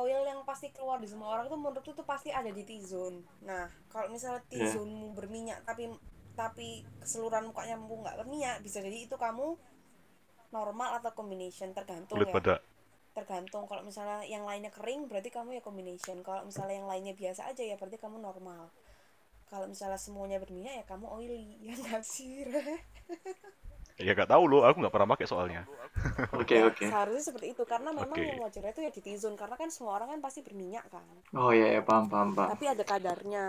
oil 0.00 0.24
yang 0.24 0.40
pasti 0.48 0.72
keluar 0.72 0.98
di 0.98 1.08
semua 1.08 1.36
orang 1.36 1.46
tuh 1.46 1.60
menurutku 1.60 1.92
tuh 1.92 2.06
pasti 2.08 2.32
ada 2.32 2.48
di 2.48 2.64
T-zone. 2.64 3.44
Nah, 3.44 3.68
kalau 3.92 4.08
misalnya 4.08 4.40
Ya. 4.48 4.64
T-zone 4.66 5.12
berminyak 5.12 5.62
tapi 5.68 5.92
tapi 6.34 6.86
keseluruhan 7.04 7.52
mukanya 7.52 7.76
mu 7.76 8.00
nggak 8.00 8.16
berminyak, 8.16 8.64
bisa 8.64 8.80
jadi 8.80 9.04
itu 9.04 9.20
kamu 9.20 9.60
normal 10.50 10.98
atau 10.98 11.12
combination 11.14 11.70
tergantung 11.76 12.16
Kulit 12.16 12.32
ya. 12.32 12.58
Tergantung 13.10 13.66
kalau 13.66 13.82
misalnya 13.82 14.22
yang 14.24 14.46
lainnya 14.46 14.70
kering 14.70 15.10
berarti 15.10 15.28
kamu 15.28 15.58
ya 15.58 15.62
combination. 15.62 16.22
Kalau 16.22 16.46
misalnya 16.46 16.80
yang 16.80 16.88
lainnya 16.88 17.14
biasa 17.14 17.50
aja 17.50 17.62
ya 17.62 17.74
berarti 17.76 17.98
kamu 17.98 18.22
normal. 18.22 18.70
Kalau 19.50 19.66
misalnya 19.66 19.98
semuanya 19.98 20.38
berminyak 20.38 20.80
ya 20.80 20.84
kamu 20.86 21.06
oily. 21.10 21.58
Ya 21.66 21.74
nggak 21.74 22.02
sih? 22.06 22.46
Ya 24.00 24.16
gak 24.16 24.32
tahu 24.32 24.44
loh, 24.48 24.64
aku 24.64 24.80
nggak 24.80 24.94
pernah 24.96 25.08
pakai 25.12 25.26
soalnya. 25.28 25.62
Oke, 26.40 26.56
oke. 26.62 26.86
Seharusnya 26.86 27.24
seperti 27.34 27.52
itu 27.52 27.62
karena 27.66 27.90
memang 27.90 28.14
Oke. 28.14 28.24
yang 28.24 28.40
wajarnya 28.40 28.72
itu 28.72 28.80
ya 28.86 28.90
di 28.94 29.02
T-zone 29.02 29.36
karena 29.36 29.58
kan 29.58 29.68
semua 29.68 29.98
orang 29.98 30.16
kan 30.16 30.20
pasti 30.22 30.40
berminyak 30.40 30.86
kan. 30.88 31.02
Oh 31.34 31.50
iya, 31.50 31.76
ya, 31.76 31.80
paham, 31.82 32.06
paham, 32.06 32.32
paham. 32.32 32.48
Tapi 32.54 32.64
ada 32.70 32.84
kadarnya. 32.86 33.46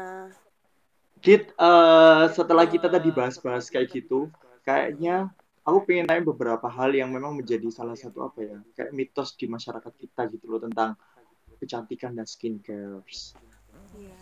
Dit, 1.22 1.54
eh, 1.54 2.24
setelah 2.34 2.66
kita 2.66 2.90
tadi 2.90 3.14
bahas-bahas 3.14 3.70
kayak 3.70 3.94
gitu, 3.94 4.34
kayaknya 4.66 5.30
aku 5.62 5.86
pengen 5.86 6.10
tanya 6.10 6.24
beberapa 6.26 6.66
hal 6.66 6.92
yang 6.98 7.14
memang 7.14 7.38
menjadi 7.38 7.70
salah 7.70 7.94
satu 7.94 8.26
apa 8.26 8.40
ya 8.42 8.58
kayak 8.74 8.92
mitos 8.98 9.38
di 9.38 9.46
masyarakat 9.46 9.94
kita 9.94 10.22
gitu 10.34 10.46
loh 10.50 10.62
tentang 10.66 10.98
kecantikan 11.62 12.18
dan 12.18 12.26
skincare. 12.26 13.06
Iya. 13.94 14.21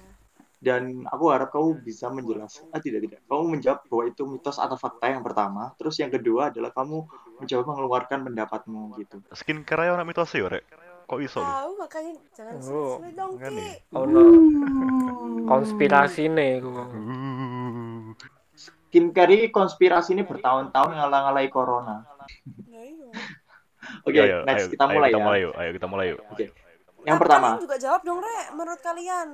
Dan 0.59 1.07
aku 1.07 1.31
harap 1.31 1.55
kamu 1.55 1.79
bisa 1.87 2.11
menjelaskan, 2.11 2.67
ah 2.75 2.83
tidak 2.83 3.07
tidak, 3.07 3.19
kamu 3.31 3.43
menjawab 3.55 3.79
bahwa 3.87 4.03
itu 4.11 4.23
mitos 4.27 4.59
atau 4.59 4.75
fakta 4.75 5.07
yang 5.07 5.23
pertama. 5.23 5.71
Terus 5.79 5.95
yang 6.03 6.11
kedua 6.11 6.51
adalah 6.51 6.75
kamu 6.75 7.07
mencoba 7.39 7.63
mengeluarkan 7.63 8.19
pendapatmu 8.27 8.99
gitu. 8.99 9.23
Skincare 9.31 9.87
aja 9.87 9.95
orang 9.95 10.11
mitos 10.11 10.27
sih, 10.27 10.43
Rek. 10.43 10.67
Kok 11.07 11.19
iso 11.23 11.39
lu? 11.39 11.47
Tahu 11.47 11.71
makanya 11.79 12.13
jangan 12.35 12.53
Oh, 12.69 12.99
sulit 12.99 13.13
dong. 13.15 13.33
Ki. 13.39 13.65
Oh 13.95 14.03
no, 14.05 14.21
konspirasi 15.47 16.27
nih 16.27 16.59
gua. 16.59 16.85
Skincare 18.89 19.31
ini 19.33 19.45
konspirasi 19.49 20.11
ini 20.13 20.27
bertahun-tahun 20.27 20.91
ngalah-ngalahi 20.91 21.49
corona. 21.49 22.03
Nah, 22.03 22.83
iya. 22.83 23.09
Oke, 24.05 24.19
Ayo, 24.21 24.45
next 24.45 24.69
ayo, 24.69 24.71
kita 24.75 24.85
ayo, 24.85 24.93
mulai 24.93 25.09
kita 25.09 25.17
ya. 25.17 25.25
mulai 25.25 25.39
yuk. 25.41 25.53
Ayo 25.55 25.69
kita 25.73 25.87
mulai 25.87 26.05
yuk. 26.13 26.21
Oke. 26.29 26.45
Yang 27.07 27.15
Tapi 27.15 27.21
pertama, 27.23 27.45
kalian 27.47 27.63
juga 27.63 27.77
jawab 27.79 28.01
dong, 28.03 28.19
Re, 28.19 28.37
menurut 28.53 28.81
kalian. 28.83 29.27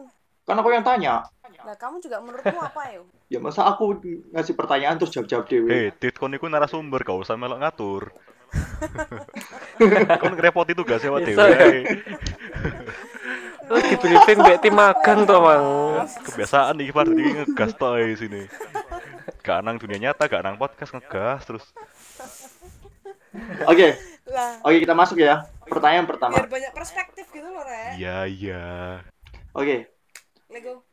Kan 0.46 0.56
aku 0.62 0.70
yang 0.70 0.86
tanya. 0.86 1.26
Nah, 1.66 1.74
kamu 1.74 1.98
juga 1.98 2.22
menurutmu 2.22 2.62
apa 2.62 2.82
ya? 2.94 3.02
Ya 3.34 3.42
masa 3.42 3.66
aku 3.66 3.98
ngasih 4.38 4.54
pertanyaan 4.54 5.02
terus 5.02 5.10
jawab-jawab 5.10 5.50
dewe. 5.50 5.66
Hei, 5.66 5.90
Titkon 5.98 6.38
iku 6.38 6.46
narasumber, 6.46 7.02
gak 7.02 7.26
usah 7.26 7.34
melok 7.42 7.58
ngatur. 7.58 8.14
Kon 10.22 10.38
ngerepoti 10.38 10.78
tugas 10.78 11.02
ya 11.02 11.10
Bisa. 11.10 11.26
dewe. 11.26 11.90
Lu 13.66 13.82
di 13.90 13.96
briefing 13.98 14.38
mbek 14.46 14.62
tim 14.62 14.78
magang 14.78 15.26
tuh, 15.26 15.42
Mang. 15.42 15.66
Kebiasaan 16.06 16.78
nih, 16.78 16.94
Far, 16.94 17.10
jadi 17.10 17.24
ngegas 17.42 17.74
toh 17.82 17.98
di 17.98 18.14
sini. 18.14 18.42
Gak 19.42 19.66
nang 19.66 19.82
dunia 19.82 19.98
nyata, 19.98 20.30
gak 20.30 20.46
nang 20.46 20.62
podcast 20.62 20.94
ngegas 20.94 21.42
terus. 21.50 21.66
Oke, 23.66 23.98
Lah, 24.30 24.62
oke 24.62 24.78
kita 24.86 24.94
masuk 24.94 25.18
ya. 25.18 25.50
Pertanyaan 25.66 26.06
pertama. 26.06 26.38
biar 26.38 26.46
banyak 26.46 26.72
perspektif 26.78 27.26
gitu 27.34 27.50
loh, 27.50 27.66
Re. 27.66 27.98
Iya, 27.98 28.30
iya. 28.30 28.66
Oke, 29.58 29.66
Lego. 29.66 29.95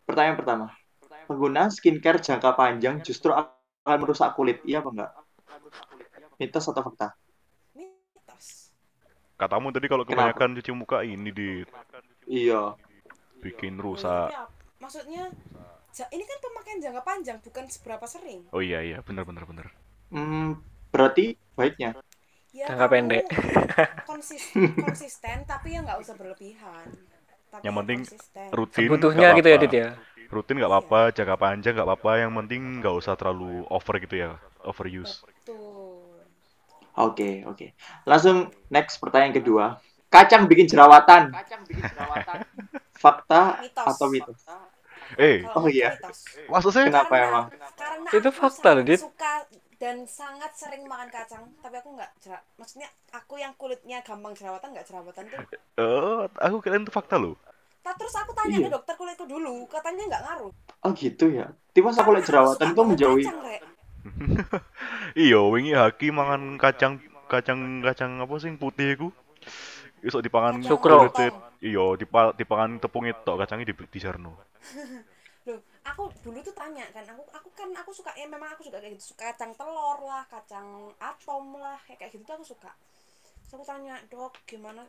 Pertanyaan 0.06 0.36
pertama. 0.38 0.66
Penggunaan 1.28 1.70
skincare 1.70 2.18
jangka 2.18 2.50
panjang 2.58 2.98
justru 3.04 3.30
akan 3.30 3.98
merusak 4.02 4.34
kulit, 4.34 4.58
iya 4.66 4.82
apa 4.82 4.90
enggak? 4.90 5.10
Mitos 6.38 6.66
atau 6.66 6.82
fakta? 6.82 7.14
Mitos. 7.76 8.74
Katamu 9.38 9.70
tadi 9.70 9.86
kalau 9.86 10.02
Kenapa? 10.02 10.34
kebanyakan 10.34 10.58
cuci 10.58 10.70
muka 10.74 10.98
ini 11.06 11.30
di 11.30 11.50
Iya. 12.26 12.74
bikin 13.42 13.78
Iya, 13.78 13.82
rusak. 13.82 14.28
Maksudnya, 14.82 15.30
ini 16.10 16.24
kan 16.26 16.38
pemakaian 16.42 16.78
jangka 16.82 17.02
panjang, 17.06 17.38
bukan 17.42 17.64
seberapa 17.70 18.06
sering. 18.06 18.46
Oh 18.50 18.62
iya 18.62 18.82
iya, 18.82 18.98
bener 19.02 19.22
bener 19.22 19.46
bener. 19.46 19.66
Hmm, 20.10 20.58
berarti 20.90 21.38
baiknya. 21.54 21.94
Ya, 22.52 22.68
Jangka 22.68 22.86
pendek. 22.90 23.24
konsis- 24.04 24.52
konsisten, 24.76 25.46
tapi 25.48 25.72
ya 25.72 25.80
nggak 25.86 25.98
usah 26.02 26.14
berlebihan. 26.18 26.86
Tapi 27.52 27.62
Yang 27.62 27.74
ya 27.74 27.78
penting 27.78 28.00
konsisten. 28.02 28.46
Rutin. 28.50 28.80
Sebutuhnya 28.88 29.20
nggak 29.22 29.38
gitu 29.38 29.48
ya. 29.48 29.58
Dit 29.58 29.74
ya. 29.74 29.88
Rutin 30.26 30.54
nggak 30.56 30.70
apa-apa, 30.72 31.00
jangka 31.12 31.36
panjang 31.36 31.72
nggak 31.76 31.86
apa-apa. 31.86 32.12
Yang 32.18 32.32
penting 32.34 32.62
nggak 32.80 32.94
usah 32.96 33.14
terlalu 33.14 33.68
over 33.68 33.94
gitu 34.00 34.14
ya, 34.16 34.30
overuse. 34.62 35.20
Oke, 36.94 37.44
oke. 37.44 37.72
Langsung 38.04 38.36
next 38.68 38.96
pertanyaan 38.96 39.32
kedua. 39.34 39.64
Kacang 40.08 40.44
bikin 40.44 40.68
jerawatan. 40.68 41.32
Fakta 43.02 43.58
Mitos. 43.58 43.86
atau 43.88 44.06
mitos? 44.08 44.40
Eh, 45.16 45.42
Oh, 45.52 45.66
iya. 45.66 45.96
mitos. 45.96 46.24
maksudnya 46.46 46.84
Kenapa 46.86 47.08
Karena- 47.10 47.26
emang? 47.26 47.46
Karena 47.74 48.08
Itu 48.12 48.28
fakta 48.30 48.68
loh, 48.72 48.84
Dit. 48.84 49.00
suka 49.00 49.32
dan 49.82 50.06
sangat 50.06 50.54
sering 50.54 50.86
makan 50.86 51.10
kacang, 51.10 51.42
tapi 51.58 51.74
aku 51.82 51.98
nggak 51.98 52.14
jerawat. 52.22 52.46
Maksudnya 52.54 52.86
aku 53.10 53.34
yang 53.34 53.50
kulitnya 53.58 53.98
gampang 54.06 54.30
jerawatan 54.30 54.78
nggak 54.78 54.86
jerawatan 54.86 55.26
tuh. 55.26 55.42
eh 55.74 56.22
aku 56.38 56.56
kira 56.62 56.78
itu 56.78 56.94
fakta 56.94 57.18
loh. 57.18 57.34
Nah, 57.82 57.90
terus 57.98 58.14
aku 58.14 58.30
tanya 58.30 58.62
Iya. 58.62 58.70
ke 58.70 58.74
dokter 58.78 58.94
kulitku 58.94 59.26
dulu, 59.26 59.66
katanya 59.66 60.06
nggak 60.06 60.22
ngaruh. 60.22 60.52
Oh 60.86 60.90
gitu 60.94 61.34
ya. 61.34 61.50
Tiba 61.74 61.90
aku 61.90 62.14
lihat 62.14 62.22
Karena 62.22 62.26
jerawatan 62.30 62.66
itu 62.70 62.82
menjauhi. 62.86 63.24
Iya, 65.18 65.38
wingi 65.50 65.74
haki 65.74 66.14
mangan 66.14 66.58
kacang 66.62 67.02
kacang 67.26 67.82
kacang 67.82 68.22
apa 68.22 68.34
sih 68.38 68.54
putih 68.54 68.94
iku? 68.94 69.08
Isok 70.02 70.22
dipangan 70.22 70.62
Sukro. 70.62 71.10
kulit. 71.10 71.34
Iya, 71.62 71.94
dipa, 71.98 72.34
dipangan 72.34 72.78
tepung 72.78 73.06
itu 73.06 73.32
kacangnya 73.34 73.66
di 73.66 73.74
di 73.74 73.98
aku 75.82 76.14
dulu 76.22 76.38
tuh 76.46 76.54
tanya 76.54 76.86
kan, 76.94 77.02
aku 77.02 77.22
aku 77.34 77.48
kan 77.58 77.68
aku 77.74 77.90
suka 77.90 78.14
ya 78.14 78.26
memang 78.30 78.54
aku 78.54 78.62
suka 78.62 78.78
kayak 78.78 78.94
gitu, 78.94 79.14
suka 79.14 79.34
kacang 79.34 79.52
telur 79.58 79.98
lah, 80.06 80.22
kacang 80.30 80.94
atom 81.02 81.58
lah, 81.58 81.78
kayak 81.86 81.98
kayak 82.06 82.10
gitu 82.14 82.22
tuh 82.22 82.34
aku 82.38 82.46
suka. 82.46 82.70
Terus 83.42 83.52
aku 83.58 83.64
tanya, 83.66 83.98
"Dok, 84.06 84.32
gimana 84.46 84.86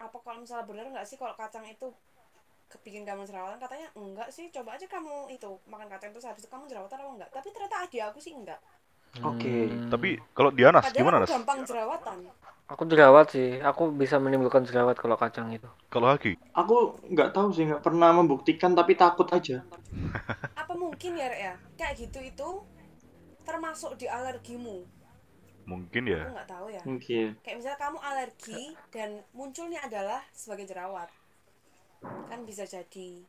apa 0.00 0.16
kalau 0.20 0.40
misalnya 0.40 0.64
bener 0.68 0.86
nggak 0.92 1.06
sih 1.08 1.16
kalau 1.20 1.32
kacang 1.36 1.64
itu 1.68 1.92
kebikin 2.72 3.04
kamu 3.04 3.28
jerawatan?" 3.28 3.60
Katanya, 3.60 3.88
"Enggak 3.96 4.28
sih, 4.32 4.48
coba 4.48 4.80
aja 4.80 4.88
kamu 4.88 5.28
itu 5.36 5.60
makan 5.68 5.88
kacang 5.92 6.10
terus 6.16 6.24
habis 6.24 6.42
itu 6.44 6.50
kamu 6.50 6.64
jerawatan 6.68 6.96
apa 7.04 7.10
enggak?" 7.12 7.30
Tapi 7.36 7.48
ternyata 7.52 7.76
adik 7.84 8.02
aku 8.08 8.18
sih 8.20 8.32
enggak. 8.32 8.60
Oke. 9.24 9.70
Hmm. 9.70 9.88
Tapi 9.88 10.08
kalau 10.36 10.50
Dianas 10.52 10.84
Padahal 10.88 10.98
gimana 11.00 11.16
aku 11.18 11.24
Nas? 11.24 11.32
gampang 11.32 11.60
jerawatan. 11.64 12.18
Aku 12.66 12.82
jerawat 12.90 13.26
sih. 13.30 13.62
Aku 13.62 13.94
bisa 13.94 14.18
menimbulkan 14.18 14.66
jerawat 14.66 14.98
kalau 14.98 15.14
kacang 15.14 15.54
itu. 15.54 15.70
Kalau 15.86 16.10
Haki? 16.10 16.34
Aku 16.50 16.98
nggak 17.14 17.30
tahu 17.30 17.54
sih, 17.54 17.62
nggak 17.62 17.78
pernah 17.78 18.10
membuktikan 18.10 18.74
tapi 18.74 18.98
takut 18.98 19.30
aja. 19.30 19.62
Apa 20.60 20.74
mungkin 20.74 21.14
ya, 21.14 21.30
Rek, 21.30 21.40
ya? 21.40 21.54
Kayak 21.78 21.94
gitu 22.02 22.18
itu 22.26 22.48
termasuk 23.46 23.94
di 23.94 24.10
alergimu. 24.10 24.82
Mungkin 25.66 26.02
Aku 26.10 26.14
ya. 26.14 26.22
nggak 26.26 26.50
tahu 26.50 26.66
ya. 26.74 26.82
Mungkin. 26.82 27.26
kayak 27.42 27.56
misalnya 27.62 27.78
kamu 27.78 27.98
alergi 28.02 28.62
dan 28.90 29.22
munculnya 29.30 29.80
adalah 29.86 30.22
sebagai 30.34 30.66
jerawat 30.66 31.06
kan 32.26 32.42
bisa 32.46 32.62
jadi 32.66 33.24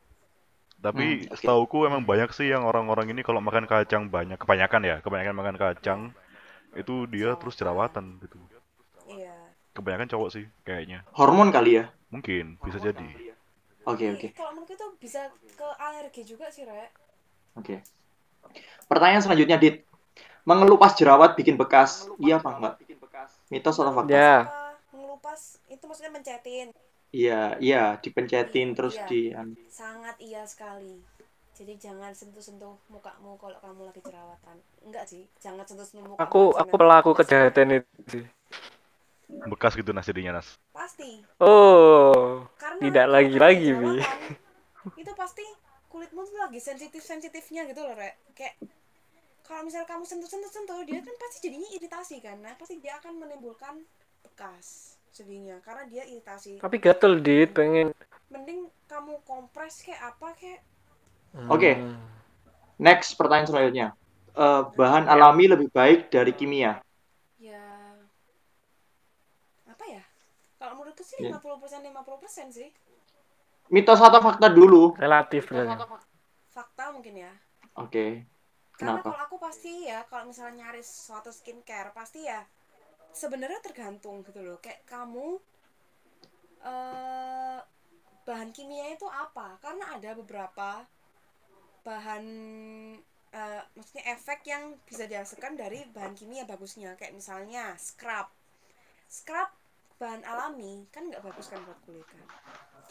Tapi 0.86 1.26
Hmm, 1.26 1.34
oke. 1.34 1.38
setauku 1.38 1.78
emang 1.90 2.02
banyak 2.06 2.30
sih 2.38 2.48
yang 2.54 2.64
orang-orang 2.70 3.10
ini 3.14 3.22
kalau 3.26 3.42
makan 3.42 3.66
kacang 3.66 4.04
banyak, 4.14 4.38
kebanyakan 4.38 4.82
ya, 4.86 4.96
kebanyakan 5.06 5.36
makan 5.36 5.56
kacang 5.58 6.00
itu 6.78 6.96
dia 7.10 7.34
terus 7.42 7.56
jerawatan 7.58 8.22
gitu. 8.24 8.38
iya 9.10 9.34
Kebanyakan 9.74 10.10
cowok 10.10 10.30
sih 10.34 10.46
kayaknya. 10.66 11.06
Hormon 11.18 11.50
kali 11.54 11.82
ya. 11.82 11.84
Mungkin 12.14 12.58
bisa 12.66 12.78
jadi. 12.82 13.06
Oke, 13.88 14.06
Tapi 14.06 14.16
oke. 14.16 14.28
kalau 14.36 14.52
menurutku 14.58 14.74
itu 14.76 14.88
bisa 15.00 15.32
ke 15.56 15.68
alergi 15.80 16.22
juga 16.28 16.52
sih 16.52 16.68
rek 16.68 16.92
Oke. 17.58 17.82
Pertanyaan 18.88 19.24
selanjutnya, 19.24 19.58
Dit. 19.60 19.84
Mengelupas 20.48 20.96
jerawat 20.96 21.36
bikin 21.36 21.60
bekas, 21.60 22.08
iya 22.24 22.40
apa 22.40 22.50
enggak? 22.56 22.76
Mitos 23.52 23.76
atau 23.80 23.92
fakta? 23.92 24.12
Ya. 24.12 24.34
apa 24.48 24.80
ngelupas 24.96 25.60
itu 25.68 25.84
maksudnya 25.88 26.12
mencetin 26.16 26.68
Iya, 27.10 27.56
iya, 27.60 27.96
dipencetin 27.98 28.76
terus 28.76 28.96
Iya. 28.96 29.08
di 29.08 29.22
anu. 29.32 29.56
sangat 29.68 30.16
iya 30.20 30.44
sekali 30.44 31.00
jadi 31.54 31.74
jangan 31.80 32.12
sentuh-sentuh 32.12 32.78
mukamu 32.88 33.34
kalau 33.36 33.58
kamu 33.58 33.82
lagi 33.86 33.98
jerawatan 34.00 34.58
enggak 34.84 35.06
sih 35.06 35.26
jangan 35.38 35.64
sentuh-sentuh 35.64 36.06
mukamu 36.06 36.22
Aku 36.22 36.42
aku 36.54 36.68
nanti 36.70 36.78
pelaku 36.78 37.10
bekas. 37.12 37.20
kejahatan 37.24 37.68
itu 37.74 37.90
sih. 38.08 38.26
Bekas 39.28 39.74
gitu 39.74 39.90
Nas 39.90 40.06
jadinya 40.06 40.38
Nas. 40.38 40.60
pasti 40.70 41.24
Oh. 41.38 42.46
karena 42.56 42.80
Tidak 42.80 43.06
kalau 43.06 43.14
lagi-lagi, 43.14 43.70
kamu 43.70 43.82
Bi. 43.82 43.92
jerawatan, 43.98 44.36
itu 44.98 45.12
pasti 45.14 45.46
kulitmu 45.88 46.22
tuh 46.24 46.38
lagi 46.38 46.60
sensitif 46.60 47.02
sensitifnya 47.02 47.64
gitu 47.66 47.82
loh 47.82 47.94
rek 47.94 48.16
kayak 48.34 48.56
kalau 49.42 49.64
misal 49.64 49.82
kamu 49.84 50.04
sentuh 50.04 50.28
sentuh 50.28 50.48
sentuh 50.48 50.84
dia 50.84 51.00
kan 51.00 51.16
pasti 51.18 51.38
jadinya 51.42 51.70
iritasi 51.72 52.20
kan 52.20 52.38
nah 52.38 52.54
pasti 52.54 52.78
dia 52.78 52.98
akan 52.98 53.16
menimbulkan 53.18 53.80
bekas 54.22 54.97
jadinya 55.10 55.58
karena 55.60 55.84
dia 55.86 56.04
iritasi 56.04 56.58
Tapi 56.58 56.78
gatel 56.78 57.18
dit 57.18 57.50
pengen. 57.50 57.92
mending 58.28 58.68
kamu 58.86 59.20
kompres 59.24 59.82
kayak 59.82 60.02
apa 60.10 60.34
kayak 60.34 60.62
Oke. 61.48 61.76
Hmm. 61.76 62.00
Next, 62.78 63.14
pertanyaan 63.14 63.46
selanjutnya. 63.46 63.88
Eh, 64.32 64.62
bahan 64.72 65.06
alami 65.06 65.48
lebih 65.48 65.70
baik 65.70 66.10
dari 66.10 66.32
kimia. 66.32 66.82
ya 67.38 67.62
apa 69.66 69.84
ya 69.86 70.04
kalau 70.58 70.74
menurutku 70.76 71.02
sih 71.02 71.18
Ya. 71.20 71.38
50% 71.38 71.86
50% 71.86 72.50
sih 72.50 72.70
Mitos 73.68 74.00
atau 74.00 74.18
fakta 74.18 74.48
dulu? 74.48 74.96
Relatif 74.96 75.46
berarti. 75.46 75.76
fakta 76.50 76.90
mungkin 76.90 77.20
ya 77.20 77.34
Oke. 77.76 78.26
Karena 78.74 78.98
Kenapa? 78.98 79.06
kalau 79.08 79.20
aku 79.24 79.38
pasti 79.38 79.86
ya 79.86 80.02
kalau 80.04 80.26
misalnya 80.26 80.66
nyari 80.66 80.82
suatu 80.82 81.30
skincare 81.30 81.94
pasti 81.94 82.26
ya 82.26 82.42
sebenarnya 83.14 83.60
tergantung 83.64 84.24
gitu 84.26 84.40
loh. 84.44 84.58
Kayak 84.60 84.84
kamu 84.88 85.40
eh 86.66 87.60
bahan 88.28 88.50
kimia 88.52 88.92
itu 88.92 89.08
apa? 89.08 89.56
Karena 89.64 89.96
ada 89.96 90.12
beberapa 90.18 90.84
bahan 91.88 92.26
eh, 93.32 93.62
maksudnya 93.76 94.04
efek 94.12 94.44
yang 94.48 94.76
bisa 94.84 95.08
dihasilkan 95.08 95.56
dari 95.56 95.88
bahan 95.92 96.18
kimia 96.18 96.44
bagusnya. 96.44 96.96
Kayak 97.00 97.16
misalnya 97.16 97.76
scrub. 97.80 98.28
Scrub 99.08 99.50
bahan 99.98 100.22
alami 100.28 100.86
kan 100.94 101.10
nggak 101.10 101.24
bagus 101.24 101.50
kan 101.50 101.64
buat 101.64 101.80
kulit 101.88 102.06
kan. 102.06 102.28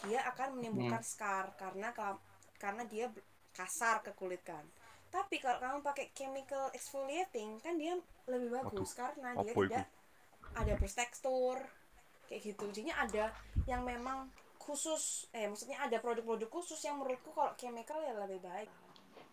Dia 0.05 0.25
akan 0.29 0.59
menimbulkan 0.59 1.01
scar 1.01 1.53
karena 1.57 1.93
karena 2.57 2.83
dia 2.85 3.09
kasar 3.53 4.05
ke 4.05 4.13
kulit 4.13 4.41
kan 4.45 4.65
tapi 5.07 5.39
kalau 5.39 5.57
kamu 5.57 5.79
pakai 5.81 6.11
chemical 6.11 6.67
exfoliating 6.75 7.57
kan 7.63 7.79
dia 7.79 7.95
lebih 8.27 8.59
bagus 8.59 8.91
karena 8.91 9.33
dia 9.39 9.53
itu? 9.55 9.96
Ada 10.55 10.73
bertekstur 10.79 11.57
kayak 12.27 12.41
gitu 12.43 12.63
jadinya 12.71 12.95
ada 13.03 13.25
yang 13.67 13.81
memang 13.83 14.27
khusus 14.59 15.27
eh 15.31 15.47
maksudnya 15.47 15.79
ada 15.79 15.97
produk-produk 16.03 16.49
khusus 16.51 16.79
yang 16.83 16.99
menurutku 16.99 17.31
kalau 17.31 17.51
chemical 17.55 17.99
ya 18.03 18.13
lebih 18.15 18.41
baik 18.43 18.69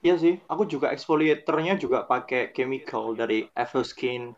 Iya 0.05 0.15
sih, 0.21 0.35
aku 0.53 0.69
juga 0.69 0.93
exfoliatornya 0.93 1.81
juga 1.81 2.05
pakai 2.05 2.53
chemical 2.53 3.17
dari 3.17 3.49
Everskin 3.57 4.37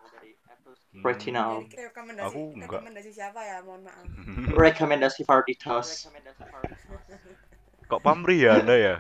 Hmm, 0.96 1.04
Retinal. 1.04 1.60
rekomendasi 1.76 2.24
Aku 2.32 2.40
enggak. 2.56 2.80
rekomendasi 2.80 3.10
siapa 3.12 3.40
ya 3.44 3.60
mohon 3.60 3.84
maaf 3.84 4.08
Rekomendasi 4.56 5.28
Varditas. 5.28 6.08
Kok 7.90 8.00
pamrih 8.02 8.40
ya 8.48 8.52
Anda 8.58 8.74
ya? 8.74 8.94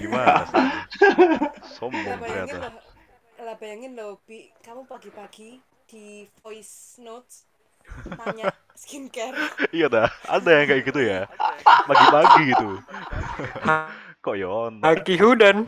Gimana 0.00 0.42
sih? 0.48 0.64
Sombong 1.76 2.18
ternyata. 2.24 2.72
loh 2.72 2.82
lah 3.44 3.54
bayangin 3.60 3.92
loh 3.94 4.18
bi 4.26 4.50
kamu 4.66 4.82
pagi-pagi 4.88 5.60
di 5.88 6.28
voice 6.44 7.00
notes 7.00 7.48
tanya 8.20 8.52
skincare 8.76 9.32
Iya 9.72 9.88
dah, 9.88 10.08
ada 10.28 10.50
yang 10.52 10.66
kayak 10.68 10.82
gitu 10.84 11.00
ya. 11.00 11.24
Pagi-pagi 11.88 12.42
gitu. 12.52 12.70
Kok 14.24 14.36
yon? 14.36 14.72
Haki 14.84 15.16
Hudan. 15.16 15.64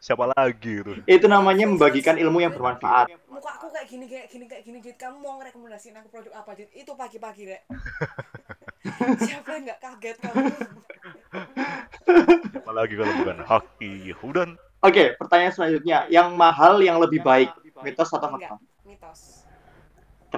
Siapa 0.00 0.32
lagi 0.32 0.80
gitu? 0.80 0.96
Itu 1.04 1.26
namanya 1.28 1.68
membagikan 1.68 2.16
ilmu 2.16 2.40
yang 2.40 2.56
bermanfaat. 2.56 3.12
muka 3.28 3.54
aku 3.60 3.68
kayak 3.70 3.86
gini 3.86 4.04
kayak 4.08 4.26
gini 4.32 4.44
kayak 4.50 4.62
gini 4.66 4.78
dit 4.82 4.96
kamu 4.98 5.22
mau 5.22 5.38
ngerekomendasiin 5.38 5.94
aku 6.00 6.08
produk 6.10 6.42
apa 6.42 6.58
dit 6.58 6.66
itu 6.74 6.90
pagi-pagi 6.90 7.54
deh 7.54 7.60
siapa 9.30 9.46
yang 9.54 9.62
nggak 9.70 9.78
kaget 9.78 10.16
kamu 10.18 10.42
Siapa 12.50 12.72
lagi 12.74 12.94
kalau 12.98 13.14
bukan 13.22 13.38
Haki 13.46 13.92
Hudan? 14.18 14.50
Oke, 14.82 15.14
pertanyaan 15.20 15.54
selanjutnya. 15.54 16.10
Yang 16.10 16.28
mahal 16.34 16.82
yang 16.82 16.98
lebih 16.98 17.22
baik, 17.22 17.52
mitos 17.84 18.10
atau 18.10 18.26
enggak 18.32 18.58
fakta? 18.58 18.66
mitos 18.88 19.47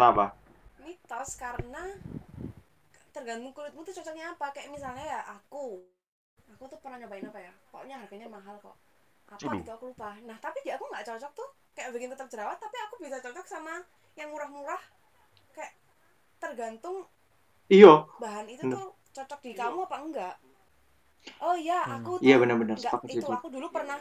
Kenapa? 0.01 0.33
mitos 0.81 1.37
karena 1.37 1.93
tergantung 3.13 3.53
kulitmu 3.53 3.85
tuh 3.85 3.93
cocoknya 4.01 4.33
apa 4.33 4.49
kayak 4.49 4.73
misalnya 4.73 5.05
ya 5.05 5.21
aku 5.29 5.85
aku 6.57 6.65
tuh 6.73 6.81
pernah 6.81 6.97
nyobain 6.97 7.21
apa 7.21 7.37
ya 7.37 7.53
pokoknya 7.69 8.01
harganya 8.01 8.33
mahal 8.33 8.57
kok 8.65 8.81
apa 9.29 9.37
Aduh. 9.45 9.61
gitu 9.61 9.71
aku 9.77 9.85
lupa 9.93 10.17
nah 10.25 10.41
tapi 10.41 10.65
di 10.65 10.73
aku 10.73 10.89
nggak 10.89 11.05
cocok 11.05 11.33
tuh 11.37 11.49
kayak 11.77 11.93
bikin 11.93 12.09
tetap 12.09 12.33
jerawat 12.33 12.57
tapi 12.57 12.81
aku 12.81 12.95
bisa 13.05 13.21
cocok 13.21 13.45
sama 13.45 13.85
yang 14.17 14.33
murah-murah 14.33 14.81
kayak 15.53 15.77
tergantung 16.41 17.05
Iyo. 17.69 18.09
bahan 18.17 18.49
itu 18.49 18.65
Bener. 18.65 18.81
tuh 18.81 18.89
cocok 19.13 19.41
di 19.45 19.53
kamu 19.53 19.85
apa 19.85 19.97
enggak 20.01 20.35
oh 21.45 21.53
iya 21.61 21.85
Hmm. 21.85 22.01
aku 22.01 22.11
tuh 22.17 22.25
Iya 22.25 22.41
benar-benar 22.41 22.81
itu. 22.81 23.29
aku 23.29 23.53
dulu 23.53 23.69
pernah 23.69 24.01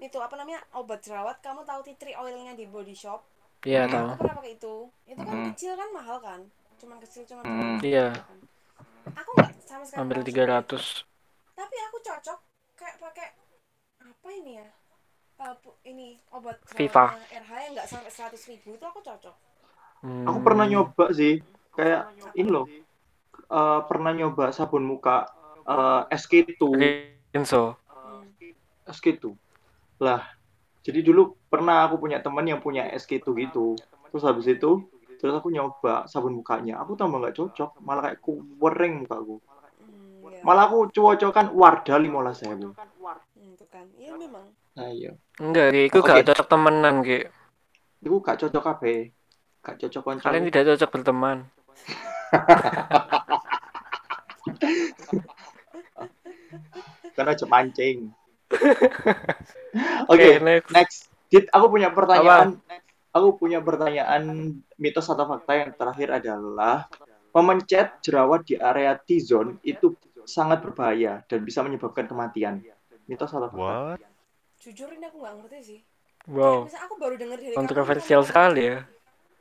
itu 0.00 0.16
apa 0.16 0.32
namanya 0.40 0.64
obat 0.72 1.04
jerawat 1.04 1.44
kamu 1.44 1.60
tahu 1.68 1.84
tea 1.84 1.96
tree 2.00 2.16
oilnya 2.16 2.56
di 2.56 2.64
body 2.64 2.96
shop 2.96 3.35
Iya 3.66 3.82
Hmm. 3.82 3.90
tahu. 3.90 4.06
aku 4.06 4.18
pernah 4.22 4.36
pakai 4.38 4.52
itu 4.54 4.74
itu 5.04 5.18
kan 5.18 5.34
Mhm. 5.34 5.46
kecil 5.50 5.72
kan 5.74 5.88
mahal 5.90 6.18
kan 6.22 6.40
cuman 6.76 6.96
kecil 7.02 7.22
cuman 7.26 7.42
Hmm. 7.42 7.76
Iya. 7.82 8.06
aku 9.10 9.30
nggak 9.34 9.50
sama 9.60 9.82
sekali 9.82 9.98
Hampir 9.98 10.16
nggak 10.16 10.28
300. 10.30 10.82
suka. 11.02 11.08
tapi 11.56 11.76
aku 11.82 11.96
cocok 11.98 12.38
kayak 12.76 12.96
pakai 13.02 13.26
apa 14.00 14.28
ini 14.32 14.54
ya 14.56 14.68
Eh, 15.36 15.52
pu- 15.60 15.76
ini 15.84 16.16
obat 16.32 16.56
Viva. 16.72 17.12
RH 17.12 17.50
yang 17.60 17.72
nggak 17.76 17.88
sampai 17.92 18.08
100 18.08 18.40
ribu 18.48 18.72
itu 18.72 18.84
aku 18.84 19.04
cocok 19.04 19.36
Hmm. 20.00 20.24
Aku 20.24 20.38
pernah 20.40 20.64
nyoba 20.64 21.10
sih. 21.10 21.40
Kayak 21.74 22.08
ini 22.32 22.48
loh. 22.48 22.64
eh, 23.50 23.80
pernah 23.84 24.12
nyoba 24.12 24.48
sabun 24.48 24.84
muka 24.84 25.28
eh, 25.66 26.02
SK2. 26.14 26.62
Rinso. 27.34 27.76
Hmm. 27.90 28.32
SK2. 28.86 29.34
Lah, 30.00 30.24
jadi 30.86 31.02
dulu 31.02 31.34
pernah 31.50 31.82
aku 31.82 31.98
punya 31.98 32.22
teman 32.22 32.46
yang 32.46 32.62
punya 32.62 32.86
SK2 32.94 33.26
gitu. 33.42 33.74
Terus 34.14 34.22
habis 34.22 34.46
itu, 34.46 34.86
terus 35.18 35.34
aku 35.34 35.50
nyoba 35.50 36.06
sabun 36.06 36.38
mukanya. 36.38 36.78
Aku 36.78 36.94
tambah 36.94 37.18
nggak 37.18 37.34
cocok, 37.34 37.82
malah 37.82 38.06
kayak 38.06 38.22
kuwering 38.22 39.02
mukaku. 39.02 39.42
Hmm, 39.82 40.30
ya. 40.30 40.46
Malah 40.46 40.70
aku 40.70 40.86
cocokan 40.94 41.50
Wardah 41.50 41.98
15.000. 41.98 42.70
Hmm, 42.70 43.58
itu 43.58 43.66
kan 43.66 43.90
iya 43.98 44.14
memang 44.14 44.46
Nah, 44.76 44.92
iya. 44.92 45.16
Enggak, 45.40 45.72
Ki. 45.72 45.88
Itu 45.88 46.04
Oke. 46.04 46.12
gak 46.12 46.28
cocok 46.28 46.46
temenan, 46.52 47.00
Ki. 47.00 47.24
Itu 48.04 48.20
gak 48.20 48.36
cocok 48.36 48.60
kabeh. 48.60 49.08
Gak 49.64 49.80
cocok 49.80 50.02
konco. 50.04 50.20
Kalian 50.20 50.52
tidak 50.52 50.76
cocok 50.76 50.92
berteman. 50.92 51.48
karena 57.16 57.32
aja 57.32 57.48
mancing. 57.48 58.12
Oke, 60.06 60.16
Oke, 60.16 60.30
next. 60.40 60.70
next. 60.70 60.98
Dit, 61.26 61.50
aku 61.50 61.66
punya 61.68 61.90
pertanyaan. 61.90 62.58
Aku 63.10 63.34
punya 63.34 63.58
pertanyaan 63.58 64.22
mitos 64.76 65.06
atau 65.06 65.24
fakta 65.26 65.52
yang 65.56 65.72
terakhir 65.72 66.08
adalah 66.14 66.86
memencet 67.30 67.98
jerawat 68.00 68.44
di 68.44 68.54
area 68.54 68.92
T-zone 68.94 69.56
itu 69.62 69.96
sangat 70.22 70.60
berbahaya 70.60 71.24
dan 71.24 71.40
bisa 71.40 71.60
menyebabkan 71.60 72.04
kematian. 72.04 72.60
Mitos 73.04 73.30
atau 73.30 73.48
fakta? 73.48 73.96
What? 73.96 74.00
jujur 74.56 74.88
ini 74.90 75.04
aku 75.04 75.20
nggak 75.20 75.34
ngerti 75.38 75.58
sih 75.62 75.80
Wow. 76.26 76.66
misal 76.66 76.80
aku 76.82 76.96
baru 76.96 77.14
dengar 77.14 77.38
dari 77.38 77.52
kamu, 77.52 77.60
Kontroversial 77.60 78.18
kamu- 78.18 78.28
sekali 78.28 78.62
ya. 78.64 78.78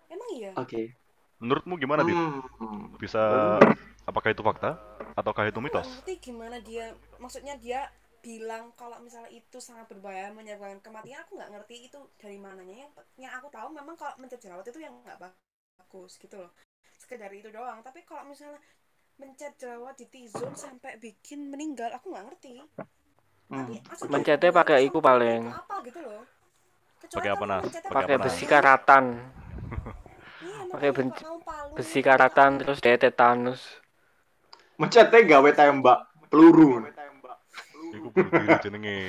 emang 0.06 0.30
iya 0.30 0.52
Oke. 0.54 0.94
Menurutmu 1.36 1.74
gimana, 1.76 2.06
Dit? 2.06 2.14
Hmm. 2.14 2.94
Bisa 2.96 3.22
apakah 4.04 4.30
itu 4.30 4.40
fakta 4.40 4.78
ataukah 5.12 5.50
itu 5.50 5.58
mitos? 5.58 5.88
ngerti 5.90 6.14
gimana 6.22 6.60
dia 6.60 6.94
maksudnya 7.18 7.58
dia 7.58 7.90
bilang 8.26 8.74
kalau 8.74 8.98
misalnya 9.06 9.30
itu 9.30 9.58
sangat 9.62 9.86
berbahaya 9.86 10.34
menyebabkan 10.34 10.82
kematian 10.82 11.22
aku 11.22 11.38
nggak 11.38 11.52
ngerti 11.54 11.76
itu 11.94 12.00
dari 12.18 12.38
mananya 12.42 12.76
yang 12.90 12.92
yang 13.22 13.34
aku 13.38 13.48
tahu 13.54 13.70
memang 13.70 13.94
kalau 13.94 14.18
mencet 14.18 14.42
jerawat 14.42 14.66
itu 14.66 14.82
yang 14.82 14.98
nggak 15.06 15.22
bagus 15.22 16.18
gitu 16.18 16.42
loh 16.42 16.52
sekedar 16.98 17.30
itu 17.30 17.54
doang 17.54 17.86
tapi 17.86 18.02
kalau 18.02 18.26
misalnya 18.26 18.58
mencet 19.22 19.54
jerawat 19.62 19.96
di 20.02 20.10
T-zone 20.10 20.58
sampai 20.58 20.98
bikin 20.98 21.54
meninggal 21.54 21.94
aku 21.94 22.10
nggak 22.10 22.26
ngerti 22.34 22.66
Hmm. 23.46 23.62
tapi 23.62 23.78
maksudnya 23.86 24.10
Mencetnya 24.10 24.50
pakai 24.50 24.78
iku 24.90 24.98
paling. 25.06 25.54
apa 25.54 25.76
gitu 25.86 26.02
loh 26.02 26.26
Kecuali 26.98 27.22
Pakai 27.22 27.30
apa, 27.38 27.46
Nas? 27.46 27.64
Pakai 27.94 28.16
besi 28.18 28.46
karatan. 28.50 29.06
Iya, 30.46 30.62
pakai 30.70 30.90
palu, 30.92 31.74
Besi 31.78 32.00
itu 32.02 32.06
karatan 32.06 32.52
terus 32.62 32.78
dia 32.84 32.98
tetanus. 32.98 33.62
Mencetnya 34.76 35.22
gawe 35.24 35.50
tembak 35.56 36.00
peluru. 36.28 36.84
Iku 37.96 38.08
bunuh 38.12 38.32
diri 38.32 38.56
jenenge. 38.64 39.00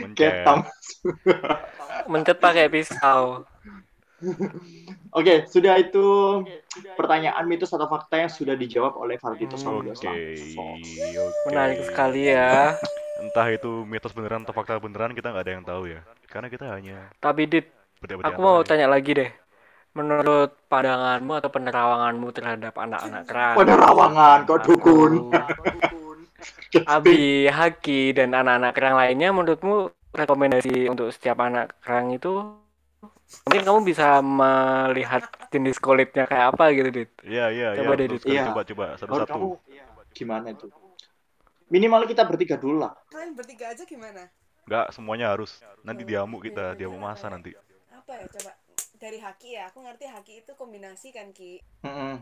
Mencet. 0.00 0.46
Mencet 2.08 2.38
pakai 2.40 2.66
pisau. 2.72 3.44
Oke, 5.12 5.44
sudah 5.50 5.76
itu 5.82 6.06
pertanyaan 6.94 7.44
mitos 7.44 7.74
atau 7.74 7.90
fakta 7.90 8.22
yang 8.22 8.30
sudah 8.32 8.54
dijawab 8.54 8.96
oleh 8.96 9.18
Valdito 9.18 9.58
Hmm, 9.58 9.90
Oke, 9.90 10.38
Sambio 10.54 11.22
oke. 11.26 11.50
Menarik 11.50 11.80
sekali 11.84 12.32
ya. 12.32 12.78
Entah 13.20 13.46
itu 13.52 13.84
mitos 13.84 14.14
beneran 14.16 14.46
atau 14.46 14.54
fakta 14.54 14.78
beneran 14.80 15.12
kita 15.12 15.34
nggak 15.34 15.44
ada 15.44 15.52
yang 15.52 15.66
tahu 15.66 15.82
ya. 15.90 16.00
Karena 16.30 16.48
kita 16.48 16.64
hanya 16.70 17.12
Tapi 17.20 17.44
Dit, 17.44 17.68
aku 18.00 18.40
mau 18.40 18.62
tanya 18.64 18.88
lagi 18.88 19.12
deh. 19.12 19.30
Menurut 19.92 20.56
pandanganmu 20.72 21.32
atau 21.36 21.50
penerawanganmu 21.52 22.28
terhadap 22.32 22.72
anak-anak 22.80 23.22
kerang? 23.28 23.56
Penerawangan, 23.60 24.38
kok 24.48 24.64
dukun. 24.64 25.28
Abi, 26.88 27.44
Haki, 27.52 28.16
dan 28.16 28.32
anak-anak 28.32 28.72
kerang 28.72 28.96
lainnya 28.96 29.28
menurutmu 29.28 29.92
rekomendasi 30.12 30.88
untuk 30.88 31.12
setiap 31.12 31.40
anak 31.44 31.76
kerang 31.84 32.16
itu 32.16 32.32
mungkin 33.44 33.62
kamu 33.64 33.80
bisa 33.84 34.20
melihat 34.20 35.24
jenis 35.52 35.76
kulitnya 35.80 36.24
kayak 36.24 36.56
apa 36.56 36.72
gitu, 36.72 36.88
Dit. 36.88 37.10
Iya, 37.24 37.52
iya, 37.52 37.68
iya. 37.76 37.80
Coba 37.84 37.92
deh, 38.00 38.08
betul 38.08 38.16
Dit. 38.16 38.24
Iya. 38.24 38.42
Coba, 38.48 38.62
coba 38.64 38.84
satu-satu. 38.96 39.28
kamu 39.28 39.48
gimana 40.12 40.46
itu? 40.52 40.66
Minimal 41.68 42.04
kita 42.04 42.22
bertiga 42.28 42.56
dulu 42.60 42.84
lah. 42.84 42.92
kalian 43.08 43.32
bertiga 43.32 43.72
aja 43.72 43.84
gimana 43.88 44.28
Nggak 44.68 44.86
semuanya 44.92 45.32
harus. 45.32 45.60
Nanti 45.84 46.04
diamuk 46.04 46.44
kita, 46.44 46.76
diamuk 46.76 47.00
masa 47.00 47.28
ya? 47.28 47.36
nanti. 47.36 47.52
apa 47.92 48.18
ya 48.18 48.26
coba 48.28 48.52
dari 48.98 49.18
haki 49.22 49.48
ya 49.54 49.70
aku 49.70 49.78
ngerti 49.82 50.06
haki 50.10 50.32
itu 50.42 50.52
kombinasi 50.58 51.14
kan 51.14 51.30
ki 51.30 51.62
Mm-mm. 51.82 52.18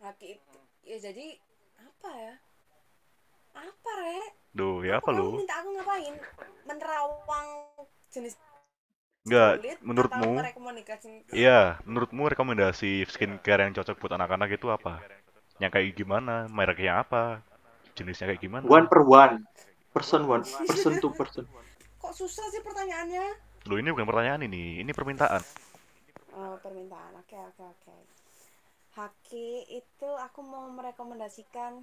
haki 0.00 0.36
itu 0.36 0.56
ya 0.84 0.96
jadi 1.00 1.40
apa 1.80 2.10
ya 2.12 2.34
apa 3.56 3.90
rek 3.98 4.30
Duh, 4.52 4.80
ya 4.84 5.00
apa 5.00 5.10
lu? 5.12 5.36
minta 5.36 5.54
aku 5.60 5.68
ngapain 5.76 6.14
menerawang 6.64 7.48
jenis 8.08 8.34
Nggak, 9.26 9.52
kulit 9.58 9.78
menurutmu? 9.82 10.30
Iya, 11.34 11.82
menurutmu 11.82 12.30
rekomendasi 12.30 13.02
skincare 13.10 13.66
yang 13.66 13.74
cocok 13.74 13.98
buat 13.98 14.14
anak-anak 14.14 14.54
itu 14.54 14.70
apa? 14.70 15.02
Yang 15.58 15.70
kayak 15.74 15.88
gimana? 15.98 16.46
Mereknya 16.46 17.02
apa? 17.02 17.42
Jenisnya 17.98 18.30
kayak 18.30 18.38
gimana? 18.38 18.62
One 18.70 18.86
per 18.86 19.02
one. 19.02 19.42
Person 19.90 20.30
one. 20.30 20.46
Person 20.46 21.02
to 21.02 21.10
person. 21.10 21.42
kok 22.02 22.14
susah 22.14 22.46
sih 22.54 22.62
pertanyaannya 22.62 23.24
Loh, 23.66 23.82
ini 23.82 23.90
bukan 23.90 24.06
pertanyaan 24.06 24.46
ini, 24.46 24.78
ini 24.78 24.94
permintaan. 24.94 25.42
oh 26.36 26.54
permintaan 26.62 27.12
oke 27.18 27.34
oke 27.50 27.64
oke 27.64 27.94
haki 28.94 29.48
itu 29.74 30.08
aku 30.26 30.40
mau 30.40 30.68
merekomendasikan 30.70 31.82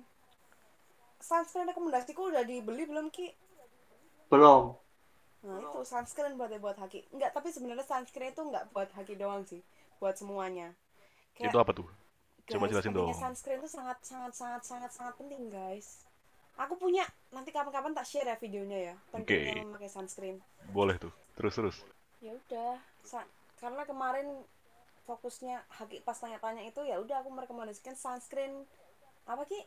sunscreen 1.23 1.71
rekomendasiku 1.71 2.27
udah 2.27 2.43
dibeli 2.43 2.83
belum 2.83 3.07
ki 3.07 3.31
Belum. 4.27 4.75
nah 5.43 5.59
itu 5.59 5.79
sunscreen 5.87 6.35
buat 6.35 6.51
buat 6.59 6.75
haki 6.75 7.07
enggak 7.15 7.31
tapi 7.31 7.51
sebenarnya 7.55 7.87
sunscreen 7.87 8.35
itu 8.35 8.43
enggak 8.43 8.67
buat 8.75 8.91
haki 8.91 9.15
doang 9.15 9.47
sih 9.47 9.63
buat 10.03 10.19
semuanya 10.19 10.75
Itu 11.39 11.49
kayak 11.49 11.63
apa 11.63 11.71
tuh? 11.73 11.87
Coba 12.43 12.67
jelasin 12.67 12.91
dong. 12.91 13.15
sunscreen 13.15 13.63
itu 13.63 13.71
sangat 13.71 13.97
sangat 14.03 14.35
sangat 14.35 14.61
sangat 14.67 14.91
sangat 14.91 15.15
penting 15.15 15.47
guys 15.47 16.03
aku 16.59 16.75
punya 16.77 17.07
nanti 17.33 17.49
kapan-kapan 17.49 17.95
tak 17.95 18.05
share 18.05 18.27
ya 18.27 18.37
videonya 18.37 18.79
ya 18.91 18.95
pentingnya 19.09 19.63
Oke. 19.63 19.65
memakai 19.65 19.89
sunscreen 19.89 20.37
Boleh 20.75 20.99
tuh. 20.99 21.11
Terus 21.39 21.53
terus. 21.55 21.77
ya 22.23 22.31
udah 22.35 22.77
karena 23.59 23.83
kemarin 23.87 24.27
fokusnya 25.03 25.59
haki 25.67 26.03
pas 26.03 26.15
tanya-tanya 26.15 26.63
itu 26.67 26.79
ya 26.83 26.99
udah 26.99 27.19
aku 27.23 27.31
merekomendasikan 27.31 27.95
sunscreen 27.95 28.63
apa 29.27 29.43
ki 29.43 29.59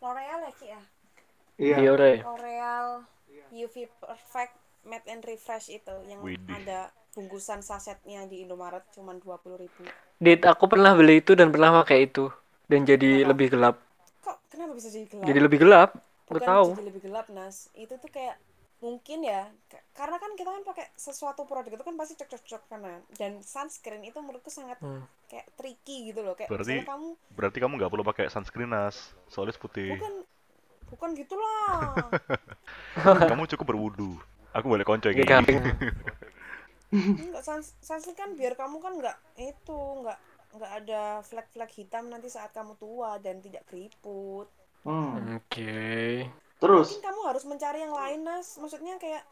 L'Oreal 0.00 0.40
ya 0.40 0.52
ki 0.52 0.66
ya 0.66 0.80
Iya. 1.58 1.76
Biore. 1.76 2.12
L'Oreal 2.20 2.88
UV 3.50 3.74
Perfect 3.98 4.54
Matte 4.84 5.08
and 5.08 5.22
Refresh 5.22 5.68
itu 5.70 5.94
yang 6.06 6.22
Widih. 6.22 6.46
ada 6.48 6.88
bungkusan 7.10 7.60
sasetnya 7.60 8.22
di 8.24 8.40
Indomaret 8.40 8.86
cuman 8.90 9.18
20.000 9.18 9.58
ribu 9.58 9.82
Dit, 10.16 10.42
aku 10.42 10.66
pernah 10.66 10.92
beli 10.92 11.18
itu 11.18 11.32
dan 11.32 11.48
pernah 11.48 11.74
pakai 11.76 12.06
itu 12.06 12.30
dan 12.66 12.82
jadi 12.82 13.22
Kenapa? 13.22 13.28
lebih 13.28 13.46
gelap. 13.50 13.76
kok 14.20 14.38
kenapa 14.48 14.72
bisa 14.72 14.88
jadi 14.88 15.06
gelap 15.08 15.24
Jadi 15.24 15.38
lebih 15.40 15.58
gelap. 15.58 15.90
Gak 15.94 16.30
bukan 16.30 16.46
tahu. 16.46 16.66
jadi 16.70 16.84
lebih 16.84 17.02
gelap 17.02 17.26
nas 17.28 17.56
itu 17.72 17.94
tuh 17.94 18.06
kayak 18.08 18.36
mungkin 18.78 19.20
ya 19.20 19.50
karena 19.90 20.16
kan 20.16 20.32
kita 20.32 20.48
kan 20.48 20.62
pakai 20.62 20.86
sesuatu 20.94 21.42
produk 21.42 21.66
itu 21.68 21.82
kan 21.82 21.94
pasti 21.94 22.14
cocok-cocok 22.14 22.62
kan 22.68 22.78
Nan. 22.78 23.00
dan 23.12 23.42
sunscreen 23.42 24.02
itu 24.02 24.14
menurutku 24.16 24.48
sangat 24.48 24.78
Hmm. 24.78 25.02
kayak 25.26 25.50
tricky 25.52 26.08
gitu 26.08 26.22
loh 26.22 26.32
kayak 26.32 26.46
Berarti- 26.48 26.84
kamu 26.84 27.08
Berarti 27.32 27.58
kamu 27.58 27.72
nggak 27.74 27.90
perlu 27.90 28.04
pakai 28.04 28.24
sunscreen 28.28 28.68
nas. 28.68 28.94
Soalnya 29.26 29.56
putih. 29.56 29.92
bukan 29.92 30.14
bukan 30.88 31.10
gitulah 31.12 31.90
Kamu 33.30 33.44
cukup 33.46 33.66
berwudu. 33.66 34.14
Aku 34.52 34.66
boleh 34.66 34.82
konco 34.82 35.06
gini. 35.08 35.26
gamping. 35.26 35.58
Enggak 36.88 37.42
sans 37.42 37.74
sunscreen 37.78 38.14
kan 38.14 38.30
biar 38.32 38.54
kamu 38.54 38.78
kan 38.78 38.94
nggak 38.94 39.16
itu 39.36 39.74
nggak 39.98 40.18
nggak 40.48 40.72
ada 40.78 41.02
flek-flek 41.20 41.68
hitam 41.74 42.06
nanti 42.06 42.26
saat 42.26 42.48
kamu 42.50 42.72
tua 42.74 43.18
dan 43.18 43.38
tidak 43.38 43.66
keriput 43.66 44.46
Hmm. 44.80 45.36
Oke. 45.36 46.24
Terus, 46.58 46.98
mungkin 46.98 47.06
kamu 47.06 47.20
harus 47.22 47.44
mencari 47.46 47.78
yang 47.86 47.94
lain 47.94 48.20
nas 48.26 48.58
maksudnya 48.58 48.98
kayak 48.98 49.22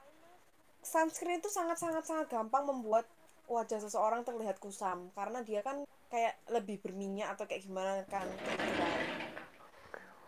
sunscreen 0.78 1.42
itu 1.42 1.50
sangat 1.50 1.74
sangat 1.74 2.06
sangat 2.06 2.30
gampang 2.30 2.62
membuat 2.62 3.02
wajah 3.50 3.82
seseorang 3.82 4.22
terlihat 4.22 4.62
kusam 4.62 5.10
karena 5.18 5.42
dia 5.42 5.62
kan 5.62 5.82
kayak 6.06 6.38
lebih 6.50 6.78
berminyak 6.78 7.34
atau 7.34 7.46
kayak 7.50 7.66
gimana 7.66 8.06
kan 8.06 8.26
kayak 8.26 8.58
gitu 8.62 8.74
kan. 8.78 8.98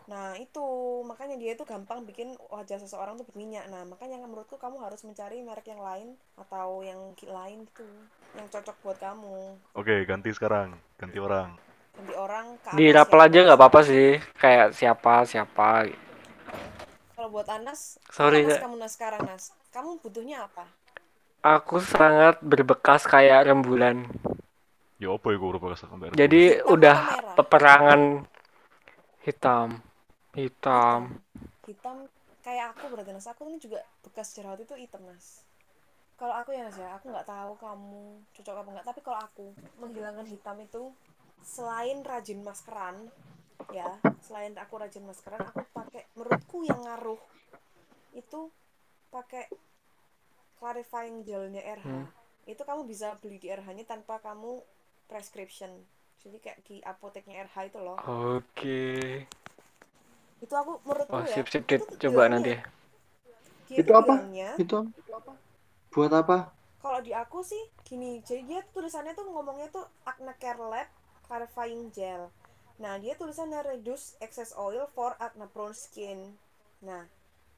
nah 0.09 0.29
itu 0.35 0.67
makanya 1.07 1.37
dia 1.39 1.55
itu 1.55 1.63
gampang 1.63 2.03
bikin 2.03 2.35
wajah 2.51 2.83
seseorang 2.83 3.15
tuh 3.15 3.27
berminyak 3.31 3.71
nah 3.71 3.87
makanya 3.87 4.19
menurutku 4.23 4.59
kamu 4.59 4.83
harus 4.83 5.07
mencari 5.07 5.39
merek 5.43 5.71
yang 5.71 5.83
lain 5.83 6.19
atau 6.35 6.83
yang 6.83 7.15
lain 7.23 7.63
gitu 7.71 7.87
yang 8.35 8.47
cocok 8.51 8.77
buat 8.83 8.99
kamu 8.99 9.55
Oke, 9.79 10.03
ganti 10.05 10.35
sekarang. 10.35 10.75
Ganti 10.99 11.19
orang. 11.23 11.55
ganti 11.95 12.15
orang 12.15 12.47
ke 12.61 12.69
Di 12.79 12.87
rapel 12.95 13.19
ya. 13.19 13.27
aja 13.27 13.39
nggak 13.47 13.59
apa-apa 13.59 13.81
sih. 13.83 14.09
Kayak 14.39 14.77
siapa 14.77 15.25
siapa. 15.27 15.87
Kalau 17.19 17.29
buat 17.35 17.49
Anas 17.51 17.99
Sorry, 18.15 18.47
apa 18.47 18.49
Nas 18.49 18.57
Kak. 18.57 18.63
kamu 18.65 18.77
Nas 18.79 18.93
sekarang 18.95 19.23
Nas 19.27 19.45
kamu 19.75 19.91
butuhnya 20.03 20.47
apa 20.47 20.65
Aku 21.39 21.79
sangat 21.79 22.43
berbekas 22.43 23.07
kayak 23.07 23.47
rembulan. 23.47 24.11
Ya 24.99 25.15
apa 25.15 25.31
ya 25.31 25.39
gue 25.39 25.55
pakai 25.55 25.87
gambar. 25.87 26.19
Jadi 26.19 26.43
Hitam 26.59 26.67
udah 26.75 26.99
peperangan 27.39 28.01
hitam. 29.23 29.69
Hitam. 30.35 31.01
hitam 31.63 32.11
kayak 32.43 32.73
aku 32.75 32.91
berarti 32.91 33.13
Nas 33.13 33.29
aku 33.29 33.45
ini 33.47 33.61
juga 33.61 33.85
bekas 34.01 34.33
jerawat 34.33 34.65
itu 34.65 34.73
hitam 34.73 35.05
Nas 35.05 35.45
kalau 36.17 36.35
aku 36.35 36.57
ya 36.57 36.65
Nas 36.65 36.81
ya 36.81 36.97
aku 36.97 37.13
nggak 37.13 37.29
tahu 37.29 37.53
kamu 37.61 38.03
cocok 38.35 38.55
apa 38.57 38.69
enggak 38.73 38.87
tapi 38.89 39.01
kalau 39.05 39.21
aku 39.21 39.47
menghilangkan 39.79 40.27
hitam 40.27 40.57
itu 40.59 40.91
selain 41.45 42.01
rajin 42.03 42.41
maskeran 42.41 43.13
ya 43.79 43.89
selain 44.27 44.55
aku 44.63 44.75
rajin 44.83 45.05
maskeran 45.09 45.45
aku 45.51 45.61
pakai 45.77 46.03
menurutku 46.17 46.59
yang 46.65 46.81
ngaruh 46.87 47.21
itu 48.17 48.41
pakai 49.15 49.45
clarifying 50.61 51.17
gelnya 51.29 51.63
RH 51.79 51.91
Hmm. 51.91 52.05
itu 52.53 52.63
kamu 52.69 52.83
bisa 52.93 53.09
beli 53.21 53.37
di 53.43 53.49
RH 53.59 53.69
nya 53.77 53.85
tanpa 53.93 54.15
kamu 54.27 54.53
prescription 55.11 55.73
jadi 56.23 56.37
kayak 56.45 56.59
di 56.69 56.77
apoteknya 56.93 57.35
RH 57.49 57.57
itu 57.73 57.79
loh 57.87 58.01
Oke. 58.09 58.77
itu 60.45 60.55
aku 60.61 60.73
menurutku 60.87 61.21
Wah, 61.21 61.25
ya 61.33 61.41
sip 61.43 61.47
sip 61.53 61.63
itu 61.69 61.69
Dit. 61.69 61.83
tuh 61.91 61.99
Coba 62.01 62.23
nanti. 62.33 62.55
dia 63.69 63.81
Itu 63.81 63.87
tuh 63.87 63.95
apa? 64.01 64.15
bilangnya 64.17 64.51
itu 64.59 64.77
buat 65.93 66.13
apa? 66.13 66.53
kalau 66.83 66.99
di 67.07 67.13
aku 67.23 67.39
sih 67.51 67.63
gini 67.89 68.11
jadi 68.29 68.43
dia 68.51 68.61
tulisannya 68.75 69.13
tuh 69.19 69.27
ngomongnya 69.33 69.69
tuh 69.77 69.85
acne 70.11 70.33
care 70.43 70.59
lab 70.73 70.89
clarifying 71.27 71.83
gel 71.97 72.23
nah 72.79 72.95
dia 72.99 73.19
tulisannya 73.19 73.75
reduce 73.75 74.15
excess 74.23 74.55
oil 74.55 74.87
for 74.95 75.19
acne 75.19 75.51
prone 75.51 75.75
skin. 75.75 76.39
Nah 76.87 77.07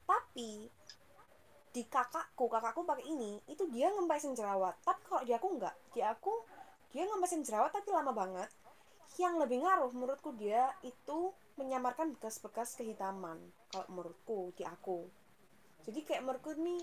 tapi 0.05 0.67
di 1.71 1.83
kakakku 1.87 2.51
kakakku 2.51 2.83
pakai 2.83 3.07
ini 3.07 3.39
itu 3.47 3.63
dia 3.69 3.93
ngempesin 3.93 4.35
jerawat. 4.35 4.75
Tapi 4.83 5.01
kalau 5.07 5.23
di 5.23 5.33
aku 5.33 5.47
enggak 5.55 5.75
di 5.93 6.01
aku 6.01 6.33
dia 6.91 7.07
ngempesin 7.07 7.45
jerawat 7.45 7.71
tapi 7.71 7.93
lama 7.93 8.11
banget. 8.11 8.49
Yang 9.19 9.45
lebih 9.45 9.57
ngaruh 9.63 9.91
menurutku 9.93 10.33
dia 10.35 10.71
itu 10.81 11.31
menyamarkan 11.59 12.17
bekas-bekas 12.17 12.73
kehitaman 12.79 13.37
kalau 13.69 13.85
menurutku 13.91 14.55
di 14.57 14.65
aku. 14.65 15.05
Jadi 15.85 15.99
kayak 16.01 16.23
menurutku 16.25 16.55
ini 16.57 16.81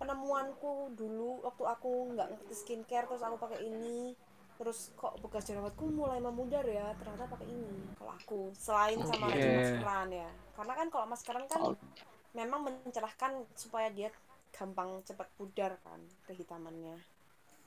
penemuanku 0.00 0.96
dulu 0.96 1.44
waktu 1.44 1.64
aku 1.68 2.16
nggak 2.16 2.28
ngerti 2.32 2.54
skincare 2.56 3.04
terus 3.04 3.20
aku 3.20 3.36
pakai 3.36 3.68
ini 3.68 4.16
terus 4.60 4.92
kok 4.92 5.16
bekas 5.24 5.48
jerawatku 5.48 5.88
mulai 5.88 6.20
memudar 6.20 6.60
ya 6.68 6.92
ternyata 7.00 7.24
pakai 7.32 7.48
ini 7.48 7.96
kalau 7.96 8.12
aku 8.12 8.38
selain 8.52 9.00
sama 9.00 9.32
Oke. 9.32 9.40
rajin 9.40 9.52
maskeran 9.56 10.08
ya 10.12 10.28
karena 10.52 10.72
kan 10.76 10.86
kalau 10.92 11.06
maskeran 11.08 11.44
kan 11.48 11.60
memang 12.36 12.60
mencerahkan 12.68 13.32
supaya 13.56 13.88
dia 13.88 14.12
gampang 14.52 15.00
cepat 15.08 15.28
pudar 15.34 15.80
kan 15.80 15.98
kehitamannya 16.28 17.00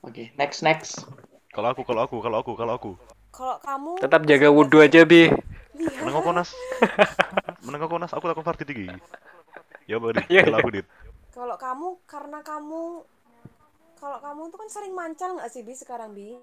Oke, 0.04 0.30
next 0.36 0.60
next. 0.60 0.92
Kalau 1.48 1.72
aku, 1.72 1.80
kalau 1.80 2.04
aku, 2.04 2.20
kalau 2.20 2.38
aku, 2.44 2.52
kalau 2.60 2.74
aku. 2.76 2.92
kalau 3.32 3.56
kamu 3.58 3.92
Tetap 4.04 4.20
jaga 4.28 4.48
wudhu 4.52 4.84
aja, 4.84 5.00
Bi. 5.08 5.32
lihat 5.74 6.04
Menengok 6.04 6.24
konas. 6.28 6.50
Menengok 7.64 7.88
konas, 7.88 8.12
aku 8.12 8.28
takut 8.28 8.44
farti 8.44 8.68
tinggi. 8.68 8.92
Ya? 9.88 9.96
Iya, 10.28 10.42
Kalau 10.44 10.58
iya. 10.60 10.60
aku 10.60 10.70
dit. 10.72 10.86
kalau 11.34 11.56
kamu 11.58 11.88
karena 12.06 12.38
kamu 12.46 12.82
kalau 13.98 14.18
kamu 14.22 14.42
tuh 14.52 14.58
kan 14.62 14.68
sering 14.70 14.94
mancal 14.94 15.34
nggak 15.34 15.50
sih 15.50 15.62
bi 15.66 15.74
sekarang 15.74 16.14
bi 16.14 16.38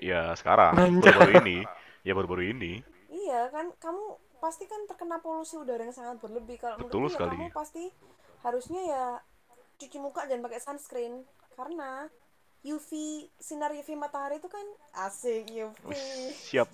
Ya 0.00 0.32
sekarang, 0.36 0.72
baru-baru 1.00 1.32
ini. 1.44 1.56
Ya 2.06 2.12
baru-baru 2.16 2.42
ini. 2.56 2.80
Iya 3.10 3.50
kan 3.52 3.66
kamu 3.76 4.04
pasti 4.40 4.64
kan 4.64 4.80
terkena 4.88 5.20
polusi 5.20 5.58
udara 5.60 5.84
yang 5.84 5.92
sangat 5.92 6.16
berlebih 6.24 6.56
kalau 6.56 6.80
Betul 6.80 7.06
menurutku 7.06 7.12
ya 7.12 7.20
sekali. 7.20 7.36
kamu 7.36 7.46
pasti 7.52 7.84
harusnya 8.40 8.80
ya 8.88 9.04
cuci 9.76 9.98
muka 10.00 10.24
dan 10.24 10.40
pakai 10.40 10.60
sunscreen 10.64 11.24
karena 11.58 12.08
UV 12.64 12.90
sinar 13.40 13.72
UV 13.76 13.88
matahari 13.96 14.40
itu 14.40 14.48
kan 14.48 14.64
asik 14.96 15.44
UV 15.52 15.88
Siap. 16.48 16.68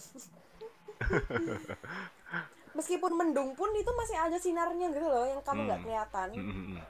meskipun 2.77 3.13
mendung 3.17 3.57
pun 3.57 3.71
itu 3.73 3.89
masih 3.97 4.17
ada 4.21 4.37
sinarnya 4.37 4.93
gitu 4.93 5.07
loh 5.09 5.25
yang 5.25 5.41
kamu 5.43 5.61
nggak 5.67 5.81
Hmm. 5.81 5.87
kelihatan 5.87 6.29
Hmm, 6.37 6.45
hmm, 6.53 6.67
hmm. 6.77 6.81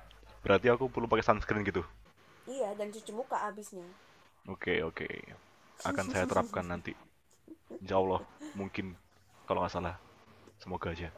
Berarti 0.43 0.67
aku 0.71 0.85
perlu 0.91 1.07
pakai 1.11 1.25
sunscreen 1.27 1.63
gitu. 1.67 1.83
iya 2.47 2.69
dan 2.79 2.89
cuci 2.95 3.13
muka 3.15 3.37
abisnya 3.49 3.87
Oke, 4.47 4.83
oke. 4.83 5.07
Akan 5.85 6.07
saya 6.09 6.25
terapkan 6.25 6.65
nanti. 6.65 6.97
Insya 7.83 7.99
Allah, 7.99 8.23
mungkin 8.57 8.97
kalau 9.45 9.61
nggak 9.61 9.75
salah. 9.75 9.97
Semoga 10.63 10.95
aja. 10.95 11.13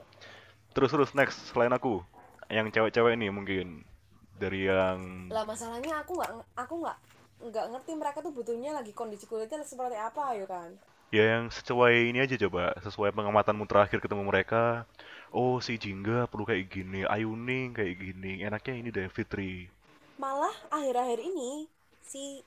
Terus 0.75 0.91
terus 0.91 1.11
next 1.15 1.39
selain 1.53 1.71
aku, 1.71 2.03
yang 2.49 2.67
cewek-cewek 2.73 3.15
nih 3.21 3.31
mungkin 3.31 3.85
dari 4.39 4.71
yang 4.71 5.29
lah 5.29 5.43
masalahnya 5.45 6.01
aku 6.01 6.17
nggak 6.17 6.31
aku 6.55 6.75
nggak 6.81 6.99
nggak 7.51 7.67
ngerti 7.75 7.93
mereka 7.99 8.19
tuh 8.23 8.33
butuhnya 8.33 8.71
lagi 8.71 8.95
kondisi 8.95 9.27
kulitnya 9.27 9.67
seperti 9.67 9.99
apa 9.99 10.35
ayo 10.35 10.47
kan 10.47 10.71
ya 11.11 11.39
yang 11.39 11.49
sesuai 11.49 12.13
ini 12.13 12.21
aja 12.21 12.37
coba, 12.37 12.77
sesuai 12.85 13.17
pengamatanmu 13.17 13.65
terakhir 13.65 13.99
ketemu 14.05 14.29
mereka. 14.29 14.85
Oh 15.33 15.57
si 15.61 15.81
Jingga 15.81 16.29
perlu 16.29 16.45
kayak 16.45 16.69
gini, 16.69 17.05
Ayuning 17.05 17.73
kayak 17.73 17.97
gini, 17.97 18.45
enaknya 18.45 18.75
ini 18.77 18.89
deh 18.93 19.09
Fitri. 19.13 19.69
malah 20.19 20.53
akhir-akhir 20.69 21.21
ini 21.23 21.71
si 22.03 22.43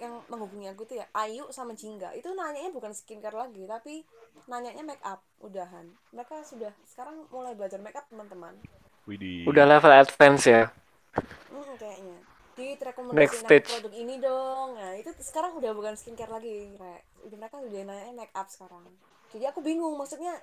yang 0.00 0.24
menghubungi 0.26 0.66
aku 0.66 0.82
tuh 0.82 0.96
ya 0.96 1.06
Ayu 1.12 1.44
sama 1.50 1.72
Jingga 1.72 2.10
itu 2.12 2.32
nanyanya 2.32 2.72
bukan 2.72 2.90
skincare 2.90 3.36
lagi 3.36 3.68
tapi 3.68 4.02
nanyanya 4.46 4.80
make 4.82 5.04
up 5.04 5.20
udahan 5.38 5.84
mereka 6.10 6.40
sudah 6.42 6.72
sekarang 6.84 7.28
mulai 7.28 7.52
belajar 7.52 7.78
make 7.78 7.94
up 7.94 8.08
teman-teman 8.08 8.56
Widih. 9.04 9.44
Udah 9.44 9.64
level 9.64 9.90
advance 9.90 10.44
ya. 10.44 10.68
hmm, 11.50 11.74
kayaknya 11.76 12.16
di 12.52 12.76
rekomendasi 12.76 13.44
produk 13.64 13.92
ini 13.94 14.14
dong 14.18 14.76
nah 14.76 14.92
itu 14.92 15.08
sekarang 15.20 15.56
udah 15.56 15.72
bukan 15.72 15.94
skincare 15.96 16.28
lagi 16.28 16.76
Re. 16.76 17.00
udah 17.24 17.36
mereka 17.36 17.56
udah 17.56 17.80
nanya 17.84 18.12
make 18.12 18.32
up 18.32 18.48
sekarang 18.48 18.84
jadi 19.30 19.48
aku 19.48 19.60
bingung 19.60 19.96
maksudnya 19.96 20.36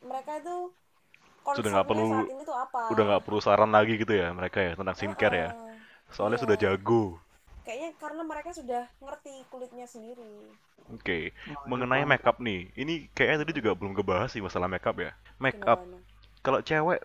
mereka 0.00 0.38
itu 0.38 0.72
Sudah 1.48 1.70
nggak 1.72 1.84
concernnya 1.84 1.84
perlu- 1.88 2.12
saat 2.12 2.30
ini 2.30 2.42
tuh 2.44 2.56
apa 2.56 2.82
Udah 2.92 3.04
nggak 3.08 3.22
perlu 3.24 3.40
saran 3.40 3.70
lagi 3.72 3.92
gitu 3.96 4.12
ya 4.12 4.28
mereka 4.30 4.58
ya 4.60 4.72
tentang 4.76 4.96
skincare 4.96 5.36
ya. 5.36 5.48
Soalnya 6.08 6.36
Iya. 6.36 6.44
sudah 6.44 6.56
jago. 6.56 7.02
Kayaknya 7.68 7.90
karena 8.00 8.22
mereka 8.24 8.50
sudah 8.56 8.88
ngerti 9.04 9.44
kulitnya 9.52 9.84
sendiri. 9.84 10.56
Oke, 10.88 11.36
Mantap, 11.44 11.68
mengenai 11.68 12.08
mantap. 12.08 12.12
makeup 12.16 12.36
nih, 12.40 12.60
ini 12.80 12.94
kayaknya 13.12 13.44
tadi 13.44 13.52
juga 13.60 13.76
belum 13.76 13.92
kebahas 13.92 14.32
sih 14.32 14.40
masalah 14.40 14.72
makeup 14.72 14.96
ya. 14.96 15.12
Makeup, 15.36 15.84
kalau 16.40 16.64
cewek 16.64 17.04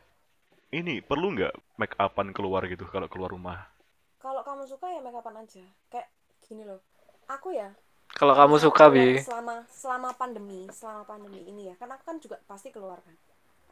ini 0.72 1.04
perlu 1.04 1.36
nggak 1.36 1.54
make 1.76 1.96
upan 2.00 2.32
keluar 2.32 2.64
gitu 2.72 2.88
kalau 2.88 3.08
keluar 3.12 3.30
rumah? 3.36 3.60
kalau 4.24 4.40
kamu 4.40 4.64
suka 4.64 4.88
ya 4.88 5.00
make 5.04 5.20
upan 5.20 5.36
aja. 5.36 5.64
Kayak 5.92 6.08
gini 6.48 6.64
loh. 6.64 6.80
Aku 7.28 7.52
ya. 7.52 7.76
Kalau 8.16 8.34
kamu 8.40 8.56
suka, 8.62 8.88
Bi. 8.88 9.20
selama 9.20 9.68
selama 9.68 10.10
pandemi 10.16 10.70
selama 10.72 11.04
pandemi 11.04 11.44
ini 11.44 11.68
ya. 11.72 11.76
Kan 11.76 11.92
aku 11.92 12.04
kan 12.08 12.18
juga 12.24 12.40
pasti 12.48 12.72
keluar 12.72 13.04
kan. 13.04 13.16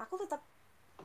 Aku 0.03 0.19
tetap 0.19 0.43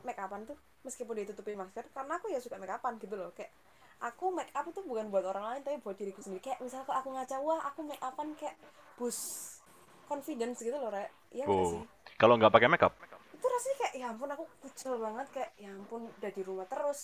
make 0.03 0.19
upan 0.19 0.43
tuh 0.43 0.57
meskipun 0.83 1.15
ditutupi 1.23 1.55
masker 1.55 1.87
karena 1.95 2.19
aku 2.19 2.27
ya 2.33 2.39
suka 2.43 2.59
make 2.59 2.75
upan 2.75 2.99
gitu 2.99 3.15
loh. 3.15 3.31
Kayak 3.31 3.55
aku 3.97 4.29
make 4.29 4.53
up 4.53 4.65
itu 4.69 4.81
bukan 4.85 5.09
buat 5.09 5.25
orang 5.25 5.45
lain 5.57 5.61
tapi 5.65 5.77
buat 5.81 5.97
diriku 5.97 6.21
sendiri. 6.21 6.41
Kayak 6.43 6.59
misalnya 6.61 6.85
kalau 6.85 6.99
aku 7.01 7.09
ngaca 7.17 7.35
wah 7.41 7.61
aku 7.65 7.79
make 7.85 8.01
upan 8.01 8.27
kayak 8.37 8.55
boost 8.97 9.61
confidence 10.05 10.61
gitu 10.61 10.77
loh 10.77 10.89
rek. 10.93 11.09
Iya 11.33 11.43
nggak 11.49 11.65
sih? 11.65 11.81
Oh, 11.81 11.85
kalau 12.17 12.33
nggak 12.37 12.53
pakai 12.53 12.69
makeup, 12.69 12.93
itu 13.35 13.45
rasanya 13.45 13.75
kayak 13.81 13.93
ya 13.97 14.05
ampun 14.13 14.29
aku 14.31 14.43
kucel 14.61 14.93
banget. 14.97 15.27
Kayak 15.33 15.51
ya 15.57 15.69
ampun 15.73 16.01
udah 16.07 16.31
di 16.31 16.41
rumah 16.45 16.67
terus 16.69 16.99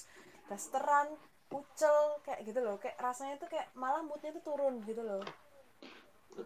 dasteran 0.48 1.08
kucel 1.50 2.18
kayak 2.26 2.39
gitu 2.46 2.60
loh. 2.62 2.76
Kayak 2.82 2.98
rasanya 3.02 3.36
tuh 3.38 3.50
kayak 3.50 3.70
malah 3.78 4.02
moodnya 4.02 4.34
tuh 4.39 4.44
turun 4.54 4.82
gitu 4.86 5.02
loh. 5.02 5.22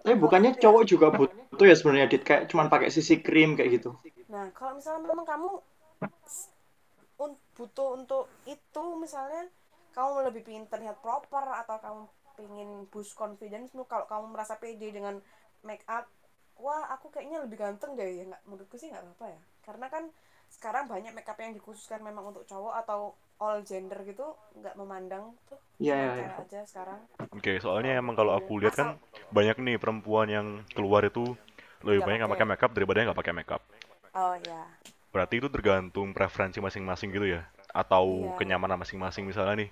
Tapi 0.03 0.19
bukannya 0.19 0.51
aku 0.51 0.59
ya- 0.59 0.63
cowok 0.67 0.83
juga 0.83 1.07
butuh 1.15 1.63
ya 1.63 1.75
sebenarnya 1.75 2.07
Dit? 2.11 2.23
Kayak 2.27 2.51
cuman 2.51 2.67
pakai 2.67 2.91
sisi 2.91 3.23
krim 3.23 3.55
kayak 3.55 3.79
gitu. 3.79 3.95
Nah, 4.27 4.51
kalau 4.51 4.75
misalnya 4.75 5.07
memang 5.07 5.23
kamu 5.23 5.47
butuh 7.57 7.97
untuk 7.97 8.29
itu, 8.45 8.83
misalnya 8.99 9.47
kamu 9.97 10.29
lebih 10.29 10.45
pingin 10.45 10.69
terlihat 10.69 11.01
proper 11.01 11.41
atau 11.41 11.81
kamu 11.81 12.01
pingin 12.37 12.69
boost 12.93 13.17
confidence 13.17 13.73
kalau 13.89 14.05
kamu 14.05 14.25
merasa 14.29 14.61
pede 14.61 14.93
dengan 14.93 15.17
make 15.65 15.81
up, 15.89 16.05
wah 16.61 16.85
aku 16.93 17.09
kayaknya 17.09 17.41
lebih 17.41 17.57
ganteng 17.57 17.97
deh 17.97 18.05
ya 18.05 18.23
nggak 18.29 18.45
menurutku 18.45 18.77
sih 18.77 18.93
nggak 18.93 19.01
apa-apa 19.01 19.25
ya. 19.33 19.41
Karena 19.65 19.87
kan 19.89 20.03
sekarang 20.47 20.85
banyak 20.85 21.11
make 21.17 21.25
up 21.25 21.41
yang 21.41 21.57
dikhususkan 21.57 22.05
memang 22.05 22.29
untuk 22.29 22.45
cowok 22.45 22.73
atau 22.85 23.17
all 23.41 23.65
gender 23.65 23.97
gitu, 24.05 24.37
nggak 24.53 24.77
memandang 24.77 25.33
tuh 25.49 25.57
Iya, 25.81 25.93
iya, 25.97 26.09
cewek 26.13 26.29
iya. 26.29 26.37
aja 26.45 26.59
sekarang. 26.69 26.99
oke. 27.33 27.51
Soalnya 27.57 27.97
emang 27.97 28.13
kalau 28.13 28.37
aku 28.37 28.61
lihat 28.61 28.77
kan 28.77 29.01
banyak 29.33 29.57
nih 29.57 29.75
perempuan 29.81 30.29
yang 30.29 30.47
keluar 30.77 31.01
itu 31.05 31.33
lebih 31.81 32.01
Nggak 32.01 32.05
banyak 32.05 32.19
nggak 32.21 32.33
pakai. 32.37 32.47
makeup 32.53 32.71
daripada 32.77 32.97
yang 33.01 33.07
nggak 33.09 33.21
pakai 33.25 33.33
makeup. 33.33 33.61
Oh 34.17 34.33
ya, 34.45 34.61
Berarti 35.13 35.41
itu 35.41 35.49
tergantung 35.49 36.13
preferensi 36.13 36.57
masing-masing 36.61 37.09
gitu 37.13 37.27
ya, 37.37 37.41
atau 37.73 38.33
Iya. 38.33 38.37
kenyamanan 38.37 38.77
masing-masing 38.81 39.25
misalnya 39.29 39.65
nih. 39.65 39.69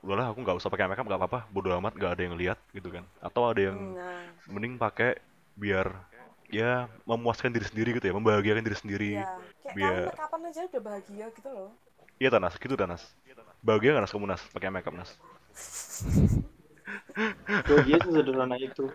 Udahlah 0.00 0.32
aku 0.32 0.40
nggak 0.40 0.56
usah 0.56 0.72
pakai 0.72 0.88
makeup 0.88 1.04
nggak 1.04 1.20
apa-apa, 1.20 1.40
bodo 1.52 1.68
amat 1.76 1.92
nggak 1.92 2.12
ada 2.16 2.22
yang 2.24 2.36
lihat 2.40 2.58
gitu 2.72 2.88
kan. 2.88 3.04
Atau 3.20 3.44
ada 3.44 3.60
yang 3.60 3.78
nah, 3.92 4.24
mending 4.48 4.80
pakai 4.80 5.20
biar 5.60 5.92
ya 6.50 6.88
memuaskan 7.04 7.52
diri 7.52 7.68
sendiri 7.68 8.00
gitu 8.00 8.08
ya, 8.08 8.14
membahagiakan 8.16 8.64
diri 8.64 8.78
sendiri. 8.80 9.10
ya. 9.20 9.28
Kayak 9.60 9.74
biar- 9.76 10.16
upan 10.16 10.40
aja 10.48 10.60
udah 10.66 10.82
bahagia 10.82 11.26
gitu 11.36 11.48
loh. 11.52 11.70
Iya 12.16 12.28
Tanas, 12.32 12.54
gitu 12.56 12.74
Tanas. 12.76 13.02
Bahagia 13.60 13.92
nggak 13.92 14.04
Nas 14.08 14.12
kamu 14.12 14.26
Nas 14.28 14.42
pakai 14.56 14.72
makeup 14.72 14.94
Nas? 14.96 15.10
Bahagia 17.68 17.96
sesederhana 18.00 18.56
itu. 18.56 18.88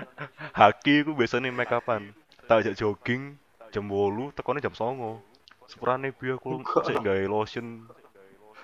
Haki 0.58 1.02
aku 1.02 1.12
biasanya 1.18 1.50
make 1.50 1.74
upan. 1.74 2.14
Tak 2.46 2.62
ajak 2.62 2.74
jogging 2.78 3.34
jam 3.74 3.90
8, 3.90 4.30
tekonnya 4.38 4.70
jam 4.70 4.74
09. 4.76 5.18
Sepurane 5.66 6.12
biar 6.12 6.36
aku 6.38 6.60
Enggak. 6.60 6.84
cek 6.86 6.96
gawe 7.02 7.24
lotion. 7.26 7.66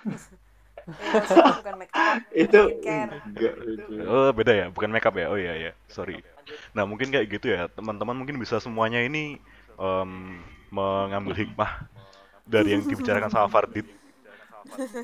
Ya, 0.98 1.12
maksudnya 1.20 1.52
bukan 1.54 1.74
make 1.78 1.94
up, 1.94 2.18
Itu 2.44 2.60
enggak. 2.82 3.14
Oh, 4.08 4.30
beda 4.34 4.52
ya, 4.54 4.66
bukan 4.72 4.90
makeup 4.90 5.14
ya. 5.16 5.26
Oh 5.30 5.38
iya 5.38 5.54
ya, 5.56 5.72
sorry. 5.90 6.22
Nah, 6.74 6.84
mungkin 6.88 7.12
kayak 7.12 7.26
gitu 7.30 7.46
ya. 7.54 7.68
Teman-teman 7.70 8.16
mungkin 8.16 8.36
bisa 8.40 8.58
semuanya 8.58 9.00
ini 9.04 9.38
em, 9.78 10.10
mengambil 10.72 11.34
hikmah 11.36 11.86
dari 12.46 12.76
yang 12.78 12.84
dibicarakan 12.86 13.30
sama 13.32 13.48
Fardit. 13.50 13.86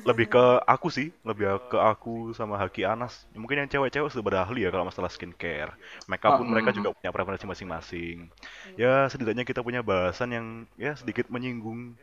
Lebih 0.07 0.27
ke 0.31 0.43
aku 0.63 0.87
sih, 0.87 1.11
lebih 1.27 1.59
ke 1.67 1.75
aku 1.77 2.31
sama 2.31 2.55
Haki 2.55 2.87
Anas. 2.87 3.27
Mungkin 3.35 3.59
yang 3.65 3.69
cewek-cewek 3.69 4.07
sudah 4.07 4.23
pada 4.23 4.39
ahli 4.47 4.63
ya 4.63 4.69
kalau 4.71 4.87
masalah 4.87 5.11
skincare. 5.11 5.75
Makeup 6.07 6.33
pun 6.39 6.47
Ah, 6.47 6.49
mereka 6.49 6.71
mm. 6.71 6.77
juga 6.77 6.95
punya 6.95 7.11
preferensi 7.11 7.43
masing-masing. 7.43 8.31
Ya, 8.79 9.03
setidaknya 9.11 9.43
kita 9.43 9.59
punya 9.65 9.83
bahasan 9.83 10.29
yang 10.31 10.47
ya 10.79 10.95
sedikit 10.95 11.27
menyinggung 11.27 11.99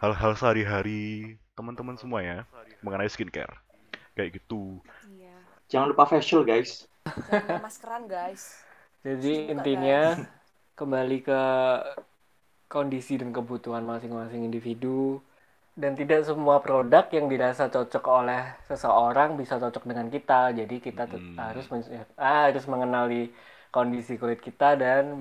hal-hal 0.00 0.32
sehari-hari 0.34 1.36
teman-teman 1.52 1.96
semua 2.00 2.24
ya 2.24 2.38
mengenai 2.80 3.08
skincare. 3.12 3.52
Kayak 4.16 4.40
gitu. 4.40 4.80
Iya. 5.12 5.36
Jangan 5.68 5.86
lupa 5.92 6.08
facial 6.08 6.42
guys. 6.42 6.88
Jangan 7.30 7.62
maskeran 7.62 8.04
guys. 8.08 8.64
Jadi 9.00 9.48
Suka, 9.48 9.52
intinya 9.56 10.00
kembali 10.76 11.18
ke 11.24 11.42
kondisi 12.68 13.20
dan 13.20 13.32
kebutuhan 13.32 13.84
masing-masing 13.84 14.46
individu 14.46 15.20
dan 15.74 15.96
tidak 15.96 16.26
semua 16.28 16.60
produk 16.60 17.08
yang 17.08 17.26
dirasa 17.30 17.72
cocok 17.72 18.04
oleh 18.04 18.42
seseorang 18.68 19.36
bisa 19.40 19.56
cocok 19.56 19.84
dengan 19.88 20.12
kita. 20.12 20.52
Jadi 20.52 20.76
kita 20.82 21.08
Hmm. 21.08 21.36
harus 21.38 21.66
men- 21.72 21.88
ah, 22.20 22.50
harus 22.50 22.64
mengenali 22.68 23.32
kondisi 23.70 24.18
kulit 24.18 24.42
kita 24.42 24.74
dan 24.76 25.14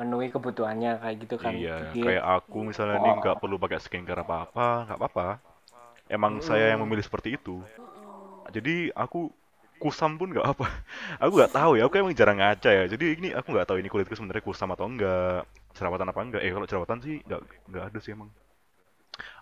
memenuhi 0.00 0.32
kebutuhannya 0.32 0.96
kayak 0.96 1.16
gitu 1.20 1.36
kan. 1.36 1.52
Iya, 1.52 1.92
Gitu. 1.92 2.08
kayak 2.08 2.24
aku 2.24 2.58
misalnya 2.64 2.96
nih 2.98 3.12
nggak 3.20 3.36
perlu 3.36 3.60
pakai 3.60 3.76
skincare 3.76 4.24
apa-apa, 4.24 4.88
nggak 4.88 4.96
apa-apa. 4.96 5.26
Emang 6.08 6.40
saya 6.40 6.72
yang 6.72 6.80
memilih 6.80 7.04
seperti 7.04 7.36
itu. 7.36 7.60
Jadi 8.48 8.88
aku 8.96 9.28
kusam 9.76 10.16
pun 10.16 10.32
nggak 10.32 10.44
apa. 10.46 10.66
Aku 11.22 11.36
nggak 11.36 11.52
tahu 11.52 11.72
ya, 11.76 11.84
aku 11.84 11.96
emang 11.96 12.12
jarang 12.12 12.36
ngaca 12.36 12.68
ya. 12.68 12.84
Jadi 12.84 13.16
ini 13.16 13.28
aku 13.32 13.52
nggak 13.52 13.68
tahu 13.68 13.76
ini 13.80 13.88
kulitku 13.88 14.12
sebenarnya 14.12 14.40
kusam 14.40 14.72
atau 14.72 14.84
enggak, 14.84 15.44
jerawatan 15.72 16.08
apa 16.08 16.20
enggak. 16.20 16.40
Eh 16.44 16.52
kalau 16.52 16.66
jerawatan 16.68 16.98
sih 17.00 17.20
nggak 17.24 17.40
nggak 17.68 17.84
ada 17.88 17.98
sih 18.00 18.12
emang. 18.12 18.28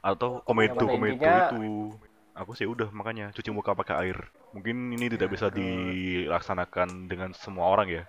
Atau 0.02 0.42
komedo 0.42 0.74
pada 0.74 0.90
komedo 0.90 1.14
intinya- 1.14 1.50
itu. 1.54 1.94
Aku 2.38 2.54
sih 2.54 2.70
udah 2.70 2.86
makanya 2.94 3.34
cuci 3.34 3.50
muka 3.50 3.74
pakai 3.74 3.94
air. 4.06 4.18
Mungkin 4.54 4.94
ini 4.94 5.10
tidak 5.10 5.34
bisa 5.34 5.50
dilaksanakan 5.50 7.10
dengan 7.10 7.34
semua 7.34 7.66
orang 7.66 7.90
ya. 7.90 8.04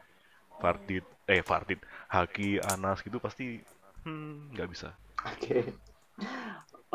Fardit, 0.60 1.06
eh 1.26 1.42
Fardit, 1.42 1.80
Haki, 2.12 2.60
Anas 2.60 3.00
gitu 3.02 3.18
pasti 3.18 3.60
hmm 4.04 4.56
nggak 4.56 4.70
bisa. 4.70 4.94
Oke. 5.26 5.74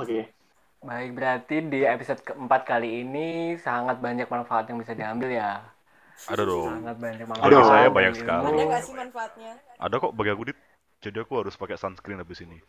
Oke. 0.01 0.31
Baik, 0.85 1.17
berarti 1.17 1.65
di 1.65 1.81
episode 1.89 2.21
keempat 2.21 2.69
kali 2.69 3.01
ini 3.01 3.57
sangat 3.57 4.05
banyak 4.05 4.29
manfaat 4.29 4.69
yang 4.69 4.77
bisa 4.77 4.93
diambil 4.93 5.33
ya. 5.33 5.65
Ada 6.29 6.45
dong. 6.45 6.69
Sangat 6.69 6.97
banyak 7.01 7.27
manfaat. 7.27 7.49
Bagi 7.49 7.65
saya 7.65 7.89
banyak 7.89 8.15
sekali. 8.21 8.45
Ada 8.45 8.63
nggak 8.69 8.83
sih 8.85 8.95
manfaatnya? 8.95 9.53
Ada 9.81 9.95
kok 9.97 10.13
bagi 10.13 10.31
aku 10.31 10.43
dit. 10.53 10.59
Jadi 11.01 11.17
aku 11.21 11.33
harus 11.41 11.57
pakai 11.57 11.77
sunscreen 11.81 12.21
habis 12.21 12.41
ini. 12.45 12.61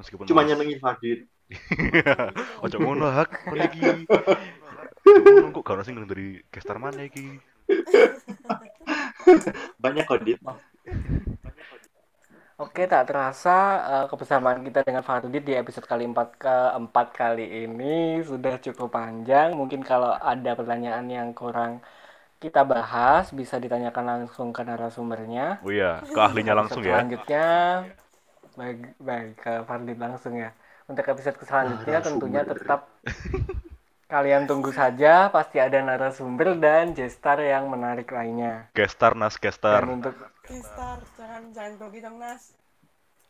Meskipun 0.00 0.30
Cuma 0.30 0.46
nyenengin 0.46 0.78
Fadit. 0.80 1.26
Ojo 2.64 2.76
ngono 2.80 3.08
hak 3.08 3.52
iki. 3.52 4.06
Ngono 5.08 5.48
kok 5.56 5.64
gak 5.64 5.84
sing 5.88 5.96
dari 6.04 6.38
gestar 6.52 6.76
mana 6.76 7.08
iki. 7.08 7.40
Banyak 9.82 10.04
kok 10.04 10.20
Dit. 10.24 10.40
Oke, 12.58 12.90
tak 12.90 13.06
terasa 13.06 13.56
eh, 13.86 14.06
kebersamaan 14.10 14.66
kita 14.66 14.82
dengan 14.82 15.06
Fardit 15.06 15.46
di 15.46 15.54
episode 15.54 15.86
kali 15.86 16.10
empat 16.10 16.42
keempat 16.42 17.06
kali 17.14 17.46
ini 17.62 18.18
sudah 18.26 18.58
cukup 18.58 18.98
panjang. 18.98 19.54
Mungkin 19.54 19.86
kalau 19.86 20.10
ada 20.10 20.58
pertanyaan 20.58 21.06
yang 21.06 21.30
kurang 21.38 21.78
kita 22.42 22.66
bahas, 22.66 23.30
bisa 23.30 23.62
ditanyakan 23.62 24.26
langsung 24.26 24.50
ke 24.50 24.66
narasumbernya. 24.66 25.62
Oh 25.62 25.70
iya, 25.70 26.02
ke 26.02 26.18
ahlinya 26.18 26.54
langsung 26.58 26.82
ya. 26.82 26.98
Selanjutnya, 26.98 27.46
baik, 28.58 28.78
baik 28.98 29.30
ke 29.38 29.52
Fardit 29.62 29.98
langsung 30.02 30.34
ya. 30.34 30.50
Untuk 30.90 31.06
episode 31.06 31.38
selanjutnya 31.44 31.98
tentunya 32.02 32.42
tetap 32.42 32.90
kalian 34.08 34.44
tunggu 34.44 34.72
saja, 34.72 35.28
pasti 35.28 35.56
ada 35.56 35.78
narasumber 35.78 36.56
dan 36.56 36.92
gestar 36.92 37.38
yang 37.38 37.68
menarik 37.68 38.08
lainnya. 38.08 38.72
Gestar 38.72 39.12
nas 39.12 39.36
gestar. 39.36 39.84
Dan 39.84 40.00
untuk 40.00 40.16
Gestar, 40.42 40.96
jangan 41.12 41.52
jangan 41.52 41.72
grogi 41.76 42.00
dong 42.00 42.16
Nas. 42.16 42.56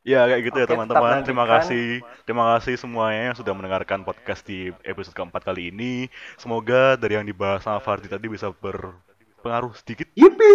Ya 0.06 0.22
kayak 0.24 0.40
gitu 0.40 0.56
ya 0.56 0.64
Oke, 0.64 0.72
teman-teman. 0.72 1.10
tetap 1.10 1.26
Terima 1.26 1.42
nantikan. 1.42 1.58
kasih, 1.60 1.86
terima 2.22 2.44
kasih 2.54 2.74
semuanya 2.78 3.22
yang 3.28 3.36
sudah 3.36 3.52
mendengarkan 3.52 4.00
podcast 4.00 4.46
di 4.46 4.70
episode 4.82 5.12
keempat 5.12 5.42
kali 5.42 5.68
ini. 5.68 6.06
Semoga 6.36 6.94
dari 6.94 7.18
yang 7.18 7.26
dibahas 7.26 7.60
sama 7.60 7.82
Fardi 7.82 8.06
tadi 8.06 8.30
bisa 8.30 8.54
berpengaruh 8.54 9.74
sedikit, 9.74 10.06
Yipi. 10.14 10.52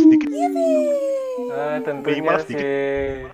sedikit. 0.00 0.28
eh, 0.32 1.76
tentunya 1.84 2.08
Minimal 2.16 2.36
sedikit. 2.40 2.64
sih. 2.64 3.28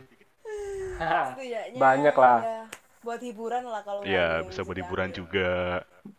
Setidaknya 0.99 1.79
Banyak 1.83 2.15
lah. 2.15 2.39
ya, 2.43 2.59
buat 3.07 3.21
hiburan 3.27 3.63
lah 3.73 3.83
kalau 3.89 4.01
Ya 4.05 4.29
bisa 4.45 4.61
buat 4.67 4.77
jadi 4.77 4.81
hiburan 4.81 5.09
ambil. 5.09 5.19
juga. 5.21 5.51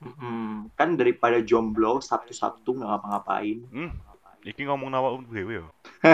Hmm, 0.01 0.51
kan 0.79 0.89
daripada 0.99 1.37
jomblo 1.49 1.93
Sabtu-Sabtu 2.01 2.69
nggak 2.77 2.89
ngapa-ngapain. 2.89 3.57
Hmm, 3.69 3.91
iki 4.45 4.61
ngomong 4.65 4.89
nawa 4.93 5.09
um 5.13 5.21
dewe 5.29 5.53
yo. 5.61 5.65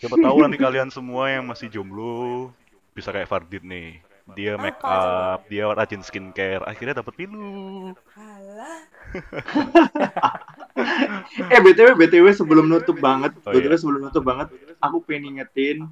Siapa 0.00 0.16
tahu 0.18 0.36
nanti 0.42 0.56
kalian 0.58 0.90
semua 0.94 1.28
yang 1.32 1.44
masih 1.46 1.68
jomblo 1.70 2.50
bisa 2.96 3.12
kayak 3.14 3.28
Fardit 3.30 3.62
nih. 3.62 4.00
Dia 4.36 4.60
make 4.60 4.76
Apa 4.84 4.84
up, 4.84 5.40
dia 5.48 5.64
rajin 5.72 6.04
skincare, 6.04 6.60
akhirnya 6.68 7.00
dapat 7.00 7.14
pilu. 7.16 7.96
Alah, 8.16 8.80
eh 11.52 11.60
btw 11.64 11.88
btw 11.96 12.26
sebelum 12.34 12.66
nutup 12.68 12.96
banget, 12.98 13.32
Oh, 13.46 13.52
btw 13.52 13.54
iya. 13.54 13.76
sebelum 13.78 14.00
nutup 14.08 14.24
banget, 14.24 14.48
aku 14.84 14.96
pengen 15.06 15.22
ngingetin 15.36 15.88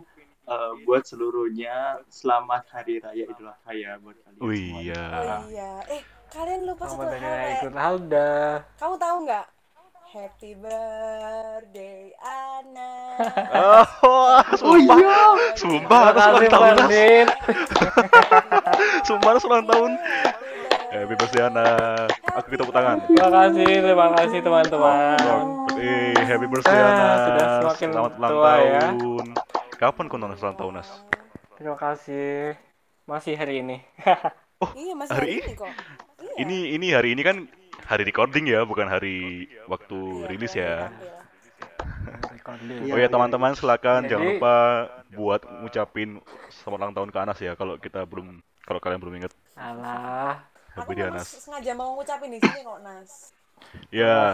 eh, 0.47 0.73
buat 0.83 1.03
seluruhnya 1.03 1.77
selamat 2.07 2.63
hari 2.71 2.99
raya 2.99 3.25
Idul 3.25 3.47
Adha 3.47 3.73
ya 3.73 3.99
buat 3.99 4.17
kalian 4.21 4.41
Oh 4.41 4.53
iya. 4.53 5.03
Oh 5.11 5.43
iya. 5.47 5.71
Eh, 5.89 6.03
kalian 6.29 6.61
lupa 6.65 6.87
satu 6.87 7.03
Selamat 7.03 7.11
hal 7.11 7.19
hari 7.19 7.27
raya 7.27 7.37
kayak 7.37 7.59
Idul 7.61 7.77
Adha. 7.77 8.33
kamu 8.77 8.95
tahu 8.97 9.17
nggak? 9.25 9.47
Happy 10.07 10.55
birthday 10.57 12.09
Ana. 12.23 12.93
Oh, 13.53 13.85
Oh 14.07 14.41
sumpah. 14.57 14.97
iya. 14.97 15.19
Sumpah, 15.53 15.99
harus 16.09 16.17
ulang 16.17 16.33
kasih 16.33 16.49
tahun. 16.49 16.77
Sumpah 19.05 19.29
harus 19.35 19.45
ulang 19.45 19.65
tahun. 19.67 19.91
Happy 20.87 21.15
birthday 21.19 21.43
Ana. 21.43 21.69
Aku 22.33 22.47
kita 22.49 22.63
tangan. 22.65 22.97
Terima 23.05 23.29
kasih, 23.29 23.73
terima 23.83 24.07
kasih 24.15 24.39
teman-teman. 24.41 25.45
Happy 26.17 26.47
birthday 26.49 26.79
Ana. 26.81 27.09
sudah 27.21 27.47
semakin 27.61 27.89
Selamat 27.93 28.13
ulang 28.17 28.31
tua 28.31 28.53
ya. 28.57 28.85
Kapan 29.77 30.09
kau 30.09 30.17
nonton 30.17 30.41
ulang 30.41 30.57
tahun, 30.57 30.73
Nas? 30.81 30.89
Terima 31.57 31.77
kasih. 31.77 32.57
Masih 33.05 33.37
hari 33.37 33.61
ini. 33.61 33.79
Iya, 34.73 34.97
masih 34.97 35.13
hari 35.13 35.21
hari 35.21 35.33
ini? 35.37 35.45
ini 35.45 35.53
kok. 35.53 35.69
Iya. 36.17 36.33
Ini 36.41 36.59
ini 36.81 36.87
hari 36.89 37.09
ini 37.13 37.21
kan 37.21 37.45
hari 37.85 38.09
recording 38.09 38.49
ya, 38.49 38.65
bukan 38.65 38.89
hari 38.89 39.45
waktu 39.69 40.01
Iya, 40.01 40.27
rilis 40.33 40.53
ya. 40.57 40.89
Iya, 40.89 41.13
Oh 42.89 42.97
ya 42.97 43.05
iya, 43.05 43.13
teman-teman 43.13 43.53
silakan 43.53 44.01
Jadi- 44.01 44.17
jangan 44.17 44.27
lupa 44.33 44.55
buat 45.13 45.45
ngucapin 45.61 46.25
selamat 46.49 46.79
ulang 46.81 46.95
tahun 46.97 47.11
ke 47.13 47.19
Anas 47.21 47.37
ya 47.37 47.53
kalau 47.53 47.77
kita 47.77 48.09
belum 48.09 48.41
kalau 48.65 48.81
kalian 48.81 48.97
belum 48.97 49.21
ingat. 49.21 49.33
Alah. 49.61 50.41
Aku 50.73 50.89
Happy 50.89 50.97
birthday 50.97 51.05
memang 51.05 51.21
Anas. 51.21 51.29
sengaja 51.37 51.73
mau 51.77 51.89
ngucapin 52.01 52.33
di 52.33 52.39
sini 52.41 52.61
kok, 52.65 52.79
Nas. 52.81 53.11
Ya, 53.93 54.33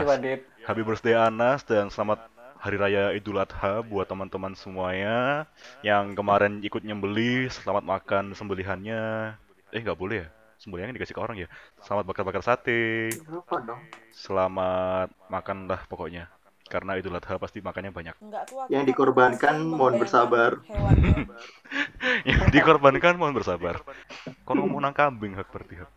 happy 0.63 0.83
birthday 0.87 1.19
Anas 1.19 1.67
dan 1.67 1.91
selamat 1.91 2.31
Hari 2.63 2.79
Raya 2.79 3.11
Idul 3.11 3.43
Adha 3.43 3.83
buat 3.83 4.07
teman-teman 4.07 4.55
semuanya 4.55 5.51
yang 5.83 6.15
kemarin 6.15 6.63
ikut 6.63 6.87
nyembeli, 6.87 7.51
selamat 7.51 7.83
makan 7.83 8.39
sembelihannya. 8.39 9.35
Eh 9.75 9.83
nggak 9.83 9.99
boleh 9.99 10.23
ya, 10.23 10.29
sembelihannya 10.63 10.95
dikasih 10.95 11.19
ke 11.19 11.19
orang 11.19 11.43
ya. 11.43 11.51
Selamat 11.83 12.07
bakar-bakar 12.07 12.39
sate, 12.39 13.11
selamat 14.15 15.11
makan 15.27 15.67
lah 15.67 15.83
pokoknya. 15.91 16.31
Karena 16.73 16.97
Idul 16.97 17.21
Adha 17.21 17.37
pasti 17.37 17.61
makannya 17.61 17.93
banyak. 17.93 18.17
Enggak 18.25 18.49
tuh 18.49 18.65
aku 18.65 18.73
Yang 18.73 18.97
dikorbankan, 18.97 19.61
mohon 19.61 20.01
bersabar. 20.01 20.57
Hewannya. 20.65 21.29
Yang 22.25 22.43
dikorbankan 22.49 23.21
mohon 23.21 23.37
bersabar. 23.37 23.85
Kau 24.49 24.57
ngomong 24.57 24.81
nang 24.81 24.97
kambing 24.97 25.37
hak 25.37 25.53
berarti 25.53 25.85
hak. 25.85 25.91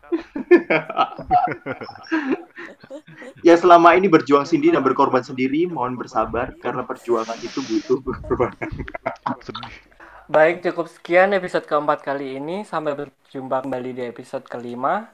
Ya 3.40 3.56
selama 3.56 3.96
ini 3.96 4.12
berjuang 4.12 4.44
sendiri 4.44 4.76
dan 4.76 4.84
berkorban 4.84 5.24
sendiri, 5.24 5.64
mohon 5.64 5.96
bersabar 5.96 6.52
karena 6.60 6.84
perjuangan 6.84 7.40
itu 7.40 7.64
butuh. 7.64 8.00
Sedih. 9.40 9.72
Baik, 10.26 10.60
cukup 10.66 10.90
sekian 10.90 11.32
episode 11.32 11.64
keempat 11.64 12.02
kali 12.04 12.36
ini. 12.36 12.66
Sampai 12.66 12.98
berjumpa 12.98 13.64
kembali 13.64 13.90
di 13.96 14.02
episode 14.04 14.44
kelima. 14.44 15.08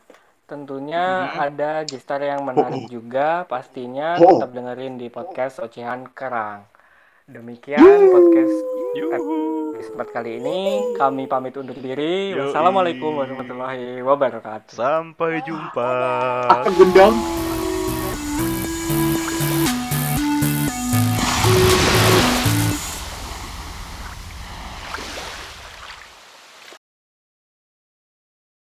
Tentunya 0.44 1.04
ada 1.32 1.86
gestar 1.86 2.20
yang 2.20 2.42
menarik 2.42 2.90
juga. 2.90 3.46
Pastinya 3.46 4.18
Oh. 4.18 4.36
tetap 4.36 4.50
dengerin 4.52 4.98
di 4.98 5.08
podcast 5.08 5.62
Ocehan 5.62 6.10
Kerang. 6.12 6.66
Demikian 7.24 7.80
podcast 8.10 8.54
episode 9.72 10.10
kali 10.12 10.38
ini. 10.38 10.58
Kami 10.94 11.24
pamit 11.24 11.54
undur 11.54 11.78
diri. 11.78 12.34
Yoi. 12.34 12.50
Wassalamualaikum 12.50 13.14
warahmatullahi 13.14 14.02
wabarakatuh. 14.02 14.74
Sampai 14.74 15.40
jumpa. 15.42 15.90
Akan 16.50 16.72
gendang. 16.76 17.14